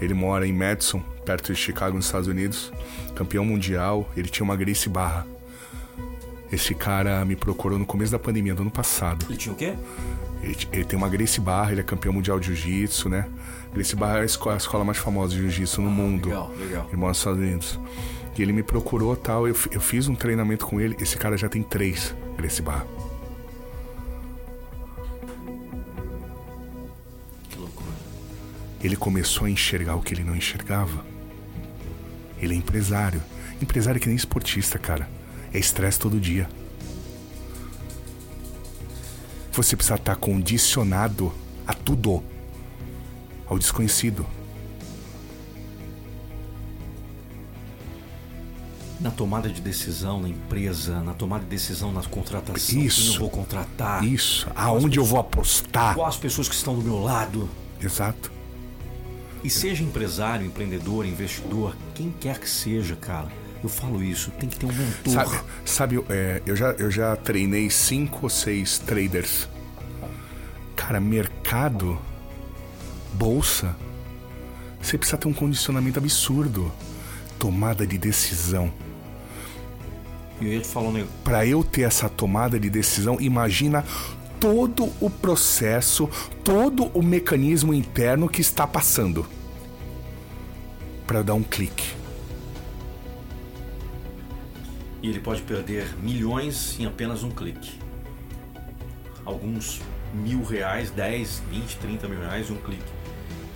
ele 0.00 0.14
mora 0.14 0.46
em 0.46 0.52
Madison, 0.52 1.00
perto 1.24 1.52
de 1.52 1.58
Chicago, 1.58 1.96
nos 1.96 2.06
Estados 2.06 2.26
Unidos, 2.26 2.72
campeão 3.14 3.44
mundial. 3.44 4.10
Ele 4.16 4.28
tinha 4.28 4.44
uma 4.44 4.56
Grace 4.56 4.88
Barra. 4.88 5.26
Esse 6.54 6.72
cara 6.72 7.24
me 7.24 7.34
procurou 7.34 7.76
no 7.76 7.84
começo 7.84 8.12
da 8.12 8.18
pandemia 8.18 8.54
do 8.54 8.62
ano 8.62 8.70
passado. 8.70 9.26
Ele 9.28 9.36
tinha 9.36 9.52
o 9.52 9.56
quê? 9.56 9.74
Ele, 10.40 10.56
ele 10.72 10.84
tem 10.84 10.96
uma 10.96 11.08
Grace 11.08 11.40
Barra, 11.40 11.72
ele 11.72 11.80
é 11.80 11.84
campeão 11.84 12.14
mundial 12.14 12.38
de 12.38 12.54
Jiu-Jitsu, 12.54 13.08
né? 13.08 13.28
Grace 13.72 13.96
Barra 13.96 14.18
é 14.18 14.22
a 14.22 14.24
escola, 14.24 14.54
a 14.54 14.58
escola 14.58 14.84
mais 14.84 14.98
famosa 14.98 15.34
de 15.34 15.40
Jiu-Jitsu 15.40 15.82
no 15.82 15.88
ah, 15.88 15.90
mundo. 15.90 16.28
Legal, 16.28 16.52
legal. 16.56 16.86
Ele 16.86 16.96
mora 16.96 17.08
nos 17.08 17.18
Estados 17.18 17.40
Unidos. 17.40 17.80
E 18.38 18.42
ele 18.42 18.52
me 18.52 18.62
procurou 18.62 19.16
tal, 19.16 19.48
eu, 19.48 19.56
eu 19.72 19.80
fiz 19.80 20.06
um 20.06 20.14
treinamento 20.14 20.64
com 20.64 20.80
ele. 20.80 20.96
Esse 21.00 21.16
cara 21.16 21.36
já 21.36 21.48
tem 21.48 21.60
três 21.60 22.14
Grace 22.36 22.62
Barra. 22.62 22.86
Que 27.48 27.58
loucura. 27.58 27.90
Ele 28.80 28.94
começou 28.94 29.46
a 29.46 29.50
enxergar 29.50 29.96
o 29.96 30.00
que 30.00 30.14
ele 30.14 30.22
não 30.22 30.36
enxergava. 30.36 31.04
Ele 32.38 32.54
é 32.54 32.56
empresário. 32.56 33.20
Empresário 33.60 34.00
que 34.00 34.06
nem 34.06 34.14
esportista, 34.14 34.78
cara. 34.78 35.08
É 35.54 35.58
estresse 35.58 36.00
todo 36.00 36.18
dia. 36.18 36.48
Você 39.52 39.76
precisa 39.76 39.94
estar 39.94 40.16
condicionado 40.16 41.32
a 41.64 41.72
tudo, 41.72 42.24
ao 43.46 43.56
desconhecido. 43.56 44.26
Na 48.98 49.12
tomada 49.12 49.48
de 49.48 49.60
decisão 49.60 50.20
na 50.20 50.28
empresa, 50.28 51.00
na 51.02 51.14
tomada 51.14 51.44
de 51.44 51.50
decisão 51.50 51.92
na 51.92 52.02
contratação, 52.02 52.80
isso, 52.80 53.02
quem 53.02 53.12
eu 53.12 53.20
vou 53.20 53.30
contratar. 53.30 54.02
Isso, 54.02 54.50
aonde 54.56 54.98
eu 54.98 55.04
vou 55.04 55.20
apostar. 55.20 55.94
Quais 55.94 56.16
as 56.16 56.20
pessoas 56.20 56.48
que 56.48 56.54
estão 56.54 56.74
do 56.74 56.82
meu 56.82 56.98
lado. 56.98 57.48
Exato. 57.80 58.32
E 59.44 59.50
seja 59.50 59.84
empresário, 59.84 60.44
empreendedor, 60.44 61.06
investidor, 61.06 61.76
quem 61.94 62.10
quer 62.10 62.40
que 62.40 62.50
seja, 62.50 62.96
cara 62.96 63.43
eu 63.64 63.68
falo 63.68 64.02
isso, 64.02 64.30
tem 64.32 64.46
que 64.46 64.58
ter 64.58 64.66
um 64.66 64.72
mentor. 64.72 65.12
Sabe, 65.12 65.40
sabe 65.64 66.04
é, 66.10 66.42
eu, 66.44 66.54
já, 66.54 66.72
eu 66.72 66.90
já 66.90 67.16
treinei 67.16 67.70
cinco 67.70 68.20
ou 68.24 68.28
seis 68.28 68.78
traders. 68.78 69.48
Cara, 70.76 71.00
mercado, 71.00 71.98
bolsa, 73.14 73.74
você 74.82 74.98
precisa 74.98 75.16
ter 75.16 75.28
um 75.28 75.32
condicionamento 75.32 75.98
absurdo. 75.98 76.70
Tomada 77.38 77.86
de 77.86 77.96
decisão. 77.96 78.72
Eu 80.40 80.48
ia 80.48 80.60
te 80.60 80.68
falar 80.68 80.88
um 80.88 81.06
Para 81.24 81.46
eu 81.46 81.64
ter 81.64 81.82
essa 81.82 82.08
tomada 82.08 82.60
de 82.60 82.68
decisão, 82.68 83.16
imagina 83.18 83.82
todo 84.38 84.92
o 85.00 85.08
processo, 85.08 86.08
todo 86.42 86.90
o 86.92 87.02
mecanismo 87.02 87.72
interno 87.72 88.28
que 88.28 88.42
está 88.42 88.66
passando 88.66 89.26
para 91.06 91.22
dar 91.22 91.34
um 91.34 91.42
clique. 91.42 91.93
E 95.04 95.08
ele 95.10 95.20
pode 95.20 95.42
perder 95.42 95.86
milhões 96.02 96.80
em 96.80 96.86
apenas 96.86 97.22
um 97.22 97.30
clique. 97.30 97.78
Alguns 99.22 99.82
mil 100.14 100.42
reais, 100.42 100.90
10, 100.90 101.42
20, 101.50 101.76
30 101.76 102.08
mil 102.08 102.20
reais 102.20 102.48
em 102.48 102.54
um 102.54 102.56
clique. 102.56 102.90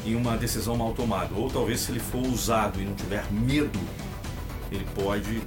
Em 0.05 0.15
uma 0.15 0.37
decisão 0.37 0.77
mal 0.77 0.93
tomada. 0.93 1.35
Ou 1.35 1.51
talvez 1.51 1.81
se 1.81 1.91
ele 1.91 2.01
for 2.01 2.21
usado 2.21 2.79
e 2.79 2.85
não 2.85 2.95
tiver 2.95 3.25
medo, 3.33 3.81
ele 4.71 4.87
pode. 4.95 5.41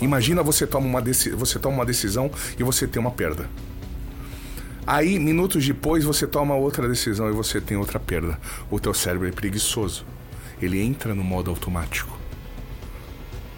Imagina 0.00 0.42
você 0.42 0.66
toma 0.66 0.86
uma, 0.86 1.00
você 1.00 1.58
toma 1.60 1.76
uma 1.76 1.86
decisão 1.86 2.28
e 2.58 2.64
você 2.64 2.88
tem 2.88 3.00
uma 3.00 3.12
perda. 3.12 3.48
Aí, 4.84 5.20
minutos 5.20 5.64
depois, 5.64 6.02
você 6.02 6.26
toma 6.26 6.56
outra 6.56 6.88
decisão 6.88 7.28
e 7.28 7.32
você 7.32 7.60
tem 7.60 7.76
outra 7.76 8.00
perda. 8.00 8.40
O 8.68 8.80
teu 8.80 8.92
cérebro 8.92 9.28
é 9.28 9.30
preguiçoso. 9.30 10.04
Ele 10.60 10.80
entra 10.80 11.14
no 11.14 11.22
modo 11.22 11.48
automático. 11.48 12.15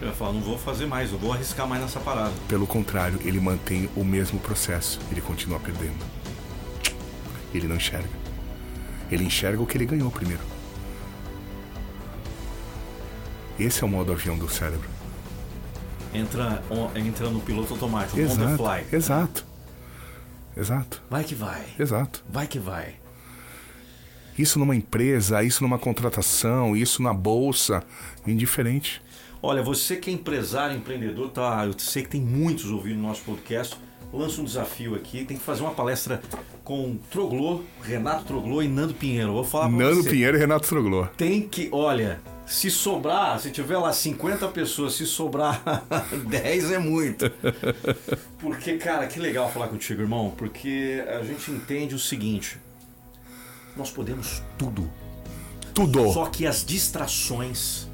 Eu 0.01 0.07
ia 0.07 0.13
falar, 0.13 0.31
não 0.31 0.41
vou 0.41 0.57
fazer 0.57 0.85
mais, 0.85 1.11
eu 1.11 1.17
vou 1.17 1.33
arriscar 1.33 1.67
mais 1.67 1.81
nessa 1.81 1.99
parada. 1.99 2.33
Pelo 2.47 2.65
contrário, 2.65 3.19
ele 3.25 3.39
mantém 3.39 3.89
o 3.95 4.03
mesmo 4.03 4.39
processo, 4.39 4.99
ele 5.11 5.19
continua 5.19 5.59
perdendo. 5.59 6.05
Ele 7.53 7.67
não 7.67 7.75
enxerga. 7.75 8.09
Ele 9.11 9.25
enxerga 9.25 9.61
o 9.61 9.65
que 9.65 9.75
ele 9.75 9.85
ganhou 9.85 10.09
primeiro. 10.09 10.43
Esse 13.59 13.83
é 13.83 13.85
o 13.85 13.89
modo 13.89 14.13
avião 14.13 14.37
do 14.37 14.47
cérebro. 14.47 14.87
Entra, 16.13 16.63
entra 16.95 17.29
no 17.29 17.41
piloto 17.41 17.73
automático, 17.73 18.17
exato, 18.19 18.41
on 18.41 18.47
the 18.47 18.57
fly. 18.57 18.95
Exato. 18.95 19.45
Exato. 20.55 21.03
Vai 21.09 21.23
que 21.23 21.35
vai. 21.35 21.65
Exato. 21.77 22.23
Vai 22.29 22.47
que 22.47 22.57
vai. 22.57 22.95
Isso 24.37 24.57
numa 24.57 24.75
empresa, 24.75 25.43
isso 25.43 25.61
numa 25.61 25.77
contratação, 25.77 26.75
isso 26.75 27.03
na 27.03 27.13
bolsa, 27.13 27.83
indiferente. 28.25 29.01
Olha, 29.41 29.63
você 29.63 29.95
que 29.95 30.09
é 30.09 30.13
empresário, 30.13 30.75
empreendedor, 30.75 31.29
tá? 31.29 31.65
Eu 31.65 31.73
sei 31.77 32.03
que 32.03 32.09
tem 32.09 32.21
muitos 32.21 32.69
ouvindo 32.69 32.99
nosso 32.99 33.21
podcast. 33.23 33.75
Lança 34.11 34.41
um 34.41 34.43
desafio 34.43 34.95
aqui, 34.95 35.23
tem 35.23 35.37
que 35.37 35.43
fazer 35.43 35.61
uma 35.61 35.71
palestra 35.71 36.21
com 36.63 36.97
Troglô, 37.09 37.61
Renato 37.81 38.25
Troglô 38.25 38.61
e 38.61 38.67
Nando 38.67 38.93
Pinheiro. 38.93 39.33
Vou 39.33 39.43
falar 39.43 39.69
pra 39.69 39.77
Nando 39.77 40.03
você. 40.03 40.09
Pinheiro 40.09 40.35
e 40.35 40.39
Renato 40.39 40.67
Troglô. 40.67 41.05
Tem 41.15 41.47
que, 41.47 41.69
olha, 41.71 42.19
se 42.45 42.71
sobrar, 42.71 43.39
se 43.39 43.51
tiver 43.51 43.77
lá 43.77 43.93
50 43.93 44.47
pessoas, 44.49 44.93
se 44.93 45.05
sobrar 45.05 45.61
10 46.27 46.71
é 46.71 46.79
muito. 46.79 47.31
Porque, 48.39 48.77
cara, 48.77 49.07
que 49.07 49.19
legal 49.19 49.51
falar 49.51 49.67
contigo, 49.67 50.01
irmão, 50.01 50.33
porque 50.35 51.03
a 51.07 51.23
gente 51.23 51.51
entende 51.51 51.93
o 51.95 51.99
seguinte: 51.99 52.57
nós 53.77 53.91
podemos 53.91 54.41
tudo. 54.57 54.89
Tudo. 55.73 56.11
Só 56.11 56.25
que 56.25 56.45
as 56.47 56.65
distrações 56.65 57.88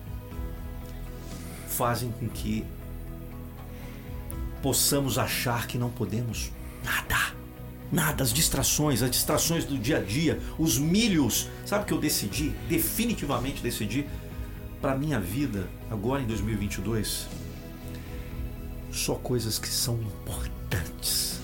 fazem 1.75 2.11
com 2.11 2.27
que 2.27 2.65
possamos 4.61 5.17
achar 5.17 5.67
que 5.67 5.77
não 5.77 5.89
podemos 5.89 6.51
nada. 6.83 7.35
Nada, 7.91 8.23
as 8.23 8.33
distrações, 8.33 9.03
as 9.03 9.11
distrações 9.11 9.63
do 9.63 9.77
dia 9.77 9.97
a 9.97 10.01
dia, 10.01 10.41
os 10.57 10.77
milhos. 10.77 11.49
Sabe 11.65 11.83
o 11.83 11.87
que 11.87 11.93
eu 11.93 11.99
decidi? 11.99 12.49
Definitivamente 12.67 13.61
decidi 13.61 14.07
para 14.81 14.97
minha 14.97 15.19
vida 15.19 15.67
agora 15.89 16.21
em 16.21 16.25
2022 16.25 17.27
só 18.91 19.15
coisas 19.15 19.59
que 19.59 19.67
são 19.67 19.95
importantes. 20.01 21.41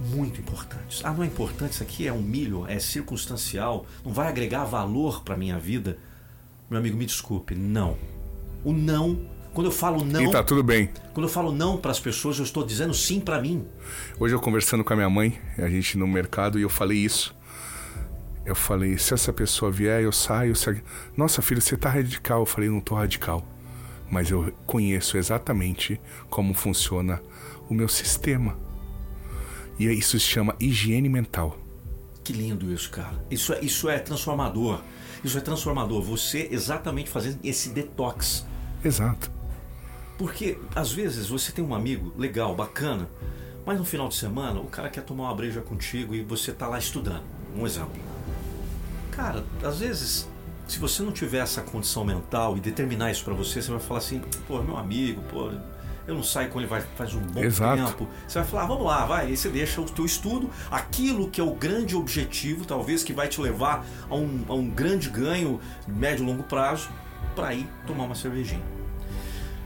Muito 0.00 0.40
importantes. 0.40 1.02
Ah, 1.04 1.12
não 1.12 1.22
é 1.22 1.26
importante, 1.26 1.72
isso 1.72 1.82
aqui 1.82 2.06
é 2.06 2.12
um 2.12 2.20
milho, 2.20 2.66
é 2.66 2.78
circunstancial, 2.78 3.86
não 4.04 4.12
vai 4.12 4.28
agregar 4.28 4.64
valor 4.64 5.22
para 5.22 5.36
minha 5.36 5.58
vida. 5.58 5.98
Meu 6.68 6.78
amigo, 6.78 6.96
me 6.96 7.06
desculpe, 7.06 7.54
não. 7.54 7.96
O 8.64 8.72
não 8.72 9.20
Quando 9.52 9.66
eu 9.66 9.72
falo 9.72 10.04
não. 10.04 10.22
E 10.22 10.30
tá 10.30 10.42
tudo 10.42 10.62
bem. 10.62 10.90
Quando 11.12 11.26
eu 11.26 11.32
falo 11.32 11.52
não 11.52 11.76
para 11.76 11.90
as 11.90 11.98
pessoas, 11.98 12.38
eu 12.38 12.44
estou 12.44 12.64
dizendo 12.64 12.94
sim 12.94 13.20
para 13.20 13.40
mim. 13.40 13.66
Hoje 14.18 14.34
eu 14.34 14.40
conversando 14.40 14.84
com 14.84 14.92
a 14.92 14.96
minha 14.96 15.10
mãe, 15.10 15.38
a 15.58 15.68
gente 15.68 15.98
no 15.98 16.06
mercado, 16.06 16.58
e 16.58 16.62
eu 16.62 16.68
falei 16.68 16.98
isso. 16.98 17.34
Eu 18.44 18.54
falei, 18.54 18.96
se 18.96 19.12
essa 19.12 19.32
pessoa 19.32 19.70
vier, 19.70 20.02
eu 20.02 20.12
saio. 20.12 20.56
Se... 20.56 20.82
Nossa, 21.16 21.42
filho, 21.42 21.60
você 21.60 21.76
tá 21.76 21.90
radical. 21.90 22.40
Eu 22.40 22.46
falei, 22.46 22.70
não 22.70 22.80
tô 22.80 22.94
radical. 22.94 23.44
Mas 24.10 24.30
eu 24.30 24.52
conheço 24.66 25.18
exatamente 25.18 26.00
como 26.28 26.54
funciona 26.54 27.22
o 27.68 27.74
meu 27.74 27.88
sistema. 27.88 28.56
E 29.78 29.86
isso 29.86 30.18
se 30.18 30.26
chama 30.26 30.56
higiene 30.58 31.08
mental. 31.08 31.56
Que 32.24 32.32
lindo 32.32 32.72
isso, 32.72 32.90
cara. 32.90 33.24
Isso 33.30 33.52
é, 33.52 33.60
isso 33.64 33.88
é 33.88 33.98
transformador. 33.98 34.80
Isso 35.22 35.36
é 35.38 35.40
transformador. 35.40 36.02
Você 36.02 36.48
exatamente 36.50 37.10
fazendo 37.10 37.38
esse 37.44 37.70
detox. 37.70 38.46
Exato. 38.84 39.30
Porque 40.18 40.58
às 40.74 40.92
vezes 40.92 41.28
você 41.28 41.50
tem 41.52 41.64
um 41.64 41.74
amigo 41.74 42.12
legal, 42.16 42.54
bacana, 42.54 43.08
mas 43.64 43.78
no 43.78 43.84
final 43.84 44.08
de 44.08 44.14
semana 44.14 44.60
o 44.60 44.66
cara 44.66 44.88
quer 44.88 45.02
tomar 45.02 45.24
uma 45.24 45.34
breja 45.34 45.60
contigo 45.60 46.14
e 46.14 46.22
você 46.22 46.52
tá 46.52 46.66
lá 46.66 46.78
estudando. 46.78 47.22
Um 47.56 47.66
exemplo. 47.66 48.00
Cara, 49.10 49.44
às 49.62 49.80
vezes, 49.80 50.28
se 50.68 50.78
você 50.78 51.02
não 51.02 51.12
tiver 51.12 51.38
essa 51.38 51.62
condição 51.62 52.04
mental 52.04 52.56
e 52.56 52.60
determinar 52.60 53.10
isso 53.10 53.24
para 53.24 53.34
você, 53.34 53.60
você 53.60 53.70
vai 53.70 53.80
falar 53.80 53.98
assim, 53.98 54.20
pô, 54.46 54.62
meu 54.62 54.76
amigo, 54.76 55.22
pô, 55.30 55.50
eu 56.06 56.14
não 56.14 56.22
saio 56.22 56.48
com 56.50 56.60
ele 56.60 56.68
faz 56.96 57.14
um 57.14 57.20
bom 57.20 57.42
Exato. 57.42 57.82
tempo. 57.82 58.08
Você 58.26 58.38
vai 58.38 58.48
falar, 58.48 58.62
ah, 58.62 58.66
vamos 58.66 58.84
lá, 58.84 59.06
vai. 59.06 59.26
Aí 59.26 59.36
você 59.36 59.48
deixa 59.48 59.80
o 59.80 59.84
teu 59.84 60.04
estudo, 60.04 60.50
aquilo 60.70 61.28
que 61.28 61.40
é 61.40 61.44
o 61.44 61.54
grande 61.54 61.96
objetivo, 61.96 62.64
talvez 62.64 63.02
que 63.02 63.12
vai 63.12 63.28
te 63.28 63.40
levar 63.40 63.84
a 64.08 64.14
um, 64.14 64.44
a 64.48 64.54
um 64.54 64.68
grande 64.68 65.08
ganho 65.08 65.60
médio 65.86 66.24
e 66.24 66.26
longo 66.26 66.42
prazo, 66.42 66.88
para 67.40 67.54
ir 67.54 67.66
tomar 67.86 68.04
uma 68.04 68.14
cervejinha. 68.14 68.62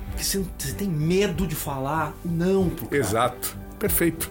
Porque 0.08 0.22
você, 0.22 0.44
você, 0.58 0.72
tem 0.74 0.88
medo 0.88 1.46
de 1.46 1.54
falar 1.54 2.14
não 2.24 2.70
pro 2.70 2.86
cara. 2.86 2.96
Exato. 2.96 3.56
Perfeito. 3.78 4.30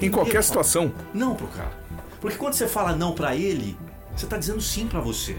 Em 0.00 0.10
qualquer 0.10 0.42
situação. 0.44 0.92
Não 1.12 1.34
pro 1.34 1.48
cara. 1.48 1.72
Porque 2.20 2.36
quando 2.36 2.54
você 2.54 2.68
fala 2.68 2.94
não 2.94 3.12
para 3.12 3.34
ele, 3.34 3.76
você 4.16 4.26
tá 4.26 4.38
dizendo 4.38 4.60
sim 4.60 4.86
para 4.86 5.00
você. 5.00 5.36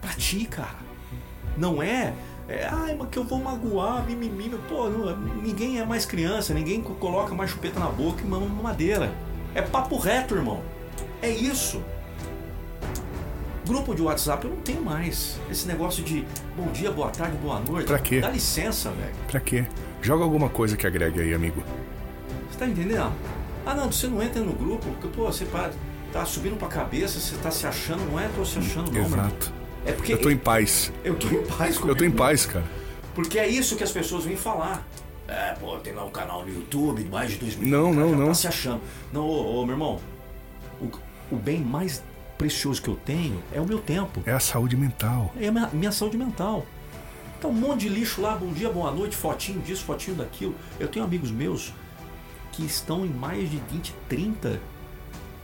Pra 0.00 0.12
ti, 0.14 0.46
cara. 0.46 0.88
Não 1.56 1.82
é 1.82 2.14
é, 2.48 2.66
ai, 2.66 2.96
mas 2.98 3.10
que 3.10 3.18
eu 3.18 3.24
vou 3.24 3.38
magoar, 3.38 4.06
mimimi. 4.06 4.48
Pô, 4.70 4.88
não, 4.88 5.14
ninguém 5.18 5.78
é 5.78 5.84
mais 5.84 6.06
criança, 6.06 6.54
ninguém 6.54 6.80
coloca 6.80 7.34
mais 7.34 7.50
chupeta 7.50 7.78
na 7.78 7.90
boca 7.90 8.22
e 8.22 8.24
mama 8.24 8.46
madeira. 8.62 9.12
É 9.54 9.60
papo 9.60 9.98
reto, 9.98 10.34
irmão. 10.34 10.62
É 11.20 11.28
isso. 11.28 11.82
Grupo 13.68 13.94
de 13.94 14.00
WhatsApp 14.00 14.46
eu 14.46 14.50
não 14.50 14.62
tenho 14.62 14.82
mais. 14.82 15.38
Esse 15.50 15.68
negócio 15.68 16.02
de 16.02 16.24
bom 16.56 16.72
dia, 16.72 16.90
boa 16.90 17.10
tarde, 17.10 17.36
boa 17.36 17.60
noite. 17.60 17.86
Pra 17.86 17.98
quê? 17.98 18.18
Dá 18.18 18.30
licença, 18.30 18.90
velho. 18.92 19.14
Pra 19.26 19.38
quê? 19.40 19.66
Joga 20.00 20.24
alguma 20.24 20.48
coisa 20.48 20.74
que 20.74 20.86
agregue 20.86 21.20
aí, 21.20 21.34
amigo. 21.34 21.62
Você 22.50 22.58
tá 22.58 22.66
entendendo? 22.66 23.12
Ah, 23.66 23.74
não, 23.74 23.92
você 23.92 24.06
não 24.06 24.22
entra 24.22 24.40
no 24.40 24.54
grupo, 24.54 24.86
porque, 24.92 25.08
pô, 25.08 25.26
você 25.26 25.46
tá 26.10 26.24
subindo 26.24 26.56
pra 26.56 26.66
cabeça, 26.66 27.20
você 27.20 27.36
tá 27.36 27.50
se 27.50 27.66
achando, 27.66 28.10
não 28.10 28.18
é? 28.18 28.26
Tô 28.34 28.42
se 28.42 28.58
achando, 28.58 28.90
não. 28.90 29.04
Exato. 29.04 29.50
Mano. 29.50 29.58
É 29.84 29.92
porque 29.92 30.14
eu 30.14 30.18
tô 30.18 30.30
em 30.30 30.38
paz. 30.38 30.90
Eu 31.04 31.16
tô 31.16 31.28
em 31.28 31.44
paz 31.44 31.76
comigo. 31.76 31.90
Eu 31.90 31.96
tô 31.96 32.04
em 32.04 32.10
paz, 32.10 32.46
cara. 32.46 32.64
Porque 33.14 33.38
é 33.38 33.46
isso 33.46 33.76
que 33.76 33.84
as 33.84 33.92
pessoas 33.92 34.24
vêm 34.24 34.36
falar. 34.36 34.82
É, 35.28 35.52
pô, 35.60 35.76
tem 35.76 35.92
lá 35.92 36.06
um 36.06 36.10
canal 36.10 36.42
no 36.42 36.50
YouTube, 36.50 37.04
mais 37.04 37.32
de 37.32 37.36
2 37.36 37.56
mil. 37.56 37.68
Não, 37.68 37.92
não, 37.92 38.12
não. 38.12 38.28
Tá 38.28 38.34
se 38.34 38.48
achando. 38.48 38.80
Não, 39.12 39.26
ô, 39.26 39.60
ô 39.60 39.66
meu 39.66 39.74
irmão, 39.74 40.00
o, 40.80 40.88
o, 41.30 41.36
bem 41.36 41.60
mais 41.60 42.02
precioso 42.38 42.80
que 42.80 42.88
eu 42.88 42.96
tenho 42.96 43.42
é 43.52 43.60
o 43.60 43.66
meu 43.66 43.80
tempo. 43.80 44.22
É 44.24 44.32
a 44.32 44.40
saúde 44.40 44.76
mental. 44.76 45.32
É 45.38 45.48
a 45.48 45.52
minha, 45.52 45.68
minha 45.72 45.92
saúde 45.92 46.16
mental. 46.16 46.64
Tá 47.40 47.48
um 47.48 47.52
monte 47.52 47.80
de 47.80 47.88
lixo 47.88 48.22
lá, 48.22 48.34
bom 48.34 48.52
dia, 48.52 48.70
boa 48.70 48.90
noite, 48.90 49.16
fotinho 49.16 49.60
disso, 49.60 49.84
fotinho 49.84 50.16
daquilo. 50.16 50.54
Eu 50.78 50.88
tenho 50.88 51.04
amigos 51.04 51.30
meus 51.30 51.74
que 52.52 52.64
estão 52.64 53.04
em 53.04 53.10
mais 53.10 53.50
de 53.50 53.60
20, 53.70 53.94
30 54.08 54.60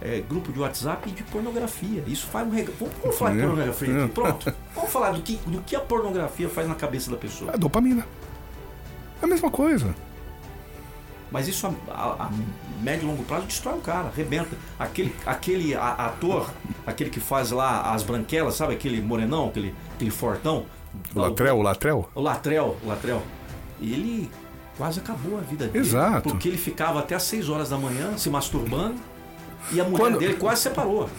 é, 0.00 0.20
grupo 0.20 0.52
de 0.52 0.58
WhatsApp 0.58 1.10
de 1.10 1.22
pornografia. 1.24 2.02
Isso 2.06 2.26
faz 2.26 2.46
um 2.46 2.50
rega... 2.50 2.72
Vamos, 2.78 2.94
vamos 3.00 3.16
falar 3.16 3.32
de 3.32 3.38
é. 3.38 3.42
pornografia 3.42 4.04
aqui. 4.04 4.12
Pronto. 4.12 4.54
Vamos 4.74 4.90
falar 4.90 5.12
do 5.12 5.22
que, 5.22 5.36
do 5.46 5.60
que 5.62 5.76
a 5.76 5.80
pornografia 5.80 6.48
faz 6.48 6.68
na 6.68 6.74
cabeça 6.74 7.10
da 7.10 7.16
pessoa. 7.16 7.52
É 7.52 7.56
dopamina. 7.56 8.04
É 9.22 9.24
a 9.24 9.28
mesma 9.28 9.50
coisa. 9.50 9.94
Mas 11.34 11.48
isso 11.48 11.66
a, 11.66 11.92
a, 11.92 12.26
a, 12.26 12.30
médio 12.80 13.06
e 13.06 13.10
longo 13.10 13.24
prazo 13.24 13.46
destrói 13.46 13.74
o 13.76 13.80
cara, 13.80 14.06
arrebenta. 14.06 14.56
Aquele, 14.78 15.12
aquele 15.26 15.74
ator, 15.74 16.48
aquele 16.86 17.10
que 17.10 17.18
faz 17.18 17.50
lá 17.50 17.92
as 17.92 18.04
branquelas, 18.04 18.54
sabe? 18.54 18.74
Aquele 18.74 19.02
morenão, 19.02 19.48
aquele, 19.48 19.74
aquele 19.96 20.12
fortão. 20.12 20.64
O 21.12 21.18
Latrel, 21.18 21.58
o 21.58 21.62
Latrel? 21.62 22.08
O 22.14 22.20
Latrel, 22.20 22.76
o 22.84 22.86
Latrel. 22.86 23.20
Ele 23.80 24.30
quase 24.78 25.00
acabou 25.00 25.36
a 25.36 25.40
vida 25.40 25.66
dele. 25.66 25.84
Exato. 25.84 26.28
Porque 26.28 26.46
ele 26.46 26.56
ficava 26.56 27.00
até 27.00 27.16
às 27.16 27.24
6 27.24 27.48
horas 27.48 27.68
da 27.68 27.76
manhã 27.76 28.16
se 28.16 28.30
masturbando 28.30 28.94
e 29.72 29.80
a 29.80 29.84
mulher 29.84 29.98
quando... 29.98 30.18
dele 30.20 30.34
quase 30.34 30.62
separou. 30.62 31.10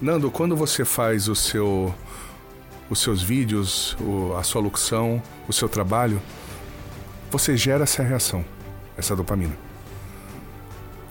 Nando, 0.00 0.28
quando 0.28 0.56
você 0.56 0.84
faz 0.84 1.28
o 1.28 1.36
seu, 1.36 1.94
os 2.90 3.00
seus 3.00 3.22
vídeos, 3.22 3.96
o, 4.00 4.34
a 4.36 4.42
sua 4.42 4.60
locução, 4.60 5.22
o 5.46 5.52
seu 5.52 5.68
trabalho, 5.68 6.20
você 7.30 7.56
gera 7.56 7.84
essa 7.84 8.02
reação, 8.02 8.44
essa 8.96 9.14
dopamina. 9.16 9.56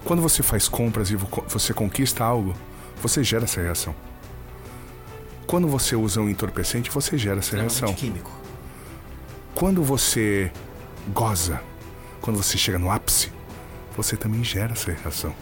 Quando 0.03 0.21
você 0.21 0.41
faz 0.41 0.67
compras 0.67 1.11
e 1.11 1.15
você 1.15 1.73
conquista 1.73 2.23
algo, 2.23 2.55
você 3.01 3.23
gera 3.23 3.43
essa 3.43 3.61
reação. 3.61 3.95
Quando 5.45 5.67
você 5.67 5.95
usa 5.95 6.21
um 6.21 6.29
entorpecente, 6.29 6.89
você 6.89 7.17
gera 7.17 7.39
essa 7.39 7.55
reação. 7.55 7.93
químico. 7.93 8.31
Quando 9.53 9.83
você 9.83 10.51
goza, 11.13 11.61
quando 12.21 12.37
você 12.37 12.57
chega 12.57 12.79
no 12.79 12.89
ápice, 12.89 13.31
você 13.95 14.15
também 14.15 14.43
gera 14.43 14.71
essa 14.73 14.91
reação. 14.91 15.35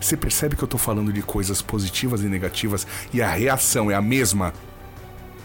Você 0.00 0.16
percebe 0.16 0.54
que 0.54 0.62
eu 0.62 0.68
tô 0.68 0.76
falando 0.76 1.12
de 1.12 1.22
coisas 1.22 1.62
positivas 1.62 2.22
e 2.22 2.26
negativas 2.26 2.86
e 3.12 3.22
a 3.22 3.30
reação 3.30 3.90
é 3.90 3.94
a 3.94 4.02
mesma? 4.02 4.52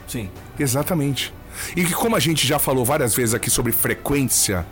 Sim. 0.07 0.29
Exatamente. 0.57 1.33
E 1.75 1.85
que, 1.85 1.93
como 1.93 2.15
a 2.15 2.19
gente 2.19 2.45
já 2.45 2.59
falou 2.59 2.83
várias 2.83 3.15
vezes 3.15 3.33
aqui 3.33 3.49
sobre 3.49 3.71
frequência, 3.71 4.65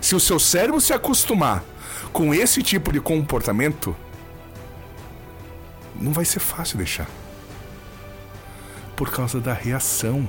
se 0.00 0.14
o 0.14 0.20
seu 0.20 0.38
cérebro 0.38 0.80
se 0.80 0.92
acostumar 0.92 1.64
com 2.12 2.32
esse 2.32 2.62
tipo 2.62 2.92
de 2.92 3.00
comportamento, 3.00 3.94
não 6.00 6.12
vai 6.12 6.24
ser 6.24 6.40
fácil 6.40 6.78
deixar. 6.78 7.08
Por 8.96 9.10
causa 9.10 9.40
da 9.40 9.52
reação. 9.52 10.28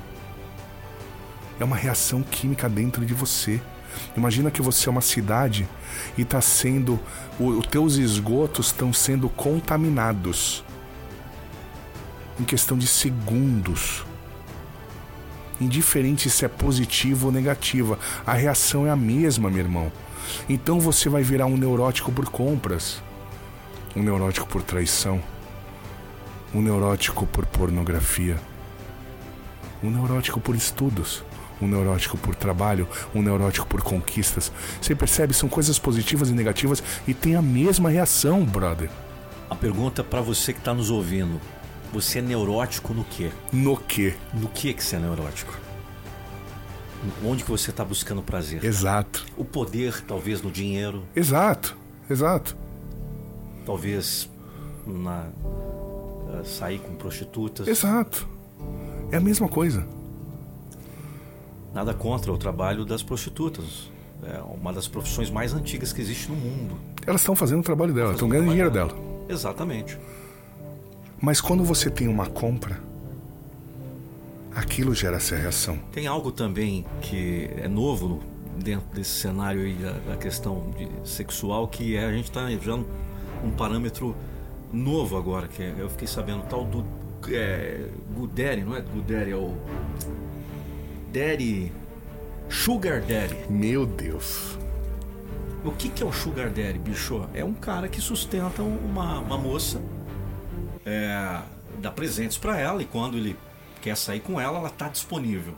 É 1.60 1.64
uma 1.64 1.76
reação 1.76 2.24
química 2.24 2.70
dentro 2.70 3.06
de 3.06 3.14
você. 3.14 3.62
Imagina 4.16 4.52
que 4.52 4.62
você 4.62 4.88
é 4.88 4.92
uma 4.92 5.02
cidade 5.02 5.68
e 6.18 6.22
está 6.22 6.42
sendo. 6.42 7.00
Os 7.40 7.68
teus 7.68 7.96
esgotos 7.96 8.68
estão 8.68 8.94
sendo 8.94 9.30
contaminados. 9.30 10.64
Em 12.40 12.44
questão 12.44 12.78
de 12.78 12.88
segundos. 12.88 14.06
Indiferente 15.60 16.30
se 16.30 16.46
é 16.46 16.48
positivo 16.48 17.28
ou 17.28 17.32
negativa, 17.32 18.00
a 18.26 18.34
reação 18.34 18.88
é 18.88 18.90
a 18.90 18.96
mesma, 18.96 19.50
meu 19.50 19.60
irmão. 19.60 19.92
Então 20.48 20.80
você 20.80 21.10
vai 21.10 21.24
virar 21.24 21.46
um 21.46 21.58
neurótico 21.58 22.12
por 22.12 22.30
compras, 22.30 23.02
um 23.96 24.04
neurótico 24.04 24.48
por 24.48 24.64
traição, 24.64 25.22
um 26.54 26.62
neurótico 26.62 27.26
por 27.26 27.46
pornografia, 27.46 28.38
um 29.84 29.90
neurótico 29.90 30.40
por 30.40 30.56
estudos 30.56 31.24
um 31.62 31.68
neurótico 31.68 32.18
por 32.18 32.36
trabalho, 32.36 32.88
um 33.14 33.22
neurótico 33.22 33.68
por 33.68 33.82
conquistas. 33.82 34.52
Você 34.82 34.96
percebe? 34.96 35.34
São 35.34 35.50
coisas 35.50 35.78
positivas 35.78 36.30
e 36.30 36.34
negativas 36.34 36.82
e 37.08 37.14
tem 37.14 37.36
a 37.36 37.42
mesma 37.42 37.90
reação, 37.90 38.44
brother. 38.44 38.90
A 39.50 39.56
pergunta 39.56 40.04
para 40.04 40.22
você 40.22 40.54
que 40.54 40.60
está 40.60 40.74
nos 40.74 40.90
ouvindo: 40.90 41.40
você 41.92 42.20
é 42.20 42.22
neurótico 42.22 42.94
no 42.94 43.04
quê? 43.04 43.32
No 43.52 43.78
quê? 43.78 44.16
No 44.34 44.48
que 44.48 44.74
que 44.74 44.84
você 44.84 44.96
é 44.96 45.00
neurótico? 45.00 45.58
Onde 47.24 47.44
que 47.44 47.50
você 47.50 47.70
está 47.72 47.84
buscando 47.84 48.22
prazer? 48.22 48.64
Exato. 48.64 49.26
O 49.38 49.46
poder, 49.46 50.02
talvez 50.06 50.42
no 50.42 50.52
dinheiro. 50.52 51.04
Exato, 51.16 51.76
exato. 52.10 52.56
Talvez 53.66 54.30
na 54.86 55.28
uh, 55.44 56.46
sair 56.46 56.80
com 56.80 56.94
prostitutas. 56.96 57.68
Exato. 57.68 58.28
É 59.12 59.18
a 59.18 59.22
mesma 59.22 59.48
coisa. 59.48 59.88
Nada 61.74 61.94
contra 61.94 62.32
o 62.32 62.38
trabalho 62.38 62.84
das 62.84 63.02
prostitutas. 63.02 63.90
É 64.24 64.42
uma 64.42 64.74
das 64.74 64.88
profissões 64.88 65.30
mais 65.30 65.54
antigas 65.54 65.94
que 65.94 66.02
existe 66.02 66.30
no 66.30 66.36
mundo. 66.36 66.76
Elas 67.08 67.22
estão 67.22 67.36
fazendo 67.36 67.62
o 67.62 67.64
trabalho 67.64 67.94
dela, 67.94 68.12
estão 68.12 68.28
ganhando 68.28 68.50
dinheiro 68.50 68.70
dela. 68.70 68.94
Exatamente. 69.30 69.98
Mas 71.22 71.42
quando 71.42 71.64
você 71.64 71.90
tem 71.90 72.08
uma 72.08 72.26
compra, 72.26 72.80
aquilo 74.56 74.94
gera 74.94 75.18
essa 75.18 75.36
reação. 75.36 75.78
Tem 75.92 76.08
algo 76.08 76.32
também 76.32 76.86
que 77.02 77.50
é 77.58 77.68
novo 77.68 78.22
dentro 78.58 78.88
desse 78.94 79.12
cenário 79.12 79.62
aí 79.62 79.74
da, 79.74 79.92
da 79.92 80.18
questão 80.18 80.74
sexual, 81.04 81.68
que 81.68 81.96
é 81.96 82.06
a 82.06 82.12
gente 82.12 82.26
está 82.26 82.50
já 82.50 82.76
um, 82.76 82.86
um 83.44 83.52
parâmetro 83.52 84.16
novo 84.72 85.18
agora, 85.18 85.48
que 85.48 85.64
é, 85.64 85.74
eu 85.78 85.90
fiquei 85.90 86.08
sabendo 86.08 86.44
tal 86.44 86.66
do 86.66 86.86
é, 87.30 87.90
Guderi, 88.16 88.64
não 88.64 88.76
é 88.76 88.82
Guderi, 88.82 89.32
é 89.32 89.36
o 89.36 89.56
Daddy. 91.12 91.72
Sugar 92.50 93.02
Daddy. 93.02 93.36
Meu 93.50 93.86
Deus. 93.86 94.58
O 95.64 95.72
que, 95.72 95.90
que 95.90 96.02
é 96.02 96.06
o 96.06 96.12
Sugar 96.12 96.50
Daddy, 96.50 96.80
bicho? 96.80 97.28
É 97.34 97.44
um 97.44 97.54
cara 97.54 97.88
que 97.88 98.00
sustenta 98.00 98.64
uma, 98.64 99.20
uma 99.20 99.38
moça, 99.38 99.82
é, 100.90 101.42
dá 101.78 101.92
presentes 101.92 102.38
para 102.38 102.58
ela 102.58 102.82
e 102.82 102.86
quando 102.86 103.16
ele 103.16 103.38
quer 103.82 103.96
sair 103.96 104.20
com 104.20 104.42
ela, 104.42 104.58
ela 104.58 104.70
tá 104.70 104.88
disponível. 104.88 105.54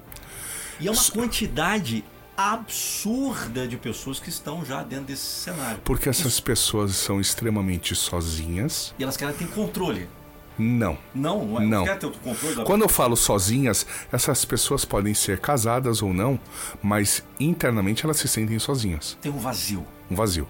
E 0.80 0.88
é 0.88 0.92
uma 0.92 1.04
quantidade 1.06 2.04
absurda 2.36 3.68
de 3.68 3.78
pessoas 3.78 4.20
que 4.20 4.30
estão 4.30 4.66
já 4.66 4.84
dentro 4.84 5.06
desse 5.06 5.24
cenário. 5.24 5.80
Porque 5.86 6.10
essas 6.10 6.40
pessoas 6.40 6.96
são 6.96 7.22
extremamente 7.22 7.96
sozinhas. 7.96 8.94
E 8.98 9.04
elas 9.04 9.16
querem 9.16 9.34
ter 9.36 9.48
controle. 9.48 10.10
Não. 10.58 10.98
Não, 11.14 11.46
não 11.46 11.62
é. 11.62 11.66
Não. 11.66 11.86
Quer 11.86 11.98
ter 11.98 12.08
o 12.08 12.12
controle 12.12 12.56
da 12.56 12.64
Quando 12.64 12.82
eu 12.82 12.90
falo 12.90 13.16
sozinhas, 13.16 13.86
essas 14.12 14.44
pessoas 14.44 14.84
podem 14.84 15.14
ser 15.14 15.40
casadas 15.40 16.02
ou 16.02 16.14
não, 16.14 16.40
mas 16.82 17.24
internamente 17.40 18.04
elas 18.06 18.18
se 18.18 18.28
sentem 18.28 18.60
sozinhas. 18.60 19.18
Tem 19.22 19.32
um 19.32 19.40
vazio. 19.40 19.86
um 20.10 20.16
vazio. 20.16 20.48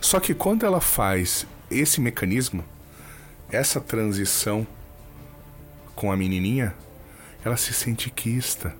Só 0.00 0.20
que 0.20 0.32
quando 0.32 0.64
ela 0.64 0.80
faz 0.80 1.46
esse 1.70 2.00
mecanismo, 2.00 2.64
essa 3.52 3.80
transição 3.80 4.66
com 5.94 6.10
a 6.10 6.16
menininha, 6.16 6.74
ela 7.44 7.56
se 7.56 7.72
sente 7.72 8.10
quista. 8.10 8.74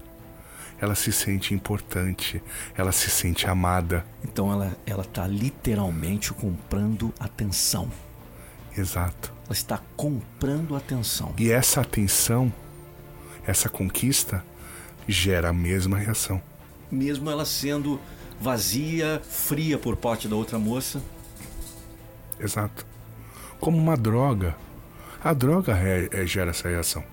Ela 0.80 0.96
se 0.96 1.12
sente 1.12 1.54
importante, 1.54 2.42
ela 2.74 2.90
se 2.90 3.08
sente 3.08 3.46
amada. 3.46 4.04
Então 4.24 4.50
ela, 4.50 4.76
ela 4.84 5.04
tá 5.04 5.28
literalmente 5.28 6.32
comprando 6.32 7.14
atenção. 7.20 7.88
Exato. 8.76 9.32
Ela 9.44 9.52
está 9.52 9.80
comprando 9.96 10.74
atenção. 10.74 11.34
E 11.38 11.52
essa 11.52 11.82
atenção, 11.82 12.52
essa 13.46 13.68
conquista, 13.68 14.44
gera 15.06 15.50
a 15.50 15.52
mesma 15.52 15.98
reação. 15.98 16.42
Mesmo 16.90 17.30
ela 17.30 17.44
sendo 17.44 18.00
vazia, 18.40 19.22
fria 19.24 19.78
por 19.78 19.96
parte 19.96 20.26
da 20.26 20.34
outra 20.34 20.58
moça. 20.58 21.00
Exato. 22.40 22.91
Como 23.62 23.78
uma 23.78 23.96
droga. 23.96 24.56
A 25.22 25.32
droga 25.32 25.78
é- 25.78 26.08
é- 26.10 26.26
gera 26.26 26.50
essa 26.50 26.68
reação. 26.68 27.04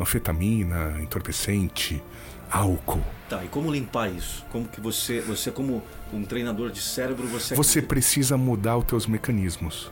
Anfetamina, 0.00 0.96
entorpecente, 1.00 2.00
álcool. 2.48 3.02
Tá, 3.28 3.44
e 3.44 3.48
como 3.48 3.68
limpar 3.72 4.08
isso? 4.12 4.46
Como 4.52 4.68
que 4.68 4.80
você, 4.80 5.20
você 5.20 5.50
como 5.50 5.82
um 6.12 6.22
treinador 6.22 6.70
de 6.70 6.80
cérebro, 6.80 7.26
você 7.26 7.56
Você 7.56 7.82
precisa 7.82 8.36
mudar 8.36 8.76
os 8.76 8.84
teus 8.84 9.08
mecanismos. 9.08 9.90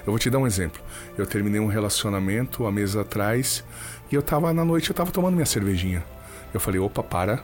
Eu 0.00 0.12
vou 0.12 0.18
te 0.18 0.28
dar 0.28 0.40
um 0.40 0.46
exemplo. 0.46 0.82
Eu 1.16 1.26
terminei 1.26 1.58
um 1.58 1.68
relacionamento 1.68 2.66
há 2.66 2.70
meses 2.70 2.94
atrás 2.94 3.64
e 4.12 4.14
eu 4.14 4.20
tava 4.20 4.52
na 4.52 4.62
noite, 4.62 4.90
eu 4.90 4.94
tava 4.94 5.10
tomando 5.10 5.36
minha 5.36 5.46
cervejinha. 5.46 6.04
Eu 6.52 6.60
falei, 6.60 6.78
opa, 6.78 7.02
para. 7.02 7.42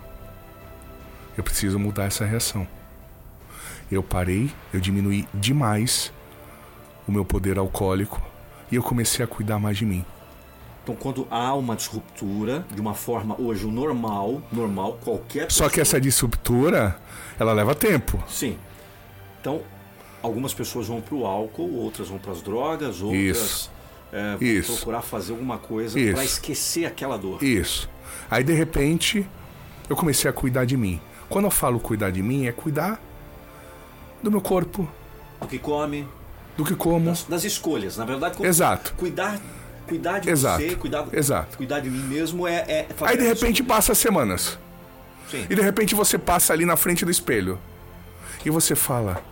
Eu 1.35 1.43
preciso 1.43 1.79
mudar 1.79 2.05
essa 2.05 2.27
reação. 2.27 2.69
Eu 3.91 4.03
parei, 4.03 4.53
eu 4.71 4.81
diminuí 4.81 5.27
demais 5.33 6.13
o 7.07 7.13
meu 7.13 7.25
poder 7.25 7.59
alcoólico 7.59 8.21
e 8.71 8.77
eu 8.77 8.83
comecei 8.83 9.25
a 9.25 9.29
cuidar 9.29 9.59
mais 9.59 9.77
de 9.77 9.85
mim. 9.85 10.05
Então 10.83 10.95
quando 10.95 11.27
há 11.31 11.55
uma 11.55 11.75
disruptura 11.75 12.67
de 12.75 12.81
uma 12.81 12.95
forma 12.95 13.41
hoje 13.41 13.67
normal, 13.67 14.43
normal 14.53 14.99
qualquer 15.03 15.51
Só 15.51 15.69
que 15.69 15.81
essa 15.81 16.01
disruptura, 16.01 17.01
ela 17.39 17.53
leva 17.53 17.75
tempo. 17.75 18.23
Sim. 18.29 18.59
Então, 19.41 19.63
algumas 20.23 20.53
pessoas 20.53 20.87
vão 20.89 21.01
para 21.01 21.15
o 21.15 21.27
álcool, 21.27 21.75
outras 21.77 22.09
vão 22.09 22.19
para 22.19 22.33
as 22.33 22.43
drogas, 22.43 23.01
outras 23.01 23.37
Isso. 23.37 23.71
é, 24.13 24.37
vão 24.37 24.49
Isso. 24.49 24.73
procurar 24.77 25.03
fazer 25.03 25.33
alguma 25.33 25.59
coisa 25.59 25.99
para 26.13 26.25
esquecer 26.25 26.85
aquela 26.87 27.17
dor. 27.17 27.43
Isso. 27.43 27.89
Aí 28.31 28.45
de 28.45 28.53
repente, 28.53 29.27
eu 29.89 29.97
comecei 29.97 30.29
a 30.29 30.33
cuidar 30.33 30.65
de 30.65 30.77
mim. 30.77 31.01
Quando 31.29 31.47
eu 31.47 31.51
falo 31.51 31.81
cuidar 31.81 32.11
de 32.11 32.23
mim, 32.23 32.47
é 32.47 32.53
cuidar 32.53 33.01
do 34.23 34.31
meu 34.31 34.41
corpo, 34.41 34.89
Do 35.41 35.47
que 35.47 35.59
come, 35.59 36.07
do 36.57 36.65
que 36.65 36.75
como. 36.75 37.07
das, 37.07 37.25
das 37.25 37.45
escolhas. 37.45 37.97
Na 37.97 38.05
verdade, 38.05 38.37
como- 38.37 38.49
Exato. 38.49 38.95
cuidar, 38.97 39.39
cuidar 39.87 40.21
de 40.21 40.31
Exato. 40.31 40.63
você, 40.63 40.77
cuidar, 40.77 41.07
Exato. 41.13 41.57
cuidar 41.57 41.81
de 41.81 41.91
mim 41.91 42.03
mesmo 42.03 42.47
é, 42.47 42.55
é 42.69 42.89
Aí 43.03 43.17
de 43.17 43.25
repente 43.25 43.63
passa 43.63 43.95
semanas. 43.95 44.59
Sim. 45.31 45.47
E 45.49 45.55
de 45.55 45.61
repente 45.63 45.95
você 45.95 46.19
passa 46.19 46.53
ali 46.53 46.65
na 46.65 46.77
frente 46.77 47.05
do 47.05 47.11
espelho. 47.11 47.59
E 48.45 48.51
você 48.51 48.75
fala: 48.75 49.23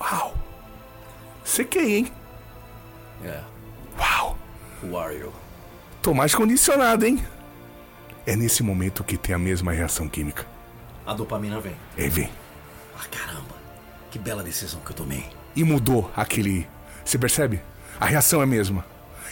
Uau! 0.00 0.34
Sequei, 1.44 1.96
hein? 1.98 2.12
É. 3.24 3.40
Uau! 3.98 4.36
Who 4.82 4.98
are 4.98 5.14
you? 5.16 5.32
Tô 6.02 6.12
mais 6.14 6.34
condicionado, 6.34 7.04
hein? 7.06 7.24
É 8.26 8.36
nesse 8.36 8.62
momento 8.62 9.02
que 9.02 9.16
tem 9.16 9.34
a 9.34 9.38
mesma 9.38 9.72
reação 9.72 10.08
química. 10.08 10.46
A 11.06 11.14
dopamina 11.14 11.58
vem. 11.60 11.74
Aí 11.96 12.08
vem. 12.08 12.30
Ah, 12.98 13.04
caramba. 13.10 13.56
Que 14.10 14.18
bela 14.18 14.42
decisão 14.42 14.80
que 14.80 14.90
eu 14.90 14.96
tomei. 14.96 15.24
E 15.58 15.64
mudou 15.64 16.08
aquele. 16.14 16.68
Você 17.04 17.18
percebe? 17.18 17.60
A 17.98 18.06
reação 18.06 18.40
é 18.40 18.44
a 18.44 18.46
mesma. 18.46 18.86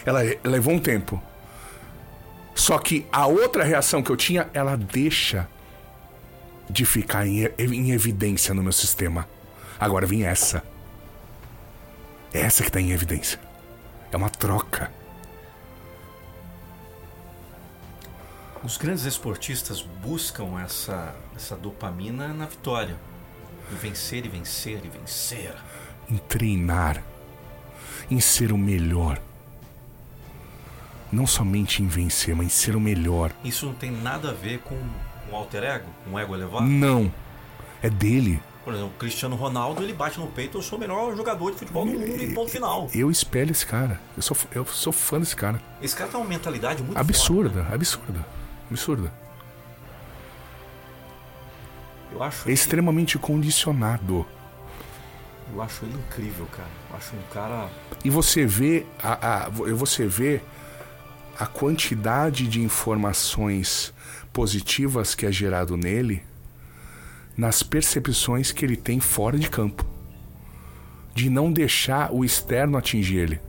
Ela 0.05 0.23
levou 0.43 0.75
um 0.75 0.79
tempo. 0.81 1.23
Só 2.53 2.81
que 2.81 3.07
a 3.13 3.29
outra 3.29 3.63
reação 3.63 4.03
que 4.03 4.11
eu 4.11 4.17
tinha, 4.17 4.51
ela 4.53 4.77
deixa 4.77 5.49
de 6.69 6.85
ficar 6.85 7.29
em, 7.29 7.45
em 7.57 7.93
evidência 7.93 8.53
no 8.53 8.61
meu 8.61 8.73
sistema. 8.73 9.29
Agora 9.79 10.05
vem 10.05 10.25
essa. 10.25 10.65
É 12.35 12.41
essa 12.41 12.65
que 12.65 12.73
tá 12.73 12.81
em 12.81 12.91
evidência. 12.91 13.39
É 14.11 14.17
uma 14.17 14.29
troca. 14.29 14.91
Os 18.65 18.77
grandes 18.77 19.05
esportistas 19.05 19.81
buscam 19.81 20.61
essa, 20.61 21.15
essa 21.37 21.55
dopamina 21.55 22.35
na 22.35 22.47
vitória. 22.47 22.97
Vencer 23.81 24.27
e 24.27 24.29
vencer 24.29 24.81
e 24.85 24.89
vencer. 24.89 25.55
Em 26.11 26.17
treinar. 26.17 27.03
Em 28.11 28.21
ser 28.21 28.53
o 28.53 28.59
melhor. 28.59 29.19
Não 31.11 31.27
somente 31.27 31.83
em 31.83 31.87
vencer, 31.87 32.35
mas 32.35 32.47
em 32.47 32.51
ser 32.51 32.77
o 32.77 32.81
melhor. 32.81 33.33
Isso 33.45 33.67
não 33.67 33.75
tem 33.75 33.91
nada 33.91 34.31
a 34.31 34.33
ver 34.33 34.59
com 34.61 34.75
um 35.31 35.35
alter 35.37 35.63
ego, 35.65 35.89
um 36.11 36.19
ego 36.19 36.35
elevado. 36.35 36.65
Não. 36.67 37.13
É 37.83 37.89
dele. 37.91 38.41
Por 38.65 38.75
exemplo, 38.75 38.93
o 38.97 38.99
Cristiano 38.99 39.37
Ronaldo, 39.37 39.81
ele 39.83 39.93
bate 39.93 40.19
no 40.19 40.27
peito, 40.27 40.59
eu 40.59 40.63
sou 40.63 40.77
o 40.77 40.81
melhor 40.81 41.17
jogador 41.17 41.53
de 41.53 41.59
futebol 41.59 41.85
do 41.87 41.93
mundo 41.93 42.23
e 42.23 42.35
ponto 42.35 42.51
final. 42.51 42.89
Eu 42.93 43.11
espelho 43.11 43.53
esse 43.53 43.65
cara. 43.65 44.01
Eu 44.17 44.23
sou, 44.23 44.37
eu 44.53 44.67
sou 44.67 44.93
fã 44.93 45.21
desse 45.21 45.37
cara. 45.37 45.63
Esse 45.81 45.95
cara 45.95 46.11
tem 46.11 46.19
uma 46.21 46.29
mentalidade 46.29 46.83
muito 46.83 46.99
Absurda, 46.99 47.51
forte, 47.51 47.69
né? 47.69 47.75
absurda. 47.75 48.27
Absurda. 48.69 49.13
Eu 52.13 52.23
acho, 52.23 52.43
É 52.43 52.47
ele, 52.47 52.55
extremamente 52.55 53.19
condicionado. 53.19 54.27
Eu 55.53 55.63
acho 55.63 55.85
ele 55.85 55.95
incrível, 55.95 56.47
cara. 56.47 56.69
Eu 56.91 56.97
acho 56.97 57.15
um 57.17 57.23
cara... 57.33 57.69
E 58.05 58.11
você 58.11 58.45
vê 58.47 58.85
a, 59.03 59.45
a- 59.45 59.49
você 59.49 60.07
vê 60.07 60.41
a 61.39 61.47
quantidade 61.47 62.47
de 62.49 62.61
informações 62.63 63.93
positivas 64.33 65.15
que 65.15 65.25
é 65.27 65.33
gerado 65.33 65.77
nele 65.77 66.23
nas 67.37 67.63
percepções 67.63 68.51
que 68.53 68.65
ele 68.65 68.77
tem 68.77 68.99
fora 69.01 69.39
de 69.39 69.49
campo. 69.51 69.85
De 71.15 71.31
não 71.31 71.53
deixar 71.53 72.13
o 72.13 72.25
externo 72.25 72.77
atingir 72.77 73.17
ele. 73.17 73.41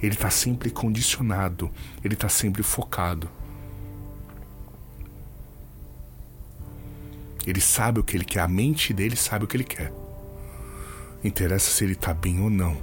Ele 0.00 0.14
está 0.14 0.30
sempre 0.30 0.70
condicionado, 0.70 1.70
ele 2.02 2.14
está 2.14 2.28
sempre 2.28 2.62
focado. 2.62 3.30
Ele 7.46 7.60
sabe 7.60 8.00
o 8.00 8.04
que 8.04 8.16
ele 8.16 8.24
quer, 8.24 8.40
a 8.40 8.48
mente 8.48 8.92
dele 8.92 9.16
sabe 9.16 9.44
o 9.44 9.48
que 9.48 9.56
ele 9.56 9.64
quer. 9.64 9.92
Interessa 11.24 11.70
se 11.70 11.84
ele 11.84 11.94
tá 11.94 12.12
bem 12.12 12.40
ou 12.42 12.50
não. 12.50 12.76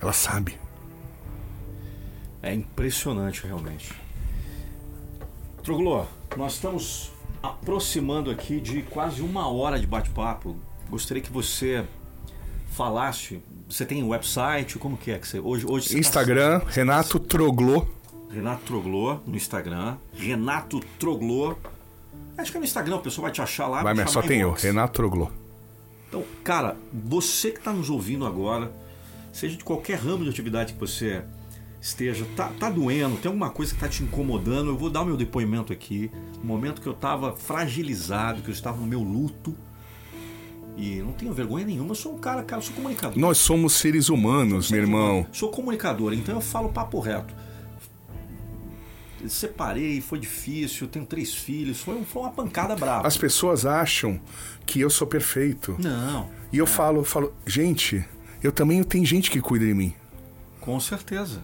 Ela 0.00 0.12
sabe. 0.12 0.58
É 2.42 2.52
impressionante, 2.54 3.46
realmente. 3.46 3.92
Troglô, 5.62 6.04
nós 6.36 6.54
estamos 6.54 7.10
aproximando 7.42 8.30
aqui 8.30 8.60
de 8.60 8.82
quase 8.82 9.22
uma 9.22 9.48
hora 9.48 9.78
de 9.78 9.86
bate-papo. 9.86 10.56
Gostaria 10.88 11.22
que 11.22 11.32
você 11.32 11.84
falasse. 12.72 13.40
Você 13.68 13.84
tem 13.84 14.02
um 14.02 14.08
website? 14.08 14.78
Como 14.78 14.96
que 14.96 15.10
é 15.10 15.18
que 15.18 15.26
você 15.26 15.40
hoje 15.40 15.66
hoje 15.66 15.88
você 15.88 15.94
tá- 15.94 15.98
Instagram, 16.00 16.60
Renato 16.66 17.18
Troglô. 17.18 17.86
Renato 18.30 18.62
Troglô 18.64 19.18
no 19.26 19.36
Instagram. 19.36 19.96
Renato 20.12 20.80
Troglô. 20.98 21.56
Acho 22.38 22.50
que 22.50 22.56
é 22.58 22.60
no 22.60 22.66
Instagram, 22.66 22.96
o 22.96 23.00
pessoal 23.00 23.22
vai 23.24 23.32
te 23.32 23.40
achar 23.42 23.66
lá. 23.66 23.82
Vai, 23.82 23.94
mas 23.94 24.10
só 24.10 24.20
tem 24.22 24.40
eu. 24.40 24.52
Renato 24.52 24.92
Troglô. 24.94 25.30
Então, 26.16 26.24
cara, 26.42 26.78
você 26.90 27.50
que 27.50 27.58
está 27.58 27.74
nos 27.74 27.90
ouvindo 27.90 28.24
agora, 28.24 28.72
seja 29.32 29.54
de 29.54 29.62
qualquer 29.62 29.98
ramo 29.98 30.24
de 30.24 30.30
atividade 30.30 30.72
que 30.72 30.80
você 30.80 31.22
esteja, 31.78 32.26
tá, 32.34 32.50
tá 32.58 32.70
doendo, 32.70 33.18
tem 33.18 33.28
alguma 33.28 33.50
coisa 33.50 33.72
que 33.72 33.76
está 33.76 33.86
te 33.86 34.02
incomodando, 34.02 34.70
eu 34.70 34.78
vou 34.78 34.88
dar 34.88 35.02
o 35.02 35.04
meu 35.04 35.16
depoimento 35.16 35.74
aqui. 35.74 36.10
No 36.38 36.46
momento 36.46 36.80
que 36.80 36.86
eu 36.86 36.94
estava 36.94 37.36
fragilizado, 37.36 38.40
que 38.40 38.48
eu 38.48 38.54
estava 38.54 38.78
no 38.78 38.86
meu 38.86 39.02
luto. 39.02 39.54
E 40.74 40.96
não 40.96 41.12
tenho 41.12 41.34
vergonha 41.34 41.66
nenhuma, 41.66 41.90
eu 41.90 41.94
sou 41.94 42.14
um 42.14 42.18
cara, 42.18 42.42
cara, 42.42 42.60
eu 42.60 42.64
sou 42.64 42.74
comunicador. 42.74 43.18
Nós 43.18 43.36
somos 43.36 43.74
seres 43.74 44.08
humanos, 44.08 44.70
meu 44.70 44.80
irmão. 44.80 45.26
Sou 45.32 45.50
comunicador, 45.50 46.14
então 46.14 46.34
eu 46.34 46.40
falo 46.40 46.70
papo 46.70 46.98
reto. 46.98 47.34
separei, 49.28 50.00
foi 50.00 50.18
difícil, 50.18 50.86
tenho 50.86 51.04
três 51.04 51.34
filhos, 51.34 51.80
foi, 51.80 52.02
foi 52.04 52.22
uma 52.22 52.32
pancada 52.32 52.74
brava. 52.74 53.06
As 53.06 53.18
pessoas 53.18 53.66
acham 53.66 54.18
que 54.66 54.80
eu 54.80 54.90
sou 54.90 55.06
perfeito. 55.06 55.76
Não. 55.78 56.28
E 56.52 56.58
eu 56.58 56.66
falo, 56.66 57.04
falo, 57.04 57.32
gente, 57.46 58.04
eu 58.42 58.52
também 58.52 58.82
tenho 58.82 59.06
gente 59.06 59.30
que 59.30 59.40
cuida 59.40 59.64
de 59.64 59.72
mim. 59.72 59.94
Com 60.60 60.78
certeza. 60.80 61.40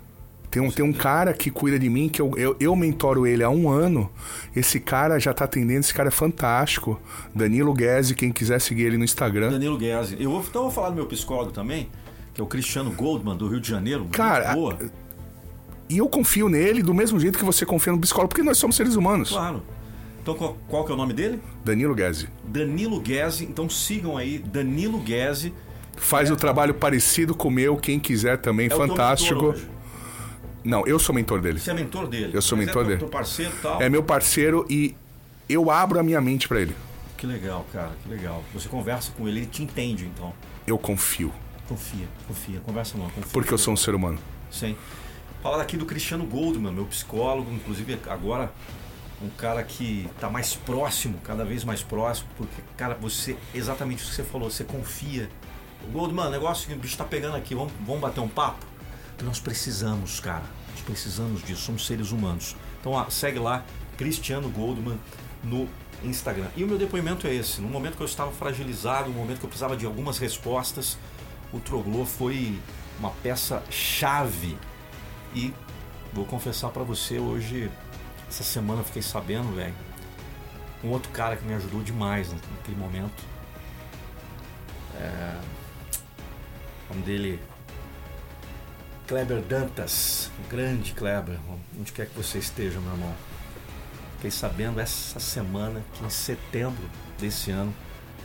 Tem 0.51 0.61
um, 0.61 0.71
tem 0.71 0.85
um 0.85 0.93
cara 0.93 1.33
que 1.33 1.51
cuida 1.51 1.79
de 1.79 1.89
mim, 1.89 2.11
que 2.11 2.21
eu, 2.21 2.31
eu, 2.37 2.55
eu 2.61 2.77
mentoro 2.77 3.27
ele 3.27 3.43
há 3.43 3.49
um 3.49 3.71
ano. 3.71 4.11
Esse 4.55 4.79
cara 4.79 5.19
já 5.19 5.33
tá 5.33 5.47
atendendo, 5.47 5.81
esse 5.81 5.95
cara 5.95 6.09
é 6.09 6.13
fantástico. 6.13 7.01
Danilo 7.35 7.73
Guese, 7.73 8.15
quem 8.15 8.31
quiser 8.31 8.61
seguir 8.61 8.83
ele 8.83 8.99
no 8.99 9.05
Instagram. 9.05 9.51
Danilo 9.51 9.79
Guese. 9.79 10.17
Eu 10.21 10.31
vou, 10.31 10.41
então 10.41 10.63
eu 10.63 10.67
vou 10.67 10.71
falar 10.71 10.91
do 10.91 10.97
meu 10.97 11.07
psicólogo 11.07 11.53
também, 11.53 11.89
que 12.35 12.41
é 12.41 12.45
o 12.45 12.47
Cristiano 12.47 12.91
Goldman, 12.91 13.35
do 13.35 13.49
Rio 13.49 13.61
de 13.61 13.69
Janeiro. 13.69 14.07
Cara, 14.13 14.53
boa. 14.53 14.79
E 15.89 15.97
eu 15.97 16.09
confio 16.09 16.51
nele 16.51 16.83
do 16.83 16.93
mesmo 16.93 17.19
jeito 17.19 17.39
que 17.39 17.45
você 17.45 17.65
confia 17.65 17.93
no 17.95 17.99
psicólogo, 18.01 18.29
porque 18.29 18.43
nós 18.43 18.59
somos 18.59 18.77
seres 18.77 18.95
humanos. 18.95 19.31
Claro. 19.31 19.63
Então 20.23 20.35
qual, 20.35 20.57
qual 20.69 20.85
que 20.85 20.93
é 20.93 20.95
o 20.95 20.97
nome 20.97 21.13
dele? 21.13 21.41
Danilo 21.65 21.95
Guese. 21.95 22.29
Danilo 22.45 23.01
Guese. 23.01 23.45
Então 23.45 23.69
sigam 23.69 24.17
aí, 24.17 24.39
Danilo 24.39 24.99
Guese. 24.99 25.53
Faz 25.97 26.31
é. 26.31 26.33
o 26.33 26.37
trabalho 26.37 26.73
parecido 26.73 27.35
com 27.35 27.49
o 27.49 27.51
meu, 27.51 27.77
quem 27.77 27.99
quiser 27.99 28.39
também, 28.39 28.67
é 28.67 28.71
fantástico. 28.71 29.55
Não, 30.65 30.87
eu 30.87 30.99
sou 30.99 31.13
mentor 31.13 31.41
dele. 31.41 31.59
Você 31.59 31.73
é 31.73 31.75
mentor 31.75 32.07
dele? 32.07 32.31
Eu 32.33 32.41
sou 32.41 32.57
Mas 32.57 32.67
mentor 32.67 32.85
é 32.85 32.87
dele. 32.87 32.99
Teu 33.01 33.09
parceiro 33.09 33.53
tal. 33.61 33.83
É 33.83 33.89
meu 33.89 34.03
parceiro 34.03 34.65
e 34.71 34.95
eu 35.49 35.71
abro 35.71 35.99
a 35.99 36.03
minha 36.03 36.21
mente 36.21 36.47
para 36.47 36.61
ele. 36.61 36.75
Que 37.17 37.27
legal, 37.27 37.67
cara, 37.73 37.91
que 38.03 38.09
legal. 38.09 38.45
Você 38.55 38.69
conversa 38.69 39.13
com 39.17 39.29
ele, 39.29 39.41
ele 39.41 39.47
te 39.47 39.63
entende, 39.63 40.07
então. 40.07 40.33
Eu 40.67 40.79
confio. 40.79 41.33
Confia, 41.69 42.07
confia. 42.29 42.61
Conversa 42.61 42.97
não, 42.97 43.07
confia. 43.07 43.31
Porque 43.33 43.53
eu 43.53 43.59
sou 43.59 43.75
um 43.75 43.77
ser 43.77 43.95
humano. 43.95 44.19
Sim. 44.51 44.77
Falar 45.43 45.61
aqui 45.61 45.77
do 45.77 45.85
Cristiano 45.85 46.25
Goldman, 46.25 46.73
meu 46.73 46.85
psicólogo, 46.85 47.53
inclusive 47.53 47.99
agora 48.09 48.53
um 49.23 49.31
cara 49.31 49.63
que 49.63 50.09
está 50.15 50.29
mais 50.29 50.55
próximo, 50.55 51.19
cada 51.25 51.45
vez 51.45 51.65
mais 51.65 51.83
próximo, 51.83 52.29
porque, 52.37 52.63
cara, 52.77 52.95
você, 52.95 53.37
exatamente 53.55 54.05
o 54.05 54.09
que 54.09 54.15
você 54.15 54.25
falou, 54.25 54.51
você 54.51 54.65
confia. 54.65 55.31
Goldman, 55.93 56.31
negócio 56.31 56.67
que 56.67 56.75
o 56.75 56.77
bicho 56.77 56.95
está 56.95 57.05
pegando 57.05 57.37
aqui, 57.37 57.55
vamos, 57.55 57.73
vamos 57.85 58.01
bater 58.01 58.21
um 58.21 58.29
papo? 58.29 58.65
Nós 59.23 59.39
precisamos, 59.39 60.19
cara. 60.21 60.45
Nós 60.71 60.81
precisamos 60.81 61.43
disso, 61.45 61.63
somos 61.63 61.87
seres 61.87 62.11
humanos. 62.11 62.57
Então 62.81 62.93
ó, 62.93 63.09
segue 63.09 63.39
lá, 63.39 63.65
Cristiano 63.97 64.49
Goldman 64.49 64.99
no 65.45 65.69
Instagram. 66.03 66.49
E 66.57 66.65
o 66.65 66.69
meu 66.69 66.79
depoimento 66.79 67.27
é 67.27 67.35
esse. 67.35 67.61
No 67.61 67.69
momento 67.69 67.97
que 67.97 68.03
eu 68.03 68.07
estava 68.07 68.33
fragilizado, 68.33 69.11
no 69.11 69.17
momento 69.17 69.39
que 69.39 69.45
eu 69.45 69.49
precisava 69.49 69.77
de 69.77 69.87
algumas 69.87 70.19
respostas, 70.19 70.99
o 71.53 71.61
Troglô 71.61 72.05
foi 72.05 72.59
uma 72.99 73.11
peça 73.11 73.63
chave. 73.71 74.57
E 75.35 75.53
vou 76.13 76.25
confessar 76.25 76.71
para 76.71 76.83
você 76.83 77.19
hoje, 77.19 77.71
essa 78.33 78.43
semana 78.43 78.81
eu 78.81 78.85
fiquei 78.85 79.03
sabendo, 79.03 79.55
velho, 79.55 79.75
um 80.83 80.89
outro 80.89 81.13
cara 81.13 81.37
que 81.37 81.45
me 81.45 81.53
ajudou 81.53 81.83
demais 81.83 82.33
naquele 82.33 82.79
momento. 82.79 83.23
É... 84.99 85.39
O 86.89 86.95
nome 86.95 87.05
dele 87.05 87.41
Kleber 89.07 89.43
Dantas, 89.43 90.31
grande 90.49 90.95
Kleber, 90.95 91.39
onde 91.79 91.93
quer 91.93 92.07
que 92.07 92.17
você 92.17 92.39
esteja, 92.39 92.81
meu 92.81 92.93
irmão. 92.93 93.15
Fiquei 94.15 94.31
sabendo 94.31 94.81
essa 94.81 95.21
semana 95.21 95.85
que 95.93 96.03
em 96.03 96.09
setembro 96.09 96.89
desse 97.19 97.51
ano 97.51 97.75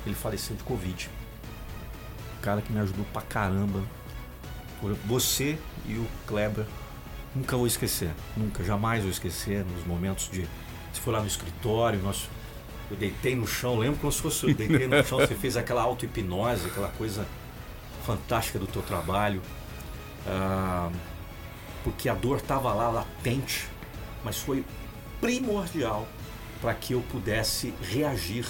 ele 0.06 0.16
faleceu 0.16 0.56
de 0.56 0.64
Covid. 0.64 1.10
O 2.38 2.42
cara 2.42 2.62
que 2.62 2.72
me 2.72 2.80
ajudou 2.80 3.04
pra 3.12 3.22
caramba. 3.24 3.84
Você 5.06 5.58
e 5.86 5.96
o 5.96 6.08
Kleber, 6.26 6.66
nunca 7.38 7.56
vou 7.56 7.68
esquecer, 7.68 8.10
nunca, 8.36 8.64
jamais 8.64 9.04
vou 9.04 9.12
esquecer 9.12 9.64
nos 9.64 9.86
momentos 9.86 10.30
de. 10.30 10.42
Você 10.92 11.02
foi 11.02 11.14
lá 11.14 11.22
no 11.22 11.28
escritório, 11.28 12.00
nós, 12.02 12.28
eu 12.90 12.98
deitei 12.98 13.36
no 13.36 13.48
chão, 13.48 13.78
lembro 13.78 14.00
como 14.00 14.12
se 14.12 14.22
fosse 14.22 14.46
eu 14.46 14.54
deitei 14.54 14.88
no 14.88 15.04
chão, 15.04 15.20
você 15.20 15.36
fez 15.36 15.56
aquela 15.56 15.84
auto-hipnose, 15.84 16.68
aquela 16.68 16.90
coisa 16.90 17.26
fantástica 18.06 18.58
do 18.58 18.66
teu 18.66 18.82
trabalho. 18.82 19.42
Ah, 20.26 20.90
porque 21.84 22.10
a 22.10 22.14
dor 22.14 22.38
estava 22.38 22.74
lá 22.74 22.90
latente, 22.90 23.68
mas 24.24 24.38
foi 24.38 24.66
primordial 25.22 26.08
para 26.62 26.74
que 26.74 26.94
eu 26.94 27.02
pudesse 27.02 27.74
reagir 27.82 28.46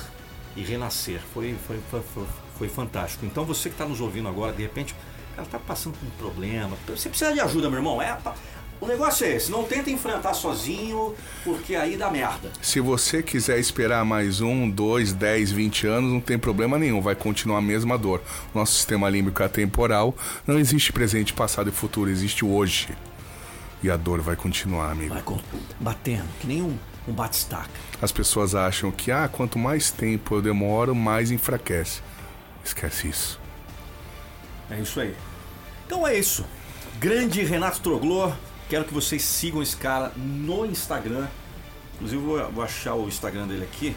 e 0.55 0.61
renascer. 0.61 1.19
Foi, 1.33 1.55
foi, 1.67 1.79
foi, 1.91 2.01
foi, 2.01 2.25
foi 2.57 2.69
fantástico. 2.69 3.25
Então 3.25 3.45
você 3.45 3.69
que 3.69 3.75
está 3.75 3.85
nos 3.85 4.01
ouvindo 4.01 4.27
agora, 4.27 4.53
de 4.53 4.63
repente, 4.63 4.95
ela 5.35 5.45
está 5.45 5.59
passando 5.59 5.95
por 5.97 6.07
um 6.07 6.31
problema. 6.31 6.75
Você 6.87 7.09
precisa 7.09 7.31
de 7.31 7.39
ajuda, 7.39 7.69
meu 7.69 7.77
irmão. 7.77 8.01
É, 8.01 8.17
o 8.79 8.87
negócio 8.87 9.25
é 9.25 9.35
esse, 9.35 9.51
não 9.51 9.63
tenta 9.63 9.89
enfrentar 9.89 10.33
sozinho, 10.33 11.15
porque 11.43 11.75
aí 11.75 11.97
dá 11.97 12.09
merda. 12.09 12.51
Se 12.61 12.79
você 12.79 13.23
quiser 13.23 13.59
esperar 13.59 14.05
mais 14.05 14.41
um, 14.41 14.69
dois, 14.69 15.13
dez, 15.13 15.51
vinte 15.51 15.87
anos, 15.87 16.11
não 16.11 16.19
tem 16.19 16.37
problema 16.37 16.77
nenhum, 16.77 17.01
vai 17.01 17.15
continuar 17.15 17.57
a 17.59 17.61
mesma 17.61 17.97
dor. 17.97 18.21
Nosso 18.53 18.73
sistema 18.73 19.09
límbico 19.09 19.41
é 19.41 19.47
temporal, 19.47 20.15
não 20.45 20.59
existe 20.59 20.93
presente, 20.93 21.33
passado 21.33 21.69
e 21.69 21.73
futuro, 21.73 22.09
existe 22.09 22.45
o 22.45 22.53
hoje. 22.53 22.89
E 23.81 23.89
a 23.89 23.97
dor 23.97 24.21
vai 24.21 24.35
continuar, 24.35 24.91
amigo. 24.91 25.13
Vai 25.13 25.23
batendo, 25.79 26.27
que 26.39 26.47
nem 26.47 26.61
um, 26.63 26.75
um 27.07 27.13
bate-staca. 27.13 27.69
As 28.01 28.11
pessoas 28.11 28.55
acham 28.55 28.91
que, 28.91 29.11
ah, 29.11 29.29
quanto 29.31 29.59
mais 29.59 29.91
tempo 29.91 30.35
eu 30.35 30.41
demoro, 30.41 30.95
mais 30.95 31.29
enfraquece. 31.29 32.01
Esquece 32.65 33.07
isso. 33.07 33.39
É 34.69 34.79
isso 34.79 34.99
aí. 34.99 35.15
Então 35.85 36.07
é 36.07 36.17
isso. 36.17 36.43
Grande 36.99 37.43
Renato 37.43 37.79
Troglô, 37.79 38.33
Quero 38.69 38.85
que 38.85 38.93
vocês 38.93 39.23
sigam 39.23 39.61
esse 39.61 39.75
cara 39.75 40.11
no 40.15 40.65
Instagram. 40.65 41.27
Inclusive, 41.95 42.21
vou, 42.21 42.51
vou 42.51 42.63
achar 42.63 42.95
o 42.95 43.07
Instagram 43.07 43.47
dele 43.47 43.63
aqui. 43.63 43.95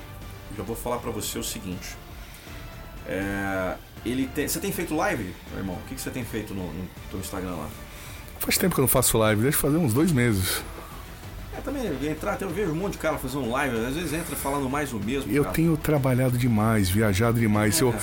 Já 0.56 0.62
vou 0.62 0.76
falar 0.76 0.98
para 0.98 1.10
você 1.10 1.38
o 1.38 1.44
seguinte. 1.44 1.96
É, 3.06 3.74
ele 4.04 4.26
tem, 4.28 4.46
você 4.46 4.60
tem 4.60 4.72
feito 4.72 4.94
live, 4.94 5.34
meu 5.50 5.58
irmão? 5.58 5.76
O 5.76 5.88
que, 5.88 5.94
que 5.94 6.00
você 6.00 6.10
tem 6.10 6.24
feito 6.24 6.54
no, 6.54 6.64
no 6.64 6.88
teu 7.10 7.20
Instagram 7.20 7.56
lá? 7.56 7.68
Faz 8.38 8.56
tempo 8.56 8.74
que 8.74 8.80
eu 8.80 8.82
não 8.82 8.88
faço 8.88 9.18
live, 9.18 9.42
deixa 9.42 9.58
eu 9.58 9.60
fazer 9.60 9.76
uns 9.76 9.92
dois 9.92 10.12
meses. 10.12 10.62
É, 11.56 11.60
também 11.60 11.84
entrar, 12.08 12.40
eu 12.40 12.48
vejo 12.48 12.70
um 12.70 12.76
monte 12.76 12.92
de 12.92 12.98
cara 12.98 13.18
fazendo 13.18 13.50
live, 13.50 13.76
às 13.84 13.94
vezes 13.94 14.12
entra 14.12 14.34
falando 14.36 14.68
mais 14.70 14.92
o 14.92 14.98
mesmo. 14.98 15.30
Eu 15.30 15.42
cara. 15.42 15.54
tenho 15.54 15.76
trabalhado 15.76 16.38
demais, 16.38 16.88
viajado 16.88 17.38
demais. 17.38 17.80
É. 17.80 17.84
Eu, 17.84 17.94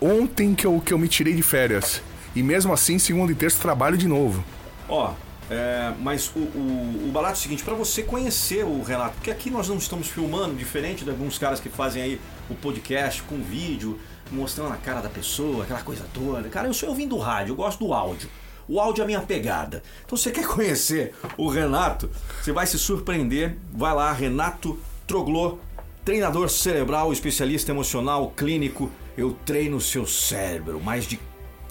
ontem 0.00 0.54
que 0.54 0.66
eu, 0.66 0.80
que 0.84 0.92
eu 0.92 0.98
me 0.98 1.08
tirei 1.08 1.34
de 1.34 1.42
férias. 1.42 2.02
E 2.34 2.42
mesmo 2.42 2.72
assim, 2.72 2.98
segunda 2.98 3.32
e 3.32 3.34
terça, 3.34 3.58
trabalho 3.62 3.96
de 3.96 4.06
novo. 4.06 4.44
Ó, 4.88 5.14
é, 5.50 5.92
mas 6.00 6.30
o, 6.34 6.40
o, 6.40 7.06
o 7.08 7.10
barato 7.12 7.34
é 7.34 7.36
o 7.36 7.40
seguinte, 7.40 7.62
para 7.62 7.74
você 7.74 8.02
conhecer 8.02 8.64
o 8.64 8.82
Renato, 8.82 9.14
porque 9.14 9.30
aqui 9.30 9.50
nós 9.50 9.68
não 9.68 9.76
estamos 9.76 10.08
filmando, 10.08 10.54
diferente 10.54 11.04
de 11.04 11.10
alguns 11.10 11.38
caras 11.38 11.60
que 11.60 11.68
fazem 11.68 12.02
aí 12.02 12.20
o 12.50 12.54
podcast 12.54 13.22
com 13.22 13.36
vídeo, 13.36 13.98
mostrando 14.30 14.72
a 14.72 14.76
cara 14.76 15.00
da 15.00 15.08
pessoa, 15.08 15.64
aquela 15.64 15.82
coisa 15.82 16.04
toda. 16.12 16.48
Cara, 16.48 16.66
eu 16.66 16.74
sou 16.74 16.88
ouvindo 16.88 17.10
do 17.10 17.18
rádio, 17.18 17.52
eu 17.52 17.56
gosto 17.56 17.84
do 17.84 17.92
áudio. 17.92 18.28
O 18.68 18.80
áudio 18.80 19.02
é 19.02 19.04
a 19.04 19.06
minha 19.06 19.20
pegada. 19.20 19.82
Então, 20.04 20.18
você 20.18 20.32
quer 20.32 20.44
conhecer 20.46 21.14
o 21.36 21.48
Renato, 21.48 22.10
você 22.42 22.50
vai 22.50 22.66
se 22.66 22.78
surpreender. 22.78 23.56
Vai 23.72 23.94
lá, 23.94 24.12
Renato 24.12 24.78
Troglô, 25.06 25.58
treinador 26.04 26.48
cerebral, 26.48 27.12
especialista 27.12 27.70
emocional, 27.70 28.32
clínico. 28.36 28.90
Eu 29.16 29.36
treino 29.46 29.76
o 29.76 29.80
seu 29.80 30.04
cérebro. 30.04 30.80
Mais 30.80 31.06
de 31.06 31.20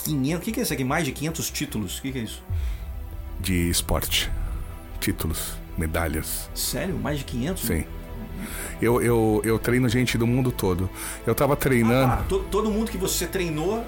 500. 0.06 0.40
O 0.40 0.52
que 0.54 0.60
é 0.60 0.64
isso 0.64 0.74
aqui? 0.74 0.84
Mais 0.86 1.04
de 1.04 1.12
500 1.12 1.50
títulos. 1.50 2.00
O 2.00 2.02
que 2.02 2.18
é 2.18 2.22
isso? 2.22 2.42
De 3.40 3.70
esporte. 3.70 4.32
Títulos, 5.00 5.54
medalhas. 5.78 6.50
Sério? 6.54 6.96
Mais 6.98 7.20
de 7.20 7.26
500? 7.26 7.64
Sim. 7.64 7.86
Eu, 8.82 9.02
eu, 9.02 9.42
eu 9.44 9.58
treino 9.58 9.88
gente 9.88 10.18
do 10.18 10.28
mundo 10.28 10.52
todo. 10.52 10.90
Eu 11.26 11.34
tava 11.34 11.56
treinando. 11.56 12.14
Ah, 12.14 12.24
todo, 12.28 12.44
todo 12.46 12.70
mundo 12.70 12.92
que 12.92 12.98
você 12.98 13.26
treinou 13.26 13.86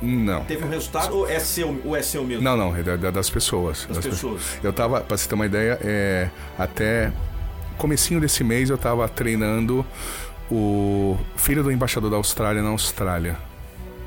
não. 0.00 0.44
teve 0.44 0.64
um 0.64 0.68
resultado 0.68 1.16
ou 1.16 1.28
é 1.28 1.38
seu, 1.40 1.80
ou 1.84 1.96
é 1.96 2.02
seu 2.02 2.22
mesmo? 2.24 2.42
Não, 2.42 2.56
não, 2.56 2.76
é 2.76 2.82
das 2.82 3.30
pessoas. 3.30 3.86
Das, 3.86 3.96
das 3.96 4.06
pessoas. 4.06 4.42
Eu 4.62 4.72
tava, 4.72 5.00
pra 5.00 5.16
você 5.16 5.28
ter 5.28 5.34
uma 5.34 5.46
ideia, 5.46 5.78
é, 5.82 6.28
até 6.58 7.12
comecinho 7.78 8.20
desse 8.20 8.44
mês 8.44 8.70
eu 8.70 8.78
tava 8.78 9.08
treinando 9.08 9.84
o 10.50 11.16
filho 11.36 11.62
do 11.62 11.72
embaixador 11.72 12.10
da 12.10 12.16
Austrália 12.16 12.62
na 12.62 12.70
Austrália. 12.70 13.36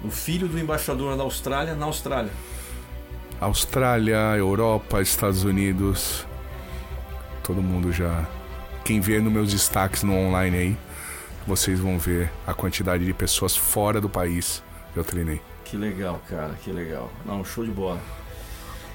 O 0.03 0.11
filho 0.11 0.47
do 0.47 0.59
embaixador 0.59 1.17
da 1.17 1.23
Austrália 1.23 1.75
na 1.75 1.85
Austrália. 1.85 2.31
Austrália, 3.39 4.35
Europa, 4.35 4.99
Estados 5.01 5.43
Unidos. 5.43 6.25
Todo 7.43 7.61
mundo 7.61 7.91
já. 7.91 8.25
Quem 8.83 8.99
vê 8.99 9.19
nos 9.19 9.31
meus 9.31 9.51
destaques 9.51 10.01
no 10.01 10.13
online 10.15 10.57
aí, 10.57 10.77
vocês 11.45 11.79
vão 11.79 11.99
ver 11.99 12.31
a 12.47 12.53
quantidade 12.53 13.05
de 13.05 13.13
pessoas 13.13 13.55
fora 13.55 14.01
do 14.01 14.09
país 14.09 14.63
que 14.91 14.99
eu 14.99 15.03
treinei. 15.03 15.39
Que 15.63 15.77
legal, 15.77 16.19
cara, 16.27 16.55
que 16.63 16.71
legal. 16.71 17.11
Não, 17.25 17.43
show 17.45 17.63
de 17.63 17.71
bola. 17.71 17.99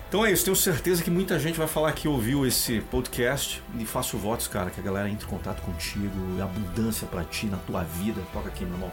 Então 0.08 0.26
é 0.26 0.32
isso, 0.32 0.44
tenho 0.44 0.56
certeza 0.56 1.02
que 1.02 1.10
muita 1.10 1.38
gente 1.38 1.56
vai 1.56 1.68
falar 1.68 1.92
que 1.92 2.08
ouviu 2.08 2.44
esse 2.44 2.80
podcast 2.80 3.62
e 3.78 3.86
faço 3.86 4.18
votos, 4.18 4.46
cara, 4.48 4.70
que 4.70 4.80
a 4.80 4.82
galera 4.82 5.08
entre 5.08 5.24
em 5.24 5.28
contato 5.28 5.62
contigo, 5.62 6.10
abundância 6.42 7.06
para 7.06 7.22
ti 7.24 7.46
na 7.46 7.56
tua 7.58 7.82
vida. 7.84 8.20
Toca 8.32 8.48
aqui, 8.48 8.64
meu 8.64 8.74
irmão. 8.74 8.92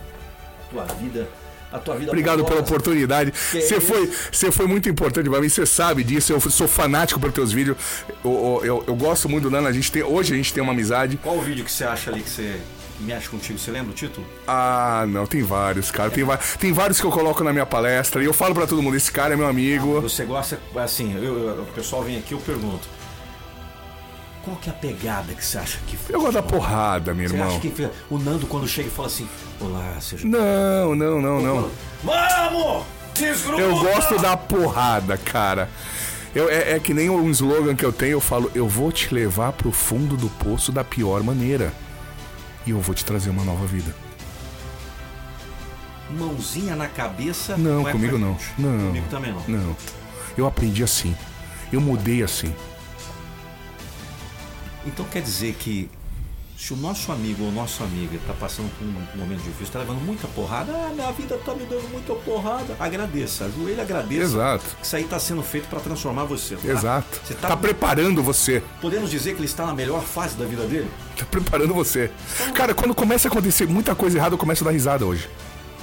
Tua 0.70 0.86
vida 0.86 1.28
a 1.72 1.78
tua 1.80 1.96
vida 1.96 2.12
Obrigado 2.12 2.44
pela 2.46 2.62
oportunidade. 2.62 3.32
Você 3.34 3.60
isso? 3.60 3.82
foi, 3.82 4.12
você 4.32 4.52
foi 4.52 4.68
muito 4.68 4.90
importante 4.90 5.30
pra 5.30 5.40
mim, 5.40 5.50
você 5.50 5.66
sabe 5.66 6.04
disso. 6.04 6.34
Eu 6.34 6.40
sou 6.42 6.68
fanático 6.68 7.20
pelos 7.20 7.36
teus 7.36 7.52
vídeos. 7.52 7.78
Eu, 8.24 8.62
eu, 8.64 8.84
eu 8.88 8.96
gosto 8.96 9.30
muito 9.30 9.44
do 9.44 9.52
Nando. 9.52 9.68
A 9.68 9.72
gente 9.72 9.92
tem, 9.92 10.04
hoje 10.04 10.34
a 10.34 10.38
gente 10.38 10.54
tem 10.54 10.64
uma 10.64 10.74
amizade. 10.74 11.18
Qual 11.18 11.38
o 11.38 11.42
vídeo 11.42 11.64
que 11.64 11.72
você 11.72 11.84
acha 11.84 12.10
ali 12.12 12.22
que 12.22 12.30
você 12.30 12.60
que 12.98 13.04
mexe 13.04 13.30
contigo? 13.30 13.58
Você 13.60 13.72
lembra 13.72 13.92
o 13.92 13.94
título? 13.94 14.26
Ah, 14.48 15.06
não, 15.08 15.26
tem 15.26 15.44
vários, 15.44 15.92
cara. 15.92 16.10
Tem, 16.10 16.26
tem 16.60 16.74
vários 16.74 17.00
que 17.00 17.06
eu 17.06 17.12
coloco 17.12 17.44
na 17.44 17.54
minha 17.54 17.66
palestra. 17.66 18.22
E 18.22 18.26
eu 18.26 18.34
falo 18.34 18.54
pra 18.56 18.66
todo 18.68 18.82
mundo: 18.82 18.96
esse 18.98 19.12
cara 19.12 19.34
é 19.34 19.38
meu 19.38 19.48
amigo. 19.48 20.02
Você 20.02 20.26
gosta, 20.26 20.60
assim, 20.76 21.16
eu- 21.16 21.24
eu- 21.24 21.62
o 21.64 21.66
pessoal 21.76 22.04
vem 22.04 22.18
aqui, 22.18 22.34
eu 22.34 22.40
pergunto. 22.40 22.88
Qual 24.44 24.56
que 24.58 24.70
é 24.70 24.74
a 24.74 24.76
pegada 24.76 25.34
que 25.34 25.46
você 25.46 25.58
acha 25.58 25.78
que 25.86 25.98
Eu 26.10 26.22
gosto 26.22 26.34
da 26.34 26.44
porrada, 26.44 27.14
meu 27.14 27.28
Você 27.28 27.36
irmão. 27.36 27.50
acha 27.50 27.60
que 27.60 27.90
o 28.10 28.18
Nando 28.18 28.48
quando 28.48 28.68
chega 28.68 28.88
e 28.88 28.92
fala 28.92 29.08
assim, 29.08 29.28
olá, 29.60 29.98
seja... 30.00 30.26
Não, 30.26 30.96
não, 30.96 31.22
não, 31.22 31.42
não. 31.42 31.72
Vamos! 32.04 32.86
Desgruda! 33.14 33.62
Eu 33.62 33.78
gosto 33.80 34.18
da 34.18 34.38
porrada, 34.38 35.18
cara. 35.18 35.70
Eu, 36.34 36.50
é, 36.50 36.74
é 36.74 36.80
que 36.80 36.94
nem 36.94 37.10
um 37.10 37.30
slogan 37.32 37.76
que 37.76 37.84
eu 37.84 37.92
tenho, 37.92 38.14
eu 38.14 38.22
falo, 38.22 38.52
eu 38.56 38.68
vou 38.68 38.92
te 38.92 39.14
levar 39.14 39.52
pro 39.52 39.72
fundo 39.72 40.16
do 40.16 40.30
poço 40.30 40.72
da 40.72 40.84
pior 40.84 41.22
maneira. 41.24 41.74
E 42.66 42.72
eu 42.72 42.80
vou 42.80 42.94
te 42.96 43.04
trazer 43.04 43.30
uma 43.30 43.44
nova 43.44 43.66
vida. 43.66 43.94
Mãozinha 46.12 46.76
na 46.76 46.88
cabeça. 46.88 47.58
Não, 47.58 47.88
é 47.88 47.92
comigo 47.92 48.18
não. 48.18 48.38
Não. 48.58 48.88
Comigo 48.88 49.08
também 49.10 49.32
não. 49.32 49.44
Não. 49.48 49.76
Eu 50.38 50.48
aprendi 50.48 50.84
assim. 50.84 51.16
Eu 51.72 51.82
mudei 51.82 52.24
assim. 52.24 52.54
Então 54.86 55.06
quer 55.06 55.22
dizer 55.22 55.54
que 55.56 55.90
se 56.58 56.74
o 56.74 56.76
nosso 56.76 57.10
amigo 57.14 57.46
ou 57.46 57.52
nossa 57.54 57.86
amiga 57.86 58.18
está 58.18 58.34
passando 58.34 58.70
por 58.78 58.84
um 58.86 59.18
momento 59.18 59.40
difícil, 59.44 59.64
está 59.64 59.80
levando 59.80 60.02
muita 60.02 60.28
porrada, 60.28 60.74
ah, 60.74 60.92
minha 60.94 61.10
vida 61.14 61.36
está 61.36 61.54
me 61.56 61.66
dando 61.66 61.90
muita 61.90 62.14
porrada, 62.16 62.76
agradeça, 62.78 63.46
ajoelha, 63.46 63.82
agradeça. 63.84 64.24
Exato. 64.24 64.66
Que 64.78 64.86
isso 64.86 64.96
aí 64.98 65.04
está 65.04 65.18
sendo 65.20 65.42
feito 65.42 65.70
para 65.70 65.80
transformar 65.80 66.26
você. 66.26 66.58
tá? 66.58 66.68
Exato. 66.68 67.22
Você 67.24 67.34
Tá 67.36 67.48
tá, 67.48 67.56
preparando 67.58 68.22
você. 68.22 68.62
Podemos 68.82 69.10
dizer 69.10 69.32
que 69.36 69.40
ele 69.40 69.46
está 69.46 69.66
na 69.66 69.74
melhor 69.74 70.02
fase 70.04 70.36
da 70.36 70.44
vida 70.46 70.66
dele? 70.66 70.92
Tá 71.18 71.26
preparando 71.26 71.74
você. 71.74 72.12
Cara, 72.54 72.74
quando 72.74 72.94
começa 72.94 73.30
a 73.30 73.32
acontecer 73.32 73.66
muita 73.66 73.96
coisa 73.96 74.18
errada, 74.18 74.34
eu 74.34 74.38
começo 74.40 74.62
a 74.64 74.66
dar 74.66 74.72
risada 74.74 75.06
hoje. 75.06 75.30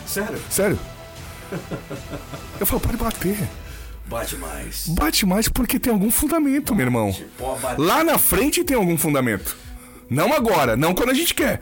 Sério? 0.07 0.39
Sério. 0.51 0.79
Eu 2.61 2.67
falo, 2.67 2.81
pode 2.81 2.97
bater. 2.97 3.49
Bate 4.09 4.37
mais. 4.37 4.87
Bate 4.89 5.27
mais 5.27 5.49
porque 5.49 5.79
tem 5.79 5.93
algum 5.93 6.11
fundamento, 6.11 6.75
meu 6.75 6.87
irmão. 6.87 7.15
Pô, 7.37 7.57
bate. 7.57 7.81
Lá 7.81 8.05
na 8.05 8.19
frente 8.19 8.63
tem 8.63 8.77
algum 8.77 8.97
fundamento. 8.97 9.57
Não 10.09 10.33
agora, 10.33 10.77
não 10.77 10.95
quando 10.95 11.11
a 11.11 11.15
gente 11.15 11.35
quer. 11.35 11.61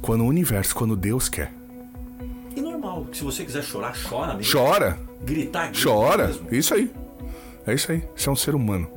Quando 0.00 0.22
o 0.24 0.26
universo, 0.26 0.74
quando 0.74 0.96
Deus 0.96 1.28
quer. 1.28 1.52
E 2.56 2.60
normal, 2.60 3.06
se 3.12 3.22
você 3.22 3.44
quiser 3.44 3.62
chorar, 3.62 3.94
chora 4.08 4.34
mesmo. 4.34 4.52
Chora, 4.52 4.98
Gritar, 5.22 5.68
grita 5.70 5.82
chora. 5.88 6.26
mesmo. 6.26 6.48
Isso 6.50 6.74
aí. 6.74 6.90
É 7.64 7.72
isso 7.72 7.92
aí. 7.92 8.02
Você 8.16 8.28
é 8.28 8.32
um 8.32 8.36
ser 8.36 8.54
humano. 8.56 8.90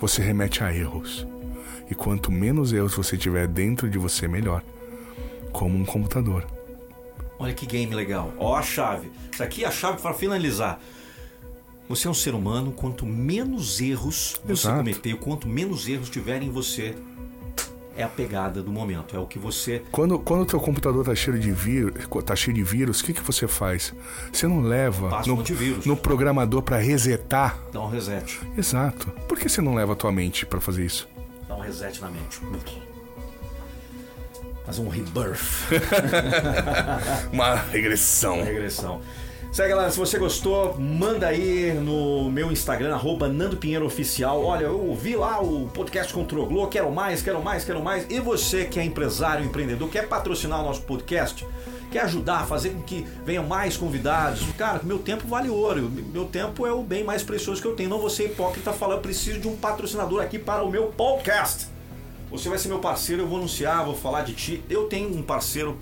Você 0.00 0.22
remete 0.22 0.64
a 0.64 0.74
erros. 0.74 1.26
E 1.90 1.94
quanto 1.94 2.32
menos 2.32 2.72
erros 2.72 2.94
você 2.94 3.16
tiver 3.18 3.46
dentro 3.46 3.90
de 3.90 3.98
você, 3.98 4.26
melhor. 4.26 4.62
Como 5.52 5.78
um 5.78 5.84
computador. 5.84 6.46
Olha 7.38 7.52
que 7.52 7.66
game 7.66 7.94
legal. 7.94 8.32
Ó 8.38 8.56
a 8.56 8.62
chave. 8.62 9.10
Isso 9.30 9.42
aqui 9.42 9.64
é 9.64 9.68
a 9.68 9.70
chave 9.70 10.00
para 10.00 10.14
finalizar. 10.14 10.80
Você 11.88 12.08
é 12.08 12.10
um 12.10 12.14
ser 12.14 12.34
humano, 12.34 12.72
quanto 12.72 13.04
menos 13.04 13.80
erros 13.80 14.40
você 14.44 14.52
Exato. 14.52 14.78
cometer, 14.78 15.16
quanto 15.16 15.46
menos 15.46 15.86
erros 15.86 16.08
tiverem 16.08 16.48
em 16.48 16.50
você, 16.50 16.94
é 17.96 18.02
a 18.02 18.08
pegada 18.08 18.62
do 18.62 18.72
momento. 18.72 19.14
É 19.14 19.18
o 19.18 19.26
que 19.26 19.38
você. 19.38 19.82
Quando, 19.92 20.18
quando 20.18 20.42
o 20.42 20.46
teu 20.46 20.58
computador 20.58 21.04
tá 21.04 21.14
cheio 21.14 21.38
de 21.38 21.52
vírus, 21.52 21.92
tá 22.24 22.34
cheio 22.34 22.54
de 22.54 22.62
vírus, 22.62 23.00
o 23.00 23.04
que, 23.04 23.12
que 23.12 23.22
você 23.22 23.46
faz? 23.46 23.94
Você 24.32 24.48
não 24.48 24.62
leva 24.62 25.10
Passa 25.10 25.28
no, 25.28 25.40
antivírus. 25.40 25.84
no 25.84 25.96
programador 25.96 26.62
para 26.62 26.78
resetar? 26.78 27.58
Dá 27.72 27.80
um 27.82 27.88
reset. 27.88 28.40
Exato. 28.56 29.10
Por 29.28 29.38
que 29.38 29.48
você 29.48 29.60
não 29.60 29.74
leva 29.74 29.92
a 29.92 29.96
tua 29.96 30.10
mente 30.10 30.46
para 30.46 30.60
fazer 30.60 30.84
isso? 30.84 31.08
Dá 31.46 31.54
um 31.54 31.60
reset 31.60 32.00
na 32.00 32.08
mente. 32.10 32.40
Fazer 34.64 34.80
um 34.80 34.88
rebirth. 34.88 35.68
Uma 37.30 37.54
regressão. 37.56 38.42
regressão. 38.42 39.02
Segue 39.54 39.68
galera, 39.68 39.88
se 39.88 39.96
você 39.96 40.18
gostou, 40.18 40.76
manda 40.80 41.28
aí 41.28 41.72
no 41.74 42.28
meu 42.28 42.50
Instagram, 42.50 42.92
arroba 42.92 43.28
Nando 43.28 43.56
Pinheiro 43.56 43.86
Oficial. 43.86 44.44
Olha, 44.44 44.64
eu 44.64 44.84
ouvi 44.88 45.14
lá 45.14 45.40
o 45.40 45.68
podcast 45.68 46.12
Controlou, 46.12 46.66
quero 46.66 46.90
mais, 46.90 47.22
quero 47.22 47.40
mais, 47.40 47.64
quero 47.64 47.80
mais. 47.80 48.04
E 48.10 48.18
você 48.18 48.64
que 48.64 48.80
é 48.80 48.84
empresário, 48.84 49.44
empreendedor, 49.44 49.88
quer 49.88 50.08
patrocinar 50.08 50.60
o 50.60 50.64
nosso 50.64 50.82
podcast, 50.82 51.46
quer 51.88 52.00
ajudar, 52.00 52.48
fazer 52.48 52.70
com 52.70 52.82
que 52.82 53.06
venham 53.24 53.46
mais 53.46 53.76
convidados. 53.76 54.42
Cara, 54.58 54.80
meu 54.82 54.98
tempo 54.98 55.28
vale 55.28 55.48
ouro, 55.48 55.88
meu 55.88 56.24
tempo 56.24 56.66
é 56.66 56.72
o 56.72 56.82
bem 56.82 57.04
mais 57.04 57.22
precioso 57.22 57.62
que 57.62 57.68
eu 57.68 57.76
tenho. 57.76 57.90
Não 57.90 58.10
ser 58.10 58.24
hipócrita 58.24 58.72
falar, 58.72 58.96
eu 58.96 59.02
preciso 59.02 59.38
de 59.38 59.46
um 59.46 59.54
patrocinador 59.54 60.20
aqui 60.20 60.36
para 60.36 60.64
o 60.64 60.68
meu 60.68 60.86
podcast. 60.86 61.68
Você 62.28 62.48
vai 62.48 62.58
ser 62.58 62.66
meu 62.66 62.80
parceiro, 62.80 63.22
eu 63.22 63.28
vou 63.28 63.38
anunciar, 63.38 63.84
vou 63.84 63.94
falar 63.94 64.22
de 64.22 64.32
ti. 64.32 64.64
Eu 64.68 64.88
tenho 64.88 65.16
um 65.16 65.22
parceiro, 65.22 65.78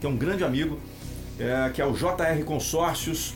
que 0.00 0.04
é 0.04 0.08
um 0.08 0.16
grande 0.16 0.42
amigo, 0.42 0.80
é, 1.38 1.70
que 1.70 1.80
é 1.80 1.86
o 1.86 1.92
JR 1.92 2.42
Consórcios. 2.44 3.34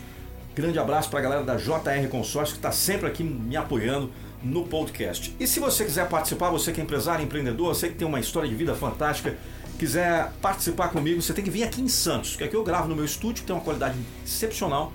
Grande 0.55 0.79
abraço 0.79 1.09
para 1.09 1.21
a 1.21 1.23
galera 1.23 1.43
da 1.45 1.57
JR 1.57 2.09
Consórcios 2.11 2.53
que 2.53 2.59
está 2.59 2.73
sempre 2.73 3.07
aqui 3.07 3.23
me 3.23 3.57
apoiando 3.57 4.11
no 4.43 4.65
podcast. 4.65 5.35
E 5.39 5.47
se 5.47 5.61
você 5.61 5.85
quiser 5.85 6.09
participar, 6.09 6.51
você 6.51 6.73
que 6.73 6.81
é 6.81 6.85
empresário, 6.85 7.25
empreendedor, 7.25 7.75
você 7.75 7.89
que 7.89 7.95
tem 7.95 8.07
uma 8.07 8.21
história 8.21 8.49
de 8.49 8.55
vida 8.55 8.75
fantástica, 8.75 9.37
quiser 9.79 10.33
participar 10.43 10.89
comigo, 10.89 11.21
você 11.23 11.33
tem 11.33 11.45
que 11.45 11.51
vir 11.51 11.63
aqui 11.63 11.81
em 11.81 11.89
Santos, 11.89 12.35
que 12.37 12.45
aqui 12.45 12.55
eu 12.55 12.65
gravo 12.65 12.89
no 12.89 12.97
meu 12.97 13.05
estúdio, 13.05 13.43
que 13.43 13.47
tem 13.47 13.55
uma 13.55 13.63
qualidade 13.63 13.97
excepcional. 14.25 14.93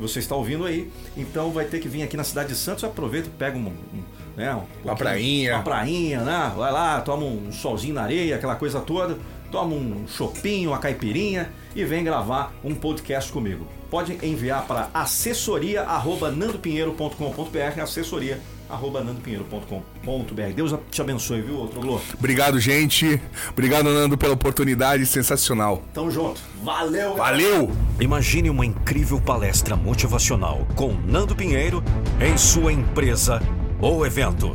Você 0.00 0.18
está 0.18 0.34
ouvindo 0.34 0.64
aí, 0.64 0.90
então 1.16 1.50
vai 1.52 1.66
ter 1.66 1.78
que 1.78 1.88
vir 1.88 2.02
aqui 2.02 2.16
na 2.16 2.24
cidade 2.24 2.48
de 2.48 2.54
Santos. 2.56 2.82
Aproveita, 2.82 3.28
pega 3.38 3.56
um, 3.58 3.66
um, 3.66 4.02
né, 4.36 4.54
um 4.54 4.60
pouquinho- 4.60 4.96
prainha. 4.96 5.54
uma 5.56 5.62
prainha, 5.62 6.20
né? 6.22 6.52
Vai 6.56 6.72
lá, 6.72 7.00
toma 7.02 7.24
um 7.24 7.52
solzinho 7.52 7.94
na 7.94 8.02
areia, 8.02 8.36
aquela 8.36 8.56
coisa 8.56 8.80
toda, 8.80 9.18
toma 9.50 9.74
um 9.74 10.06
chopinho, 10.08 10.70
uma 10.70 10.78
caipirinha 10.78 11.50
e 11.74 11.84
vem 11.84 12.04
gravar 12.04 12.54
um 12.62 12.74
podcast 12.74 13.32
comigo. 13.32 13.66
Pode 13.90 14.18
enviar 14.22 14.66
para 14.66 14.90
assessoria@nandopinheiro.com.br, 14.94 17.80
assessoria@nandopinheiro.com.br. 17.82 20.54
Deus 20.54 20.74
te 20.90 21.02
abençoe, 21.02 21.42
viu, 21.42 21.56
outro 21.56 21.80
Glô? 21.80 22.00
Obrigado, 22.18 22.58
gente. 22.58 23.20
Obrigado, 23.50 23.92
Nando, 23.92 24.16
pela 24.16 24.32
oportunidade. 24.32 25.04
Sensacional. 25.04 25.82
Tamo 25.92 26.10
junto. 26.10 26.40
Valeu. 26.62 27.16
Valeu! 27.16 27.70
Imagine 28.00 28.48
uma 28.48 28.64
incrível 28.64 29.20
palestra 29.20 29.76
motivacional 29.76 30.66
com 30.74 30.94
Nando 31.06 31.36
Pinheiro 31.36 31.84
em 32.20 32.38
sua 32.38 32.72
empresa 32.72 33.42
ou 33.80 34.06
evento, 34.06 34.54